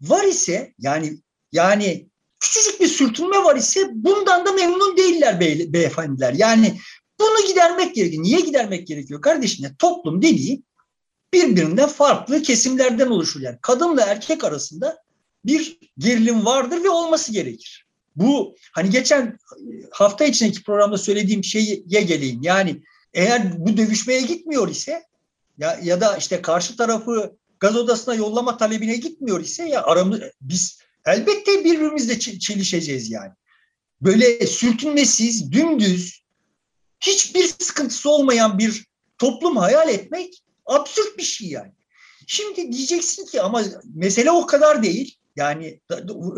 var 0.00 0.24
ise 0.24 0.74
yani 0.78 1.18
yani 1.52 2.08
küçücük 2.40 2.80
bir 2.80 2.88
sürtünme 2.88 3.44
var 3.44 3.56
ise 3.56 3.88
bundan 3.92 4.46
da 4.46 4.52
memnun 4.52 4.96
değiller 4.96 5.40
bey, 5.40 5.72
beyefendiler. 5.72 6.32
Yani 6.32 6.78
bunu 7.20 7.46
gidermek 7.48 7.94
gerekiyor. 7.94 8.22
Niye 8.22 8.40
gidermek 8.40 8.86
gerekiyor 8.86 9.20
kardeşim? 9.20 9.76
Toplum 9.78 10.22
dediği 10.22 10.62
birbirinden 11.32 11.88
farklı 11.88 12.42
kesimlerden 12.42 13.06
oluşur. 13.06 13.40
Yani 13.40 13.58
kadınla 13.62 14.02
erkek 14.02 14.44
arasında 14.44 14.98
bir 15.44 15.78
gerilim 15.98 16.44
vardır 16.44 16.84
ve 16.84 16.90
olması 16.90 17.32
gerekir. 17.32 17.86
Bu 18.16 18.56
hani 18.72 18.90
geçen 18.90 19.38
hafta 19.90 20.24
içindeki 20.24 20.62
programda 20.62 20.98
söylediğim 20.98 21.44
şeye 21.44 22.02
geleyim. 22.02 22.42
Yani 22.42 22.82
eğer 23.16 23.66
bu 23.66 23.76
dövüşmeye 23.76 24.20
gitmiyor 24.20 24.68
ise 24.68 25.04
ya, 25.58 25.80
ya 25.82 26.00
da 26.00 26.16
işte 26.16 26.42
karşı 26.42 26.76
tarafı 26.76 27.36
gaz 27.60 27.76
odasına 27.76 28.14
yollama 28.14 28.56
talebine 28.56 28.96
gitmiyor 28.96 29.40
ise 29.40 29.68
ya 29.68 29.84
aramız 29.84 30.20
biz 30.40 30.78
elbette 31.06 31.64
birbirimizle 31.64 32.18
çelişeceğiz 32.18 33.10
yani. 33.10 33.32
Böyle 34.00 34.46
sürtünmesiz, 34.46 35.52
dümdüz, 35.52 36.22
hiçbir 37.00 37.44
sıkıntısı 37.58 38.10
olmayan 38.10 38.58
bir 38.58 38.86
toplum 39.18 39.56
hayal 39.56 39.88
etmek 39.88 40.42
absürt 40.66 41.18
bir 41.18 41.22
şey 41.22 41.48
yani. 41.48 41.72
Şimdi 42.26 42.72
diyeceksin 42.72 43.26
ki 43.26 43.42
ama 43.42 43.62
mesele 43.94 44.30
o 44.30 44.46
kadar 44.46 44.82
değil. 44.82 45.16
Yani 45.36 45.80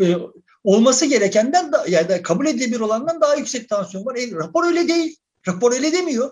e, 0.01 0.15
olması 0.63 1.05
gerekenden 1.05 1.71
da, 1.71 1.85
ya 1.87 2.09
da 2.09 2.21
kabul 2.21 2.45
edilebilir 2.45 2.79
olandan 2.79 3.21
daha 3.21 3.35
yüksek 3.35 3.69
tansiyon 3.69 4.05
var. 4.05 4.15
E, 4.15 4.31
rapor 4.31 4.65
öyle 4.65 4.87
değil. 4.87 5.17
Rapor 5.47 5.73
öyle 5.73 5.93
demiyor. 5.93 6.31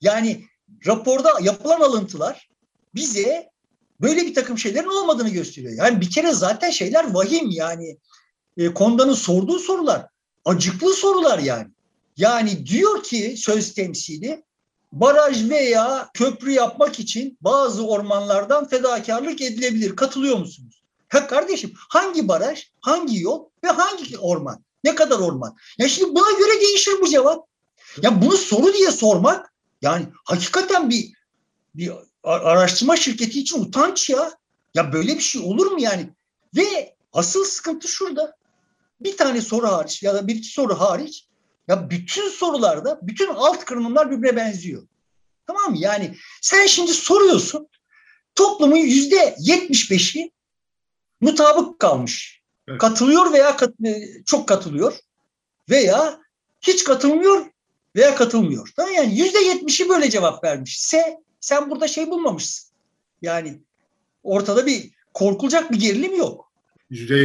Yani 0.00 0.44
raporda 0.86 1.30
yapılan 1.42 1.80
alıntılar 1.80 2.48
bize 2.94 3.50
böyle 4.00 4.26
bir 4.26 4.34
takım 4.34 4.58
şeylerin 4.58 5.02
olmadığını 5.02 5.28
gösteriyor. 5.28 5.72
Yani 5.72 6.00
bir 6.00 6.10
kere 6.10 6.32
zaten 6.32 6.70
şeyler 6.70 7.14
vahim 7.14 7.50
yani. 7.50 7.98
E, 8.56 8.74
Konda'nın 8.74 9.14
sorduğu 9.14 9.58
sorular 9.58 10.06
acıklı 10.44 10.94
sorular 10.94 11.38
yani. 11.38 11.68
Yani 12.16 12.66
diyor 12.66 13.02
ki 13.02 13.34
söz 13.38 13.74
temsili 13.74 14.42
baraj 14.92 15.50
veya 15.50 16.10
köprü 16.14 16.50
yapmak 16.50 17.00
için 17.00 17.38
bazı 17.40 17.86
ormanlardan 17.86 18.68
fedakarlık 18.68 19.40
edilebilir. 19.40 19.96
Katılıyor 19.96 20.38
musunuz? 20.38 20.82
Ha 21.08 21.26
kardeşim 21.26 21.72
hangi 21.76 22.28
baraj, 22.28 22.66
hangi 22.80 23.20
yol 23.20 23.44
ve 23.64 23.68
hangi 23.68 24.18
orman? 24.18 24.64
Ne 24.84 24.94
kadar 24.94 25.18
orman? 25.18 25.56
Ya 25.78 25.88
şimdi 25.88 26.14
buna 26.14 26.38
göre 26.38 26.60
değişir 26.60 26.92
bu 27.00 27.08
cevap. 27.08 27.48
Ya 28.02 28.22
bunu 28.22 28.36
soru 28.36 28.74
diye 28.74 28.90
sormak 28.90 29.52
yani 29.82 30.06
hakikaten 30.24 30.90
bir 30.90 31.12
bir 31.74 31.92
araştırma 32.22 32.96
şirketi 32.96 33.40
için 33.40 33.62
utanç 33.62 34.10
ya. 34.10 34.38
Ya 34.74 34.92
böyle 34.92 35.14
bir 35.14 35.20
şey 35.20 35.42
olur 35.42 35.66
mu 35.66 35.80
yani? 35.80 36.10
Ve 36.56 36.96
asıl 37.12 37.44
sıkıntı 37.44 37.88
şurada. 37.88 38.36
Bir 39.00 39.16
tane 39.16 39.40
soru 39.40 39.68
hariç 39.68 40.02
ya 40.02 40.14
da 40.14 40.26
bir 40.26 40.34
iki 40.34 40.48
soru 40.48 40.80
hariç 40.80 41.24
ya 41.68 41.90
bütün 41.90 42.28
sorularda 42.28 42.98
bütün 43.02 43.28
alt 43.28 43.64
kırılımlar 43.64 44.10
birbirine 44.10 44.36
benziyor. 44.36 44.82
Tamam 45.46 45.70
mı? 45.70 45.76
Yani 45.78 46.16
sen 46.42 46.66
şimdi 46.66 46.92
soruyorsun 46.92 47.68
toplumun 48.34 48.76
yüzde 48.76 49.36
yetmiş 49.38 49.90
beşi 49.90 50.30
mutabık 51.20 51.78
kalmış. 51.78 52.42
Evet. 52.68 52.80
Katılıyor 52.80 53.32
veya 53.32 53.56
kat, 53.56 53.74
çok 54.26 54.48
katılıyor 54.48 54.98
veya 55.70 56.20
hiç 56.60 56.84
katılmıyor 56.84 57.46
veya 57.98 58.14
katılmıyor. 58.14 58.72
Tamam 58.76 58.94
yani 58.94 59.18
yüzde 59.18 59.38
yetmişi 59.38 59.88
böyle 59.88 60.10
cevap 60.10 60.44
vermiş. 60.44 60.80
Se 60.80 61.18
sen 61.40 61.70
burada 61.70 61.88
şey 61.88 62.10
bulmamışsın. 62.10 62.70
Yani 63.22 63.60
ortada 64.22 64.66
bir 64.66 64.90
korkulacak 65.14 65.72
bir 65.72 65.80
gerilim 65.80 66.16
yok. 66.16 66.52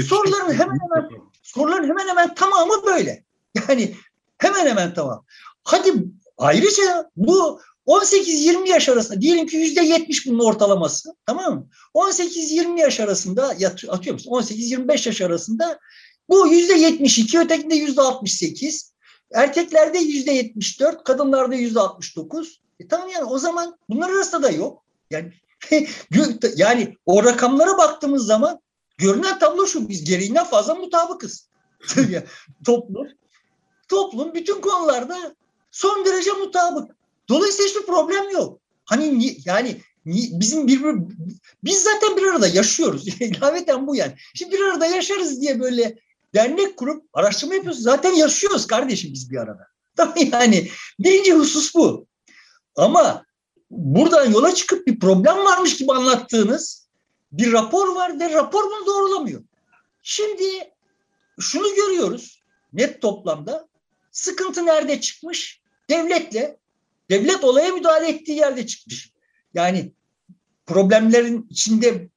Soruların 0.01 0.53
hemen 0.53 0.79
hemen 0.79 1.09
soruların 1.43 1.89
hemen 1.89 2.07
hemen 2.07 2.35
tamamı 2.35 2.85
böyle. 2.85 3.23
Yani 3.55 3.95
hemen 4.37 4.65
hemen 4.65 4.93
tamam. 4.93 5.25
Hadi 5.63 5.93
ayrıca 6.37 7.09
bu 7.15 7.61
18-20 7.87 8.69
yaş 8.69 8.89
arasında 8.89 9.21
diyelim 9.21 9.47
ki 9.47 9.57
yüzde 9.57 9.81
yetmiş 9.81 10.27
bunun 10.27 10.45
ortalaması 10.45 11.15
tamam 11.25 11.53
mı? 11.53 11.67
18-20 11.95 12.79
yaş 12.79 12.99
arasında 12.99 13.55
atıyor 13.89 14.13
musun? 14.13 14.31
18-25 14.31 15.07
yaş 15.07 15.21
arasında 15.21 15.79
bu 16.29 16.47
yüzde 16.47 16.73
72 16.73 17.39
ötekinde 17.39 17.75
yüzde 17.75 18.01
68 18.01 18.92
erkeklerde 19.33 19.97
yüzde 19.97 20.31
74 20.31 21.03
kadınlarda 21.03 21.55
yüzde 21.55 21.79
69 21.79 22.61
e 22.79 22.87
tamam 22.87 23.09
yani 23.09 23.23
o 23.23 23.39
zaman 23.39 23.77
bunlar 23.89 24.09
arasında 24.09 24.43
da 24.43 24.49
yok. 24.49 24.83
Yani 25.11 25.33
yani 26.55 26.97
o 27.05 27.23
rakamlara 27.23 27.77
baktığımız 27.77 28.25
zaman 28.25 28.59
görünen 28.97 29.39
tablo 29.39 29.67
şu 29.67 29.89
biz 29.89 30.03
gereğinden 30.03 30.45
fazla 30.45 30.75
mutabıkız. 30.75 31.47
toplum 32.65 33.07
toplum 33.87 34.33
bütün 34.33 34.61
konularda 34.61 35.35
son 35.71 36.05
derece 36.05 36.31
mutabık. 36.31 36.95
Dolayısıyla 37.29 37.69
hiçbir 37.69 37.85
problem 37.85 38.29
yok. 38.29 38.59
Hani 38.85 39.35
yani 39.45 39.81
bizim 40.05 40.67
bir, 40.67 40.81
biz 41.63 41.83
zaten 41.83 42.17
bir 42.17 42.23
arada 42.23 42.47
yaşıyoruz. 42.47 43.07
İlaveten 43.21 43.87
bu 43.87 43.95
yani. 43.95 44.13
Şimdi 44.33 44.51
bir 44.51 44.61
arada 44.61 44.85
yaşarız 44.85 45.41
diye 45.41 45.59
böyle 45.59 45.99
dernek 46.35 46.77
kurup 46.77 47.05
araştırma 47.13 47.53
yapıyoruz. 47.53 47.81
Zaten 47.81 48.13
yaşıyoruz 48.13 48.67
kardeşim 48.67 49.13
biz 49.13 49.31
bir 49.31 49.37
arada. 49.37 49.67
Tamam 49.95 50.15
yani 50.31 50.69
birinci 50.99 51.33
husus 51.33 51.75
bu. 51.75 52.07
Ama 52.75 53.25
buradan 53.69 54.31
yola 54.31 54.55
çıkıp 54.55 54.87
bir 54.87 54.99
problem 54.99 55.37
varmış 55.37 55.77
gibi 55.77 55.91
anlattığınız 55.91 56.87
bir 57.31 57.51
rapor 57.51 57.95
var 57.95 58.19
ve 58.19 58.33
rapor 58.33 58.63
bunu 58.63 58.85
doğrulamıyor. 58.85 59.43
Şimdi 60.01 60.43
şunu 61.39 61.75
görüyoruz 61.75 62.43
net 62.73 63.01
toplamda. 63.01 63.67
Sıkıntı 64.11 64.65
nerede 64.65 65.01
çıkmış? 65.01 65.61
Devletle 65.89 66.57
devlet 67.09 67.43
olaya 67.43 67.71
müdahale 67.71 68.09
ettiği 68.09 68.37
yerde 68.37 68.67
çıkmış. 68.67 69.11
Yani 69.53 69.91
problemlerin 70.65 71.47
içinde 71.49 72.09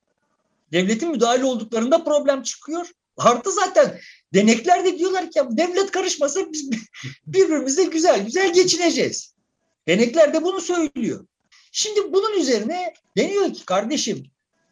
devletin 0.73 1.11
müdahale 1.11 1.45
olduklarında 1.45 2.05
problem 2.05 2.43
çıkıyor. 2.43 2.91
Artı 3.17 3.51
zaten 3.53 4.01
denekler 4.35 4.85
de 4.85 4.99
diyorlar 4.99 5.31
ki 5.31 5.41
devlet 5.51 5.91
karışmasa 5.91 6.53
biz 6.53 6.71
birbirimize 7.27 7.85
güzel 7.85 8.25
güzel 8.25 8.53
geçineceğiz. 8.53 9.35
Denekler 9.89 10.35
de 10.35 10.43
bunu 10.43 10.61
söylüyor. 10.61 11.27
Şimdi 11.73 12.13
bunun 12.13 12.39
üzerine 12.39 12.95
deniyor 13.17 13.55
ki 13.55 13.65
kardeşim 13.65 14.27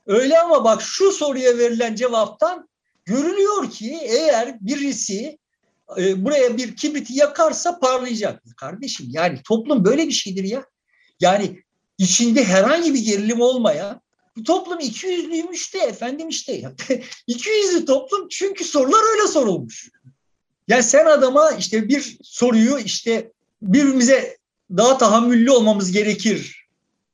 öyle 0.06 0.40
ama 0.40 0.64
bak 0.64 0.82
şu 0.82 1.12
soruya 1.12 1.58
verilen 1.58 1.94
cevaptan 1.94 2.68
görülüyor 3.04 3.70
ki 3.70 3.98
eğer 4.02 4.60
birisi 4.60 5.38
e, 5.98 6.24
buraya 6.24 6.56
bir 6.56 6.76
kibriti 6.76 7.14
yakarsa 7.14 7.78
parlayacak. 7.78 8.42
Kardeşim 8.56 9.06
yani 9.10 9.40
toplum 9.48 9.84
böyle 9.84 10.08
bir 10.08 10.12
şeydir 10.12 10.44
ya. 10.44 10.64
Yani 11.20 11.62
içinde 11.98 12.44
herhangi 12.44 12.94
bir 12.94 13.04
gerilim 13.04 13.40
olmayan 13.40 14.00
bu 14.36 14.42
toplum 14.42 14.80
iki 14.80 15.06
yüzlüymüş 15.06 15.74
de 15.74 15.78
efendim 15.78 16.28
işte. 16.28 16.62
iki 17.26 17.50
yüzlü 17.50 17.84
toplum 17.84 18.28
çünkü 18.28 18.64
sorular 18.64 19.14
öyle 19.14 19.28
sorulmuş. 19.28 19.90
Yani 20.68 20.82
sen 20.82 21.06
adama 21.06 21.50
işte 21.50 21.88
bir 21.88 22.18
soruyu 22.22 22.78
işte 22.78 23.32
birbirimize 23.62 24.36
daha 24.70 24.98
tahammüllü 24.98 25.50
olmamız 25.50 25.92
gerekir 25.92 26.66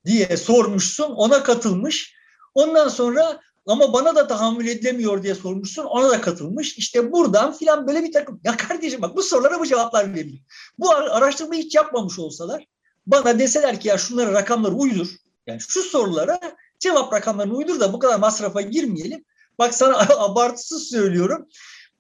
diye 0.07 0.37
sormuşsun. 0.37 1.11
Ona 1.11 1.43
katılmış. 1.43 2.14
Ondan 2.55 2.89
sonra 2.89 3.41
ama 3.66 3.93
bana 3.93 4.16
da 4.16 4.27
tahammül 4.27 4.66
edilemiyor 4.66 5.23
diye 5.23 5.35
sormuşsun. 5.35 5.85
Ona 5.85 6.11
da 6.11 6.21
katılmış. 6.21 6.79
İşte 6.79 7.12
buradan 7.12 7.53
filan 7.53 7.87
böyle 7.87 8.03
bir 8.03 8.12
takım. 8.12 8.41
Ya 8.45 8.57
kardeşim 8.57 9.03
bak 9.03 9.16
bu 9.16 9.23
sorulara 9.23 9.61
bu 9.61 9.66
cevaplar 9.66 10.14
verilir. 10.14 10.43
Bu 10.79 10.91
araştırmayı 10.91 11.62
hiç 11.62 11.75
yapmamış 11.75 12.18
olsalar 12.18 12.66
bana 13.07 13.39
deseler 13.39 13.81
ki 13.81 13.89
ya 13.89 13.99
şunlara 13.99 14.33
rakamları 14.33 14.75
uydur. 14.75 15.09
Yani 15.47 15.61
şu 15.61 15.83
sorulara 15.83 16.41
cevap 16.81 17.12
rakamlarını 17.12 17.55
uydur 17.55 17.81
da 17.81 17.93
bu 17.93 17.99
kadar 17.99 18.18
masrafa 18.18 18.61
girmeyelim. 18.61 19.24
Bak 19.59 19.74
sana 19.74 19.99
abartısız 20.18 20.83
söylüyorum. 20.83 21.49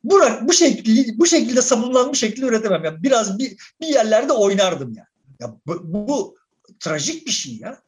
Bu, 0.04 0.20
bu 0.42 0.52
şekilde 0.52 1.18
bu 1.18 1.26
şekilde 1.26 1.62
sabunlanmış 1.62 2.18
şekilde 2.18 2.46
üretemem. 2.46 2.84
Yani 2.84 3.02
biraz 3.02 3.38
bir, 3.38 3.56
bir 3.80 3.86
yerlerde 3.86 4.32
oynardım 4.32 4.94
yani. 4.96 5.08
Ya 5.40 5.56
bu, 5.66 5.80
bu 5.82 6.36
trajik 6.80 7.26
bir 7.26 7.32
şey 7.32 7.56
ya. 7.56 7.82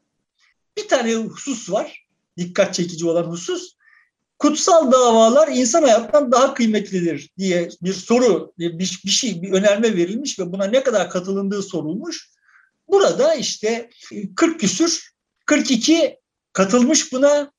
Bir 0.77 0.89
tane 0.89 1.15
husus 1.15 1.71
var. 1.71 2.07
Dikkat 2.39 2.75
çekici 2.75 3.07
olan 3.07 3.25
husus. 3.25 3.77
Kutsal 4.39 4.93
davalar 4.93 5.49
insan 5.49 5.83
hayatından 5.83 6.33
daha 6.33 6.55
kıymetlidir 6.55 7.31
diye 7.39 7.69
bir 7.83 7.93
soru, 7.93 8.53
bir, 8.59 8.79
bir 8.79 9.11
şey, 9.11 9.43
bir 9.43 9.53
önerme 9.53 9.97
verilmiş 9.97 10.39
ve 10.39 10.53
buna 10.53 10.65
ne 10.65 10.83
kadar 10.83 11.11
katılındığı 11.11 11.63
sorulmuş. 11.63 12.31
Burada 12.89 13.35
işte 13.35 13.91
40 14.37 14.61
küsür, 14.61 15.13
42 15.47 16.22
katılmış 16.53 17.13
buna, 17.13 17.53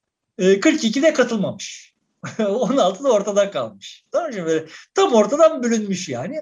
42 0.61 1.01
de 1.01 1.13
katılmamış. 1.13 1.93
16 2.39 3.03
da 3.03 3.11
ortada 3.11 3.51
kalmış. 3.51 4.05
Tamam 4.11 4.31
mı? 4.31 4.45
Böyle 4.45 4.65
tam 4.93 5.13
ortadan 5.13 5.63
bölünmüş 5.63 6.09
yani. 6.09 6.41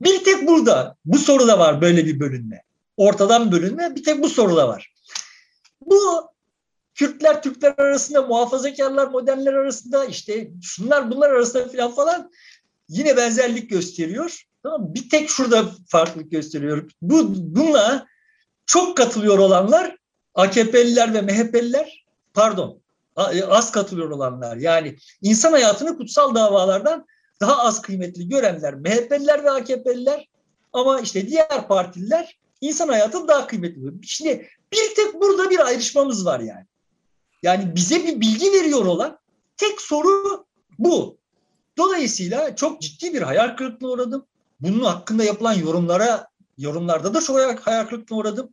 Bir 0.00 0.24
tek 0.24 0.46
burada 0.46 0.96
bu 1.04 1.18
soruda 1.18 1.58
var 1.58 1.80
böyle 1.80 2.06
bir 2.06 2.20
bölünme. 2.20 2.62
Ortadan 2.96 3.52
bölünme 3.52 3.96
bir 3.96 4.04
tek 4.04 4.22
bu 4.22 4.28
soruda 4.28 4.68
var. 4.68 4.92
Bu 5.80 6.30
Kürtler 6.94 7.42
Türkler 7.42 7.74
arasında, 7.78 8.22
muhafazakarlar 8.22 9.06
modernler 9.06 9.52
arasında 9.52 10.04
işte 10.04 10.50
şunlar 10.62 11.10
bunlar 11.10 11.30
arasında 11.30 11.68
falan 11.68 11.94
falan 11.94 12.30
yine 12.88 13.16
benzerlik 13.16 13.70
gösteriyor. 13.70 14.46
Tamam 14.62 14.94
Bir 14.94 15.10
tek 15.10 15.30
şurada 15.30 15.64
farklılık 15.88 16.30
gösteriyor. 16.30 16.90
Bu 17.02 17.34
bununla 17.36 18.06
çok 18.66 18.96
katılıyor 18.96 19.38
olanlar 19.38 19.96
AKP'liler 20.36 21.14
ve 21.14 21.22
MHP'liler 21.22 22.04
pardon 22.34 22.80
e, 23.16 23.44
az 23.44 23.72
katılıyor 23.72 24.10
olanlar 24.10 24.56
yani 24.56 24.96
insan 25.22 25.52
hayatını 25.52 25.96
kutsal 25.96 26.34
davalardan 26.34 27.06
daha 27.40 27.62
az 27.62 27.82
kıymetli 27.82 28.28
görenler 28.28 28.74
MHP'liler 28.74 29.44
ve 29.44 29.50
AKP'liler 29.50 30.28
ama 30.72 31.00
işte 31.00 31.28
diğer 31.28 31.68
partililer 31.68 32.38
insan 32.60 32.88
hayatını 32.88 33.28
daha 33.28 33.46
kıymetli. 33.46 33.80
Şimdi 34.02 34.48
bir 34.72 34.94
tek 34.96 35.20
burada 35.20 35.50
bir 35.50 35.66
ayrışmamız 35.66 36.26
var 36.26 36.40
yani. 36.40 36.66
Yani 37.42 37.76
bize 37.76 38.04
bir 38.04 38.20
bilgi 38.20 38.52
veriyor 38.52 38.86
olan 38.86 39.18
tek 39.56 39.80
soru 39.80 40.46
bu. 40.78 41.18
Dolayısıyla 41.78 42.56
çok 42.56 42.82
ciddi 42.82 43.14
bir 43.14 43.22
hayal 43.22 43.56
kırıklığına 43.56 43.92
uğradım. 43.92 44.26
Bunun 44.60 44.84
hakkında 44.84 45.24
yapılan 45.24 45.52
yorumlara 45.52 46.28
yorumlarda 46.58 47.14
da 47.14 47.20
çok 47.20 47.66
hayal 47.66 47.86
kırıklığına 47.86 48.20
uğradım. 48.20 48.48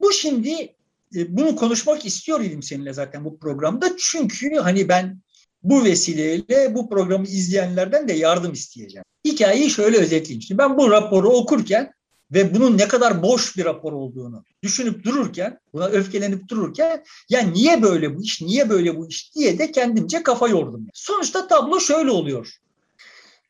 Bu 0.00 0.12
şimdi 0.12 0.74
bunu 1.12 1.56
konuşmak 1.56 2.06
istiyor 2.06 2.40
idim 2.40 2.62
seninle 2.62 2.92
zaten 2.92 3.24
bu 3.24 3.38
programda. 3.38 3.96
Çünkü 3.98 4.56
hani 4.56 4.88
ben 4.88 5.22
bu 5.62 5.84
vesileyle 5.84 6.74
bu 6.74 6.88
programı 6.88 7.26
izleyenlerden 7.26 8.08
de 8.08 8.12
yardım 8.12 8.52
isteyeceğim. 8.52 9.04
Hikayeyi 9.24 9.70
şöyle 9.70 9.98
özetleyeyim. 9.98 10.42
Şimdi 10.42 10.58
ben 10.58 10.78
bu 10.78 10.90
raporu 10.90 11.28
okurken 11.28 11.92
ve 12.32 12.54
bunun 12.54 12.78
ne 12.78 12.88
kadar 12.88 13.22
boş 13.22 13.56
bir 13.56 13.64
rapor 13.64 13.92
olduğunu 13.92 14.44
düşünüp 14.62 15.04
dururken, 15.04 15.58
buna 15.72 15.86
öfkelenip 15.86 16.48
dururken 16.48 17.04
ya 17.28 17.40
niye 17.40 17.82
böyle 17.82 18.16
bu 18.16 18.22
iş, 18.22 18.42
niye 18.42 18.70
böyle 18.70 18.96
bu 18.96 19.08
iş 19.08 19.34
diye 19.34 19.58
de 19.58 19.72
kendimce 19.72 20.22
kafa 20.22 20.48
yordum. 20.48 20.86
Sonuçta 20.94 21.48
tablo 21.48 21.80
şöyle 21.80 22.10
oluyor. 22.10 22.54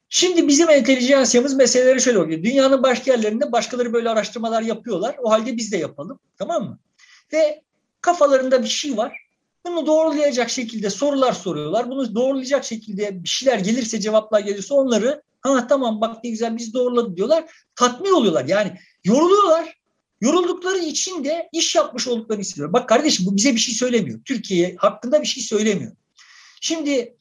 Şimdi 0.09 0.49
bizim 0.49 0.71
entelijansiyamız 0.71 1.55
meseleleri 1.55 2.01
şöyle 2.01 2.19
oluyor. 2.19 2.43
Dünyanın 2.43 2.83
başka 2.83 3.13
yerlerinde 3.13 3.53
başkaları 3.53 3.93
böyle 3.93 4.09
araştırmalar 4.09 4.63
yapıyorlar. 4.63 5.17
O 5.23 5.31
halde 5.31 5.57
biz 5.57 5.73
de 5.73 5.77
yapalım. 5.77 6.21
Tamam 6.39 6.65
mı? 6.65 6.79
Ve 7.33 7.63
kafalarında 8.01 8.63
bir 8.63 8.69
şey 8.69 8.97
var. 8.97 9.29
Bunu 9.67 9.87
doğrulayacak 9.87 10.51
şekilde 10.51 10.91
sorular 10.91 11.33
soruyorlar. 11.33 11.91
Bunu 11.91 12.15
doğrulayacak 12.15 12.65
şekilde 12.65 13.23
bir 13.25 13.29
şeyler 13.29 13.59
gelirse, 13.59 14.01
cevaplar 14.01 14.41
gelirse 14.41 14.75
onları 14.75 15.23
ha 15.41 15.67
tamam 15.67 16.01
bak 16.01 16.25
ne 16.25 16.31
güzel 16.31 16.57
biz 16.57 16.75
doğruladık 16.75 17.17
diyorlar. 17.17 17.45
Tatmin 17.77 18.13
oluyorlar. 18.13 18.45
Yani 18.45 18.79
yoruluyorlar. 19.05 19.79
Yoruldukları 20.21 20.79
için 20.79 21.25
de 21.25 21.49
iş 21.53 21.75
yapmış 21.75 22.09
olduklarını 22.09 22.43
hissediyor. 22.43 22.73
Bak 22.73 22.89
kardeşim 22.89 23.27
bu 23.27 23.37
bize 23.37 23.55
bir 23.55 23.61
şey 23.61 23.75
söylemiyor. 23.75 24.21
Türkiye 24.25 24.77
hakkında 24.79 25.23
bir 25.23 25.27
şey 25.27 25.43
söylemiyor. 25.43 25.93
Şimdi 26.61 27.17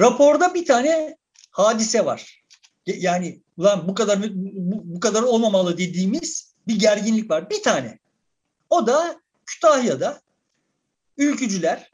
raporda 0.00 0.54
bir 0.54 0.66
tane 0.66 1.16
hadise 1.50 2.04
var. 2.04 2.44
Yani 2.86 3.40
ulan 3.56 3.88
bu 3.88 3.94
kadar 3.94 4.22
bu, 4.22 4.82
bu 4.84 5.00
kadar 5.00 5.22
olmamalı 5.22 5.78
dediğimiz 5.78 6.54
bir 6.68 6.78
gerginlik 6.78 7.30
var. 7.30 7.50
Bir 7.50 7.62
tane. 7.62 7.98
O 8.70 8.86
da 8.86 9.21
Kütahya'da 9.46 10.20
ülkücüler, 11.16 11.92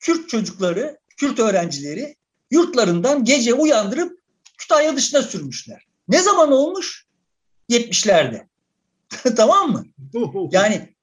Kürt 0.00 0.28
çocukları, 0.28 0.98
Kürt 1.16 1.38
öğrencileri 1.38 2.16
yurtlarından 2.50 3.24
gece 3.24 3.54
uyandırıp 3.54 4.20
Kütahya 4.58 4.96
dışına 4.96 5.22
sürmüşler. 5.22 5.86
Ne 6.08 6.22
zaman 6.22 6.52
olmuş? 6.52 7.06
70'lerde. 7.70 8.46
tamam 9.36 9.72
mı? 9.72 9.86
Yani 10.52 10.94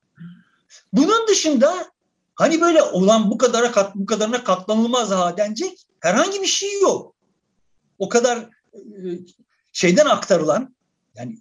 bunun 0.94 1.28
dışında 1.28 1.92
hani 2.36 2.62
böyle 2.62 2.84
olan 2.84 3.32
bu 3.32 3.38
kadara 3.38 3.72
kat, 3.72 3.96
bu 3.96 4.06
kadarına 4.06 4.44
katlanılmaz 4.44 5.12
ha 5.12 5.38
denecek 5.38 5.86
herhangi 6.00 6.42
bir 6.42 6.48
şey 6.48 6.82
yok. 6.82 7.16
O 8.00 8.10
kadar 8.10 8.38
e, 8.74 8.80
şeyden 9.72 10.06
aktarılan 10.06 10.76
yani 11.16 11.40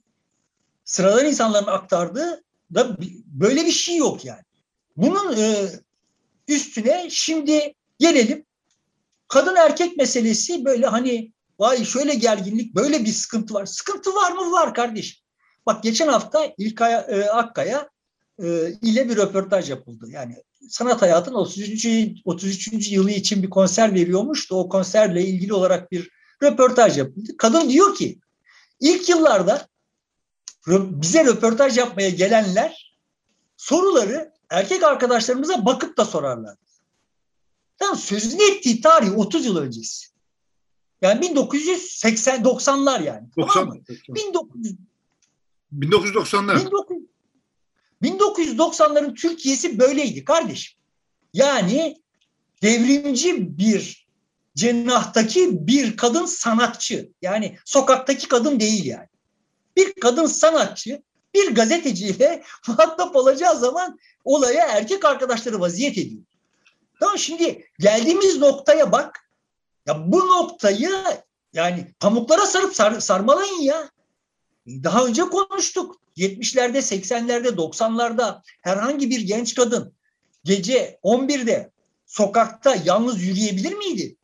sıradan 0.84 1.26
insanların 1.26 1.66
aktardığı 1.66 2.44
da 2.74 2.96
böyle 3.26 3.66
bir 3.66 3.72
şey 3.72 3.96
yok 3.96 4.24
yani. 4.24 4.42
Bunun 4.96 5.36
e, 5.36 5.68
üstüne 6.48 7.06
şimdi 7.10 7.74
gelelim 7.98 8.44
kadın 9.28 9.56
erkek 9.56 9.96
meselesi 9.96 10.64
böyle 10.64 10.86
hani 10.86 11.32
vay 11.58 11.84
şöyle 11.84 12.14
gerginlik 12.14 12.74
böyle 12.74 13.04
bir 13.04 13.12
sıkıntı 13.12 13.54
var. 13.54 13.66
Sıkıntı 13.66 14.14
var 14.14 14.32
mı? 14.32 14.52
Var 14.52 14.74
kardeşim. 14.74 15.18
Bak 15.66 15.82
geçen 15.82 16.08
hafta 16.08 16.54
İlkay 16.58 16.92
e, 16.94 17.24
Akkaya 17.24 17.88
e, 18.42 18.72
ile 18.82 19.08
bir 19.08 19.16
röportaj 19.16 19.70
yapıldı. 19.70 20.06
Yani 20.10 20.36
sanat 20.68 21.02
hayatının 21.02 21.36
33. 21.36 21.86
33. 22.24 22.92
yılı 22.92 23.10
için 23.10 23.42
bir 23.42 23.50
konser 23.50 23.94
veriyormuş 23.94 24.50
da 24.50 24.54
o 24.54 24.68
konserle 24.68 25.24
ilgili 25.24 25.54
olarak 25.54 25.92
bir 25.92 26.10
röportaj 26.42 26.98
yapıldı. 26.98 27.36
Kadın 27.36 27.70
diyor 27.70 27.94
ki 27.94 28.18
ilk 28.80 29.08
yıllarda 29.08 29.68
bize 30.68 31.24
röportaj 31.24 31.78
yapmaya 31.78 32.10
gelenler 32.10 32.96
soruları 33.56 34.32
erkek 34.50 34.82
arkadaşlarımıza 34.82 35.66
bakıp 35.66 35.96
da 35.96 36.04
sorarlar. 36.04 36.56
Tam 37.78 37.96
sözünü 37.96 38.42
ettiği 38.42 38.80
tarih 38.80 39.18
30 39.18 39.46
yıl 39.46 39.56
öncesi. 39.56 40.06
Yani 41.02 41.20
1980 41.20 42.42
90'lar 42.42 43.04
yani. 43.04 43.28
90, 43.36 43.60
tamam 43.60 43.76
mı? 43.76 43.82
1900 44.08 44.74
1990'lar. 45.72 46.70
1990'ların 48.02 49.14
Türkiye'si 49.14 49.78
böyleydi 49.78 50.24
kardeşim. 50.24 50.78
Yani 51.32 52.02
devrimci 52.62 53.58
bir 53.58 54.08
cennahtaki 54.56 55.66
bir 55.66 55.96
kadın 55.96 56.26
sanatçı. 56.26 57.12
Yani 57.22 57.58
sokaktaki 57.64 58.28
kadın 58.28 58.60
değil 58.60 58.84
yani. 58.84 59.07
Bir 59.78 59.92
kadın 59.92 60.26
sanatçı 60.26 61.02
bir 61.34 61.54
gazeteciyle 61.54 62.42
muhatap 62.68 63.16
olacağı 63.16 63.58
zaman 63.58 63.98
olaya 64.24 64.66
erkek 64.66 65.04
arkadaşları 65.04 65.60
vaziyet 65.60 65.98
ediyor. 65.98 66.22
Tamam 67.00 67.18
şimdi 67.18 67.64
geldiğimiz 67.78 68.38
noktaya 68.38 68.92
bak. 68.92 69.30
Ya 69.86 70.12
bu 70.12 70.18
noktayı 70.26 70.90
yani 71.52 71.94
pamuklara 72.00 72.46
sarıp 72.46 72.74
sar, 72.74 73.00
sarmalayın 73.00 73.60
ya. 73.60 73.90
Daha 74.66 75.06
önce 75.06 75.22
konuştuk. 75.22 76.00
70'lerde, 76.16 76.78
80'lerde, 76.78 77.48
90'larda 77.48 78.42
herhangi 78.62 79.10
bir 79.10 79.20
genç 79.20 79.54
kadın 79.54 79.92
gece 80.44 80.98
11'de 81.04 81.70
sokakta 82.06 82.76
yalnız 82.84 83.22
yürüyebilir 83.22 83.72
miydi? 83.72 84.16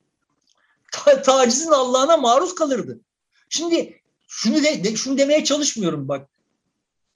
Ta 0.93 1.23
tacizin 1.23 1.71
Allah'ına 1.71 2.17
maruz 2.17 2.55
kalırdı. 2.55 3.01
Şimdi 3.49 4.01
şunu 4.37 4.63
de, 4.63 4.85
de 4.85 4.97
şunu 4.97 5.19
demeye 5.19 5.45
çalışmıyorum 5.45 6.09
bak. 6.09 6.29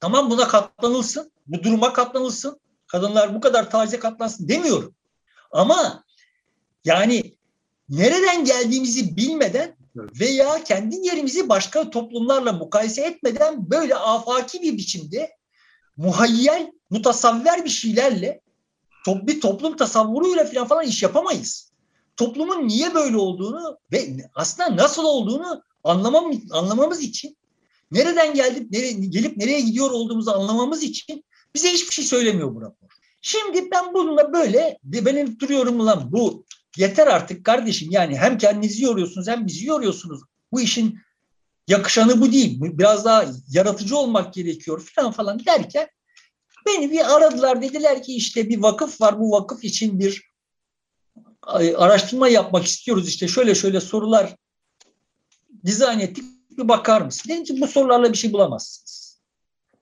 Tamam 0.01 0.31
buna 0.31 0.49
katlanılsın. 0.49 1.33
Bu 1.47 1.62
duruma 1.62 1.93
katlanılsın. 1.93 2.61
Kadınlar 2.87 3.35
bu 3.35 3.41
kadar 3.41 3.71
tacize 3.71 3.99
katlansın 3.99 4.49
demiyorum. 4.49 4.95
Ama 5.51 6.05
yani 6.85 7.37
nereden 7.89 8.45
geldiğimizi 8.45 9.16
bilmeden 9.16 9.77
veya 9.97 10.64
kendi 10.64 11.07
yerimizi 11.07 11.49
başka 11.49 11.91
toplumlarla 11.91 12.53
mukayese 12.53 13.03
etmeden 13.03 13.71
böyle 13.71 13.95
afaki 13.95 14.62
bir 14.62 14.77
biçimde 14.77 15.31
muhayyel, 15.97 16.73
mutasavver 16.91 17.64
bir 17.64 17.71
şeylerle 17.71 18.41
bir 19.07 19.41
toplum 19.41 19.77
tasavvuruyla 19.77 20.45
falan 20.45 20.69
falan 20.69 20.85
iş 20.85 21.03
yapamayız. 21.03 21.73
Toplumun 22.16 22.69
niye 22.69 22.95
böyle 22.95 23.16
olduğunu 23.16 23.79
ve 23.93 24.16
aslında 24.35 24.77
nasıl 24.77 25.05
olduğunu 25.05 25.62
anlamam, 25.85 26.33
anlamamız 26.51 27.03
için 27.03 27.37
nereden 27.91 28.35
geldik, 28.35 28.70
nereye, 28.70 28.93
gelip 28.93 29.37
nereye 29.37 29.61
gidiyor 29.61 29.91
olduğumuzu 29.91 30.31
anlamamız 30.31 30.83
için 30.83 31.24
bize 31.55 31.72
hiçbir 31.72 31.93
şey 31.93 32.05
söylemiyor 32.05 32.55
bu 32.55 32.61
rapor. 32.61 32.89
Şimdi 33.22 33.70
ben 33.70 33.95
bununla 33.95 34.33
böyle 34.33 34.79
benim 34.83 35.41
duruyorum 35.41 35.87
lan 35.87 36.12
bu 36.12 36.45
yeter 36.76 37.07
artık 37.07 37.45
kardeşim 37.45 37.89
yani 37.91 38.18
hem 38.18 38.39
kendinizi 38.39 38.85
yoruyorsunuz 38.85 39.29
hem 39.29 39.47
bizi 39.47 39.66
yoruyorsunuz. 39.66 40.20
Bu 40.53 40.61
işin 40.61 40.99
yakışanı 41.68 42.20
bu 42.20 42.33
değil. 42.33 42.59
Biraz 42.61 43.05
daha 43.05 43.24
yaratıcı 43.51 43.97
olmak 43.97 44.35
gerekiyor 44.35 44.91
falan 44.95 45.12
falan 45.12 45.45
derken 45.47 45.89
beni 46.66 46.91
bir 46.91 47.16
aradılar 47.16 47.62
dediler 47.62 48.03
ki 48.03 48.14
işte 48.16 48.49
bir 48.49 48.59
vakıf 48.62 49.01
var 49.01 49.18
bu 49.18 49.31
vakıf 49.31 49.64
için 49.64 50.01
bir 50.01 50.29
araştırma 51.76 52.29
yapmak 52.29 52.64
istiyoruz 52.64 53.09
işte 53.09 53.29
şöyle 53.29 53.55
şöyle 53.55 53.81
sorular 53.81 54.37
dizayn 55.69 55.99
ettik 55.99 56.25
bir 56.51 56.69
bakar 56.69 57.01
mısın? 57.01 57.29
Dedim 57.29 57.45
ki 57.45 57.61
bu 57.61 57.66
sorularla 57.66 58.12
bir 58.12 58.19
şey 58.19 58.33
bulamazsınız. 58.33 59.21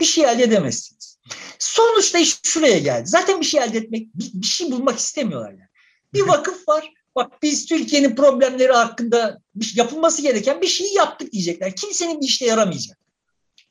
Bir 0.01 0.05
şey 0.05 0.25
elde 0.25 0.43
edemezsiniz. 0.43 1.19
Sonuçta 1.59 2.19
iş 2.19 2.39
şuraya 2.43 2.79
geldi. 2.79 3.07
Zaten 3.07 3.41
bir 3.41 3.47
şey 3.47 3.63
elde 3.63 3.79
etmek, 3.79 4.15
bir, 4.15 4.31
bir 4.35 4.47
şey 4.47 4.73
bulmak 4.73 4.99
istemiyorlar 4.99 5.51
yani. 5.51 5.69
Bir 6.15 6.23
vakıf 6.23 6.69
var. 6.69 6.93
Bak 7.17 7.43
biz 7.43 7.67
Türkiye'nin 7.67 8.17
problemleri 8.17 8.73
hakkında 8.73 9.41
yapılması 9.75 10.23
gereken 10.23 10.63
bir 10.63 10.67
şey 10.67 10.93
yaptık 10.93 11.33
diyecekler. 11.33 11.77
Kimsenin 11.77 12.21
bir 12.21 12.27
işe 12.27 12.47
yaramayacak. 12.47 12.99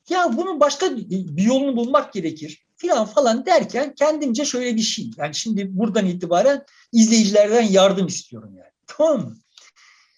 Ya 0.09 0.37
bunun 0.37 0.59
başka 0.59 0.97
bir 0.97 1.43
yolunu 1.43 1.75
bulmak 1.75 2.13
gerekir 2.13 2.65
filan 2.77 3.05
falan 3.05 3.45
derken 3.45 3.95
kendimce 3.95 4.45
şöyle 4.45 4.75
bir 4.75 4.81
şey. 4.81 5.11
Yani 5.17 5.35
şimdi 5.35 5.77
buradan 5.77 6.05
itibaren 6.05 6.65
izleyicilerden 6.91 7.61
yardım 7.61 8.07
istiyorum 8.07 8.53
yani. 8.57 8.71
Tamam 8.87 9.21
mı? 9.21 9.37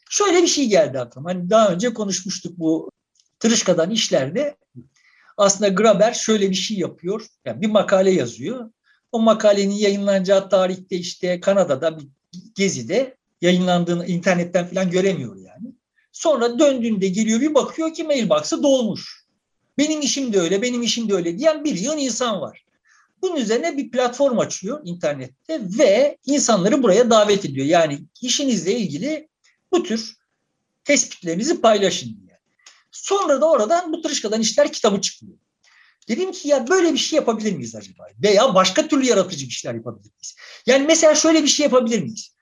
Şöyle 0.09 0.41
bir 0.41 0.47
şey 0.47 0.69
geldi 0.69 0.99
aklıma. 0.99 1.29
Hani 1.29 1.49
daha 1.49 1.69
önce 1.69 1.93
konuşmuştuk 1.93 2.59
bu 2.59 2.91
Tırışka'dan 3.39 3.91
işlerde. 3.91 4.55
Aslında 5.37 5.67
Graber 5.67 6.13
şöyle 6.13 6.49
bir 6.49 6.55
şey 6.55 6.77
yapıyor. 6.77 7.25
Yani 7.45 7.61
bir 7.61 7.67
makale 7.67 8.11
yazıyor. 8.11 8.71
O 9.11 9.19
makalenin 9.19 9.75
yayınlanacağı 9.75 10.49
tarihte 10.49 10.95
işte 10.95 11.39
Kanada'da 11.39 11.99
bir 11.99 12.07
gezide 12.55 13.17
yayınlandığını 13.41 14.05
internetten 14.05 14.67
falan 14.67 14.91
göremiyor 14.91 15.35
yani. 15.35 15.73
Sonra 16.11 16.59
döndüğünde 16.59 17.07
geliyor 17.07 17.41
bir 17.41 17.53
bakıyor 17.53 17.93
ki 17.93 18.03
mailbox'ı 18.03 18.63
dolmuş. 18.63 19.25
Benim 19.77 20.01
işim 20.01 20.33
de 20.33 20.39
öyle, 20.39 20.61
benim 20.61 20.81
işim 20.81 21.09
de 21.09 21.13
öyle 21.13 21.39
diyen 21.39 21.63
bir 21.63 21.75
yığın 21.75 21.97
insan 21.97 22.41
var. 22.41 22.65
Bunun 23.21 23.35
üzerine 23.35 23.77
bir 23.77 23.91
platform 23.91 24.39
açıyor 24.39 24.81
internette 24.83 25.61
ve 25.79 26.17
insanları 26.25 26.83
buraya 26.83 27.09
davet 27.09 27.45
ediyor. 27.45 27.65
Yani 27.65 27.99
işinizle 28.21 28.79
ilgili 28.79 29.27
bu 29.71 29.83
tür 29.83 30.15
tespitlerinizi 30.83 31.61
paylaşın 31.61 32.07
diye. 32.07 32.39
Sonra 32.91 33.41
da 33.41 33.49
oradan 33.49 33.93
bu 33.93 34.01
tırışkadan 34.01 34.41
işler 34.41 34.71
kitabı 34.71 35.01
çıkıyor. 35.01 35.37
Dedim 36.07 36.31
ki 36.31 36.47
ya 36.47 36.67
böyle 36.67 36.93
bir 36.93 36.97
şey 36.97 37.17
yapabilir 37.17 37.53
miyiz 37.53 37.75
acaba? 37.75 38.07
Veya 38.23 38.55
başka 38.55 38.87
türlü 38.87 39.05
yaratıcı 39.05 39.45
işler 39.45 39.73
yapabilir 39.73 40.11
miyiz? 40.11 40.35
Yani 40.65 40.85
mesela 40.87 41.15
şöyle 41.15 41.43
bir 41.43 41.47
şey 41.47 41.63
yapabilir 41.63 42.01
miyiz? 42.01 42.35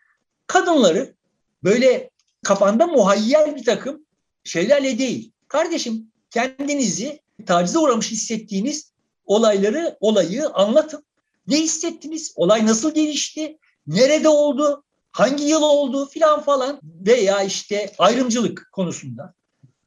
Kadınları 0.47 1.15
böyle 1.63 2.09
kafanda 2.43 2.87
muhayyel 2.87 3.55
bir 3.55 3.63
takım 3.63 4.05
şeylerle 4.43 4.99
değil. 4.99 5.31
Kardeşim 5.47 6.11
kendinizi 6.31 7.19
tacize 7.45 7.79
uğramış 7.79 8.11
hissettiğiniz 8.11 8.91
olayları, 9.25 9.97
olayı 9.99 10.49
anlatın. 10.49 11.05
Ne 11.47 11.57
hissettiniz? 11.57 12.33
Olay 12.35 12.65
nasıl 12.65 12.93
gelişti? 12.93 13.57
Nerede 13.87 14.29
oldu? 14.29 14.83
Hangi 15.15 15.43
yıl 15.43 15.61
oldu 15.61 16.09
filan 16.09 16.41
falan 16.41 16.79
veya 16.83 17.43
işte 17.43 17.93
ayrımcılık 17.97 18.69
konusunda 18.71 19.33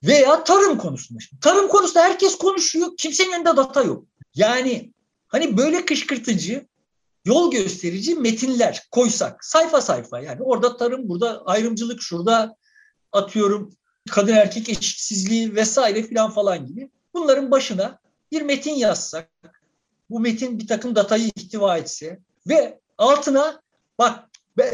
veya 0.03 0.45
tarım 0.45 0.79
konusunda. 0.79 1.21
Tarım 1.41 1.69
konusunda 1.69 2.03
herkes 2.03 2.39
konuşuyor. 2.39 2.89
Kimsenin 2.99 3.33
elinde 3.33 3.57
data 3.57 3.83
yok. 3.83 4.05
Yani 4.35 4.93
hani 5.27 5.57
böyle 5.57 5.85
kışkırtıcı, 5.85 6.67
yol 7.25 7.51
gösterici 7.51 8.15
metinler 8.15 8.87
koysak 8.91 9.45
sayfa 9.45 9.81
sayfa 9.81 10.21
yani 10.21 10.43
orada 10.43 10.77
tarım, 10.77 11.09
burada 11.09 11.43
ayrımcılık, 11.47 12.03
şurada 12.03 12.57
atıyorum 13.13 13.73
kadın 14.11 14.33
erkek 14.33 14.69
eşitsizliği 14.69 15.55
vesaire 15.55 16.03
filan 16.03 16.31
falan 16.31 16.67
gibi 16.67 16.91
bunların 17.15 17.51
başına 17.51 17.99
bir 18.33 18.43
metin 18.43 18.75
yazsak 18.75 19.31
bu 20.11 20.21
metin 20.21 20.59
bir 20.59 20.67
takım 20.67 20.97
datayı 20.97 21.31
ihtiva 21.37 21.79
etse 21.79 22.19
ve 22.47 22.81
altına 22.99 23.63
bak 23.99 24.29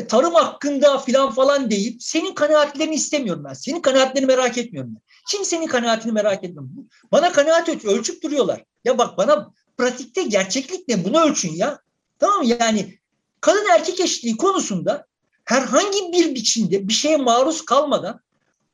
tarım 0.09 0.35
hakkında 0.35 0.99
filan 0.99 1.31
falan 1.31 1.71
deyip 1.71 2.03
senin 2.03 2.35
kanaatlerini 2.35 2.95
istemiyorum 2.95 3.45
ben. 3.45 3.53
Senin 3.53 3.81
kanaatlerini 3.81 4.27
merak 4.27 4.59
etmiyorum 4.59 4.91
ben. 4.95 5.03
Kimsenin 5.31 5.67
kanaatini 5.67 6.13
merak 6.13 6.45
etmiyorum. 6.45 6.89
Bana 7.13 7.33
kanaat 7.33 7.69
ölç 7.69 7.85
ölçüp 7.85 8.23
duruyorlar. 8.23 8.65
Ya 8.85 8.99
bak 8.99 9.19
bana 9.19 9.53
pratikte 9.79 10.23
gerçeklik 10.23 10.89
ne? 10.89 11.05
Bunu 11.05 11.21
ölçün 11.21 11.53
ya. 11.53 11.79
Tamam 12.19 12.39
mı? 12.39 12.47
Yani 12.61 12.99
kadın 13.41 13.67
erkek 13.75 14.01
eşitliği 14.01 14.37
konusunda 14.37 15.07
herhangi 15.45 16.13
bir 16.13 16.35
biçimde 16.35 16.89
bir 16.89 16.93
şeye 16.93 17.17
maruz 17.17 17.65
kalmadan 17.65 18.21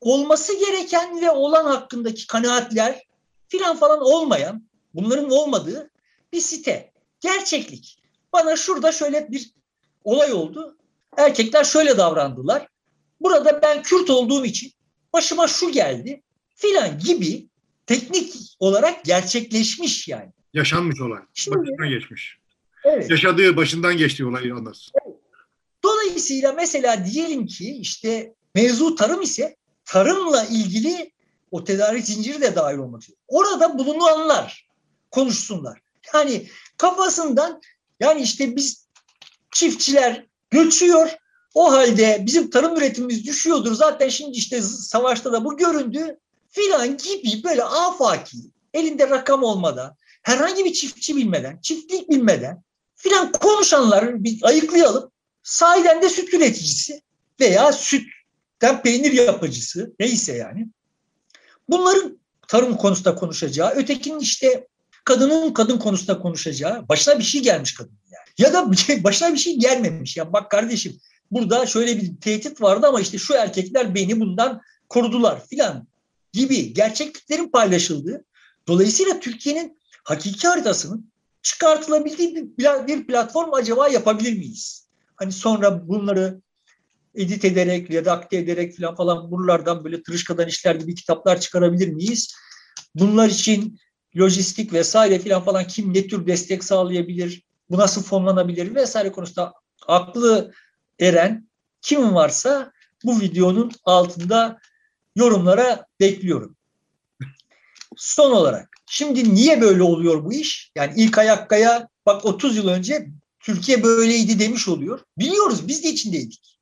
olması 0.01 0.59
gereken 0.59 1.21
ve 1.21 1.31
olan 1.31 1.65
hakkındaki 1.65 2.27
kanaatler 2.27 3.03
filan 3.47 3.77
falan 3.77 4.01
olmayan, 4.01 4.63
bunların 4.93 5.29
olmadığı 5.29 5.89
bir 6.33 6.41
site. 6.41 6.91
Gerçeklik. 7.19 7.97
Bana 8.33 8.55
şurada 8.55 8.91
şöyle 8.91 9.31
bir 9.31 9.51
olay 10.03 10.33
oldu. 10.33 10.77
Erkekler 11.17 11.63
şöyle 11.63 11.97
davrandılar. 11.97 12.67
Burada 13.21 13.61
ben 13.61 13.83
Kürt 13.83 14.09
olduğum 14.09 14.45
için 14.45 14.71
başıma 15.13 15.47
şu 15.47 15.71
geldi 15.71 16.21
filan 16.55 16.99
gibi 16.99 17.47
teknik 17.85 18.33
olarak 18.59 19.05
gerçekleşmiş 19.05 20.07
yani. 20.07 20.31
Yaşanmış 20.53 21.01
olay. 21.01 21.21
Şimdi, 21.33 21.57
Başına 21.57 21.87
geçmiş. 21.87 22.37
Evet. 22.83 23.09
Yaşadığı 23.09 23.57
başından 23.57 23.97
geçtiği 23.97 24.25
olayı 24.25 24.55
anlarsın. 24.55 24.93
Evet. 25.05 25.15
Dolayısıyla 25.83 26.53
mesela 26.53 27.05
diyelim 27.05 27.45
ki 27.47 27.77
işte 27.81 28.33
mevzu 28.55 28.95
tarım 28.95 29.21
ise 29.21 29.55
tarımla 29.85 30.45
ilgili 30.45 31.11
o 31.51 31.63
tedarik 31.63 32.05
zinciri 32.05 32.41
de 32.41 32.55
dahil 32.55 32.77
olmak 32.77 33.03
üzere. 33.03 33.17
Orada 33.27 33.79
bulunanlar 33.79 34.67
konuşsunlar. 35.11 35.79
Yani 36.13 36.47
kafasından 36.77 37.61
yani 37.99 38.21
işte 38.21 38.55
biz 38.55 38.87
çiftçiler 39.51 40.25
göçüyor. 40.51 41.09
O 41.53 41.71
halde 41.71 42.23
bizim 42.25 42.49
tarım 42.49 42.77
üretimimiz 42.77 43.27
düşüyordur. 43.27 43.73
Zaten 43.73 44.09
şimdi 44.09 44.37
işte 44.37 44.61
savaşta 44.61 45.31
da 45.31 45.45
bu 45.45 45.57
göründü 45.57 46.17
filan 46.49 46.97
gibi 46.97 47.43
böyle 47.43 47.63
afaki 47.63 48.37
elinde 48.73 49.09
rakam 49.09 49.43
olmadan 49.43 49.95
herhangi 50.23 50.65
bir 50.65 50.73
çiftçi 50.73 51.15
bilmeden, 51.15 51.59
çiftlik 51.61 52.09
bilmeden 52.09 52.63
filan 52.95 53.31
konuşanları 53.31 54.23
bir 54.23 54.39
ayıklayalım. 54.43 55.11
Sahiden 55.43 56.01
de 56.01 56.09
süt 56.09 56.33
üreticisi 56.33 57.01
veya 57.39 57.71
sütten 57.71 58.81
peynir 58.83 59.11
yapıcısı 59.11 59.93
neyse 59.99 60.33
yani. 60.33 60.67
Bunların 61.69 62.19
tarım 62.47 62.77
konusunda 62.77 63.15
konuşacağı, 63.15 63.69
ötekinin 63.69 64.19
işte 64.19 64.67
kadının 65.03 65.53
kadın 65.53 65.77
konusunda 65.77 66.19
konuşacağı, 66.19 66.89
başına 66.89 67.19
bir 67.19 67.23
şey 67.23 67.41
gelmiş 67.41 67.73
kadın. 67.73 68.00
Ya 68.41 68.53
da 68.53 68.71
başına 69.03 69.33
bir 69.33 69.37
şey 69.37 69.59
gelmemiş. 69.59 70.17
Ya 70.17 70.33
bak 70.33 70.51
kardeşim 70.51 70.97
burada 71.31 71.65
şöyle 71.65 71.97
bir 71.97 72.17
tehdit 72.21 72.61
vardı 72.61 72.87
ama 72.87 73.01
işte 73.01 73.17
şu 73.17 73.33
erkekler 73.33 73.95
beni 73.95 74.19
bundan 74.19 74.61
korudular 74.89 75.47
filan 75.47 75.87
gibi 76.33 76.73
gerçekliklerin 76.73 77.51
paylaşıldığı. 77.51 78.25
Dolayısıyla 78.67 79.19
Türkiye'nin 79.19 79.79
hakiki 80.03 80.47
haritasının 80.47 81.11
çıkartılabildiği 81.41 82.35
bir 82.87 83.07
platform 83.07 83.53
acaba 83.53 83.87
yapabilir 83.87 84.37
miyiz? 84.37 84.87
Hani 85.15 85.31
sonra 85.31 85.87
bunları 85.87 86.41
edit 87.15 87.45
ederek, 87.45 87.91
redakte 87.91 88.37
ederek 88.37 88.77
falan 88.77 88.95
falan 88.95 89.31
buralardan 89.31 89.83
böyle 89.83 90.03
tırışkadan 90.03 90.47
işler 90.47 90.75
gibi 90.75 90.95
kitaplar 90.95 91.39
çıkarabilir 91.39 91.87
miyiz? 91.87 92.35
Bunlar 92.95 93.29
için 93.29 93.79
lojistik 94.17 94.73
vesaire 94.73 95.19
falan 95.19 95.43
falan 95.43 95.67
kim 95.67 95.93
ne 95.93 96.07
tür 96.07 96.27
destek 96.27 96.63
sağlayabilir? 96.63 97.50
Bu 97.71 97.77
nasıl 97.77 98.03
fonlanabilir 98.03 98.75
vesaire 98.75 99.11
konusunda 99.11 99.53
aklı 99.87 100.53
eren 100.99 101.49
kim 101.81 102.15
varsa 102.15 102.71
bu 103.03 103.19
videonun 103.19 103.71
altında 103.83 104.59
yorumlara 105.15 105.85
bekliyorum. 105.99 106.55
Son 107.97 108.31
olarak 108.31 108.69
şimdi 108.87 109.35
niye 109.35 109.61
böyle 109.61 109.83
oluyor 109.83 110.25
bu 110.25 110.33
iş? 110.33 110.71
Yani 110.75 110.93
ilk 110.97 111.17
ayakkaya 111.17 111.87
bak 112.05 112.25
30 112.25 112.55
yıl 112.55 112.67
önce 112.67 113.07
Türkiye 113.39 113.83
böyleydi 113.83 114.39
demiş 114.39 114.67
oluyor. 114.67 114.99
Biliyoruz 115.17 115.67
biz 115.67 115.83
de 115.83 115.89
içindeydik. 115.89 116.59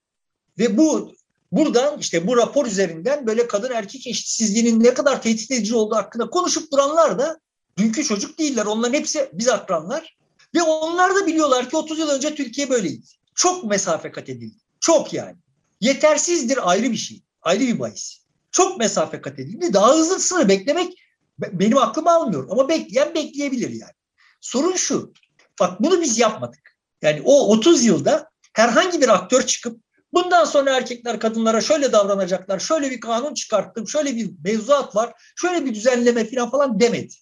Ve 0.60 0.78
bu 0.78 1.14
buradan 1.52 2.00
işte 2.00 2.28
bu 2.28 2.38
rapor 2.38 2.66
üzerinden 2.66 3.28
böyle 3.28 3.48
kadın 3.48 3.72
erkek 3.72 4.08
eşitsizliğinin 4.08 4.84
ne 4.84 4.94
kadar 4.94 5.22
tehdit 5.22 5.52
edici 5.52 5.76
olduğu 5.76 5.96
hakkında 5.96 6.30
konuşup 6.30 6.72
duranlar 6.72 7.20
da 7.20 7.40
dünkü 7.78 8.04
çocuk 8.04 8.40
değiller. 8.40 8.66
Onların 8.66 8.94
hepsi 8.94 9.30
biz 9.34 9.48
akranlar. 9.48 10.19
Ve 10.56 10.62
onlar 10.62 11.16
da 11.16 11.28
biliyorlar 11.28 11.70
ki 11.70 11.78
30 11.78 12.00
yıl 12.00 12.10
önce 12.10 12.36
Türkiye 12.36 12.70
böyleydi. 12.70 13.06
Çok 13.36 13.64
mesafe 13.64 14.12
kat 14.12 14.30
edildi. 14.30 14.58
Çok 14.80 15.14
yani. 15.14 15.36
Yetersizdir 15.82 16.72
ayrı 16.72 16.92
bir 16.92 16.98
şey. 16.98 17.24
Ayrı 17.42 17.60
bir 17.60 17.80
bahis. 17.80 18.20
Çok 18.52 18.80
mesafe 18.80 19.22
kat 19.22 19.40
edildi. 19.40 19.74
Daha 19.74 19.94
hızlısını 19.94 20.50
beklemek 20.50 20.94
benim 21.40 21.78
aklım 21.78 22.08
almıyor. 22.08 22.48
Ama 22.52 22.70
bekleyen 22.70 23.16
bekleyebilir 23.16 23.70
yani. 23.70 23.94
Sorun 24.42 24.76
şu. 24.76 25.14
Bak 25.60 25.82
bunu 25.82 26.02
biz 26.02 26.18
yapmadık. 26.18 26.76
Yani 27.02 27.22
o 27.26 27.48
30 27.52 27.84
yılda 27.84 28.30
herhangi 28.54 29.02
bir 29.02 29.10
aktör 29.10 29.42
çıkıp 29.46 29.82
bundan 30.14 30.46
sonra 30.46 30.78
erkekler 30.78 31.20
kadınlara 31.20 31.62
şöyle 31.62 31.92
davranacaklar, 31.92 32.60
şöyle 32.60 32.92
bir 32.92 33.00
kanun 33.00 33.34
çıkarttım, 33.34 33.88
şöyle 33.88 34.16
bir 34.16 34.32
mevzuat 34.44 34.96
var, 34.96 35.14
şöyle 35.36 35.66
bir 35.66 35.76
düzenleme 35.76 36.30
falan 36.30 36.52
falan 36.52 36.80
demedi. 36.80 37.16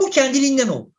Bu 0.00 0.10
kendiliğinden 0.10 0.68
oldu. 0.68 0.93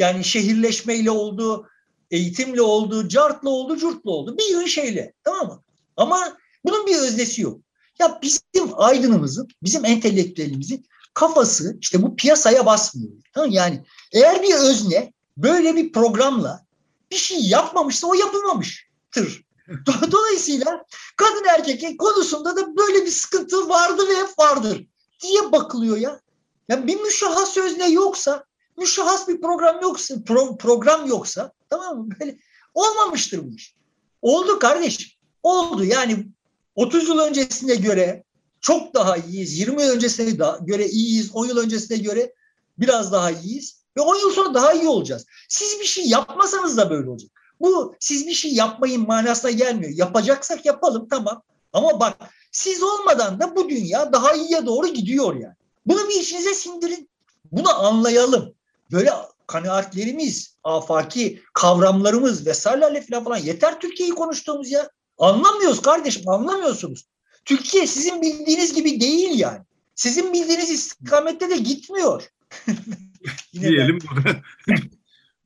Yani 0.00 0.24
şehirleşmeyle 0.24 1.10
oldu, 1.10 1.68
eğitimle 2.10 2.62
oldu, 2.62 3.08
cartla 3.08 3.50
oldu, 3.50 3.76
curtla 3.76 4.10
oldu. 4.10 4.38
Bir 4.38 4.50
yığın 4.50 4.66
şeyle. 4.66 5.12
Tamam 5.24 5.46
mı? 5.46 5.62
Ama 5.96 6.36
bunun 6.64 6.86
bir 6.86 6.96
öznesi 6.96 7.42
yok. 7.42 7.60
Ya 7.98 8.18
bizim 8.22 8.70
aydınımızın, 8.76 9.48
bizim 9.62 9.84
entelektüelimizin 9.84 10.86
kafası 11.14 11.76
işte 11.80 12.02
bu 12.02 12.16
piyasaya 12.16 12.66
basmıyor. 12.66 13.12
Tamam 13.34 13.50
Yani 13.50 13.84
eğer 14.12 14.42
bir 14.42 14.54
özne 14.54 15.12
böyle 15.36 15.76
bir 15.76 15.92
programla 15.92 16.64
bir 17.10 17.16
şey 17.16 17.40
yapmamışsa 17.40 18.06
o 18.06 18.14
yapılmamıştır. 18.14 19.44
Dolayısıyla 20.12 20.84
kadın 21.16 21.44
erkek 21.48 21.98
konusunda 21.98 22.56
da 22.56 22.76
böyle 22.76 23.06
bir 23.06 23.10
sıkıntı 23.10 23.68
vardı 23.68 24.08
ve 24.08 24.16
hep 24.16 24.38
vardır 24.38 24.86
diye 25.22 25.52
bakılıyor 25.52 25.96
ya. 25.96 26.20
Yani 26.68 26.86
bir 26.86 27.00
müşahhas 27.00 27.56
özne 27.56 27.88
yoksa, 27.88 28.44
müşahhas 28.80 29.28
bir 29.28 29.40
program 29.40 29.80
yoksa, 29.82 30.14
pro, 30.26 30.56
program 30.56 31.06
yoksa 31.06 31.52
tamam 31.70 31.98
mı? 31.98 32.08
Böyle 32.20 32.38
olmamıştır 32.74 33.44
bu 33.44 33.54
iş. 33.54 33.74
Oldu 34.22 34.58
kardeş. 34.58 35.18
Oldu. 35.42 35.84
Yani 35.84 36.26
30 36.74 37.08
yıl 37.08 37.18
öncesine 37.18 37.74
göre 37.74 38.24
çok 38.60 38.94
daha 38.94 39.16
iyiyiz. 39.16 39.58
20 39.58 39.82
yıl 39.82 39.90
öncesine 39.90 40.30
göre 40.60 40.88
iyiyiz. 40.88 41.30
10 41.34 41.46
yıl 41.46 41.56
öncesine 41.56 41.98
göre 41.98 42.34
biraz 42.78 43.12
daha 43.12 43.30
iyiyiz. 43.30 43.80
Ve 43.96 44.00
10 44.00 44.16
yıl 44.16 44.30
sonra 44.30 44.54
daha 44.54 44.72
iyi 44.72 44.88
olacağız. 44.88 45.26
Siz 45.48 45.80
bir 45.80 45.84
şey 45.84 46.06
yapmasanız 46.06 46.76
da 46.76 46.90
böyle 46.90 47.10
olacak. 47.10 47.30
Bu 47.60 47.94
siz 48.00 48.26
bir 48.26 48.34
şey 48.34 48.54
yapmayın 48.54 49.06
manasına 49.06 49.50
gelmiyor. 49.50 49.92
Yapacaksak 49.94 50.66
yapalım 50.66 51.08
tamam. 51.08 51.42
Ama 51.72 52.00
bak 52.00 52.16
siz 52.52 52.82
olmadan 52.82 53.40
da 53.40 53.56
bu 53.56 53.68
dünya 53.68 54.12
daha 54.12 54.32
iyiye 54.32 54.66
doğru 54.66 54.86
gidiyor 54.86 55.34
yani. 55.34 55.54
Bunu 55.86 56.08
bir 56.08 56.20
içinize 56.20 56.54
sindirin. 56.54 57.10
Bunu 57.52 57.84
anlayalım. 57.84 58.54
Böyle 58.92 59.10
kanaatlerimiz, 59.46 60.56
afaki 60.64 61.42
kavramlarımız 61.54 62.46
vesairelerle 62.46 63.02
falan 63.02 63.24
falan 63.24 63.36
yeter 63.36 63.80
Türkiye'yi 63.80 64.14
konuştuğumuz 64.14 64.70
ya. 64.70 64.90
Anlamıyoruz 65.18 65.82
kardeşim 65.82 66.28
anlamıyorsunuz. 66.28 67.06
Türkiye 67.44 67.86
sizin 67.86 68.22
bildiğiniz 68.22 68.74
gibi 68.74 69.00
değil 69.00 69.38
yani. 69.38 69.60
Sizin 69.94 70.32
bildiğiniz 70.32 70.70
istikamette 70.70 71.50
de 71.50 71.56
gitmiyor. 71.56 72.22
Diyelim 73.54 73.98
burada 74.10 74.36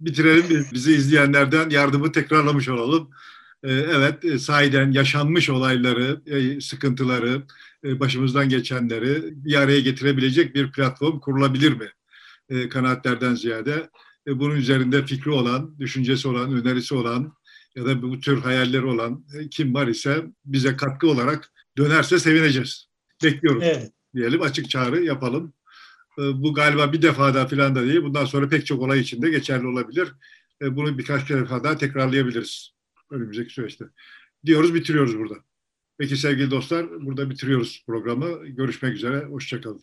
bitirelim. 0.00 0.66
Bizi 0.72 0.92
izleyenlerden 0.92 1.70
yardımı 1.70 2.12
tekrarlamış 2.12 2.68
olalım. 2.68 3.10
Ee, 3.62 3.72
evet, 3.72 4.24
e, 4.24 4.38
sahiden 4.38 4.92
yaşanmış 4.92 5.50
olayları, 5.50 6.20
e, 6.26 6.60
sıkıntıları, 6.60 7.42
e, 7.84 8.00
başımızdan 8.00 8.48
geçenleri 8.48 9.22
bir 9.44 9.54
araya 9.54 9.80
getirebilecek 9.80 10.54
bir 10.54 10.72
platform 10.72 11.20
kurulabilir 11.20 11.72
mi? 11.72 11.88
Kanaatlerden 12.70 13.34
ziyade 13.34 13.90
bunun 14.26 14.56
üzerinde 14.56 15.06
fikri 15.06 15.30
olan, 15.30 15.78
düşüncesi 15.78 16.28
olan, 16.28 16.52
önerisi 16.52 16.94
olan 16.94 17.32
ya 17.76 17.86
da 17.86 18.02
bu 18.02 18.20
tür 18.20 18.40
hayalleri 18.40 18.84
olan 18.84 19.24
kim 19.50 19.74
var 19.74 19.86
ise 19.86 20.24
bize 20.44 20.76
katkı 20.76 21.08
olarak 21.08 21.52
dönerse 21.78 22.18
sevineceğiz. 22.18 22.86
Bekliyoruz. 23.24 23.62
Evet. 23.66 23.92
Diyelim 24.14 24.42
açık 24.42 24.70
çağrı 24.70 25.04
yapalım. 25.04 25.52
Bu 26.18 26.54
galiba 26.54 26.92
bir 26.92 27.02
defa 27.02 27.34
daha 27.34 27.46
filan 27.46 27.74
da 27.74 27.86
değil. 27.86 28.02
Bundan 28.02 28.24
sonra 28.24 28.48
pek 28.48 28.66
çok 28.66 28.82
olay 28.82 29.00
içinde 29.00 29.30
geçerli 29.30 29.66
olabilir. 29.66 30.12
Bunu 30.62 30.98
birkaç 30.98 31.30
defa 31.30 31.64
daha 31.64 31.76
tekrarlayabiliriz 31.76 32.74
önümüzdeki 33.10 33.52
süreçte. 33.52 33.84
Diyoruz 34.46 34.74
bitiriyoruz 34.74 35.18
burada. 35.18 35.34
Peki 35.98 36.16
sevgili 36.16 36.50
dostlar 36.50 37.06
burada 37.06 37.30
bitiriyoruz 37.30 37.84
programı. 37.86 38.46
Görüşmek 38.46 38.94
üzere. 38.94 39.24
Hoşçakalın. 39.24 39.82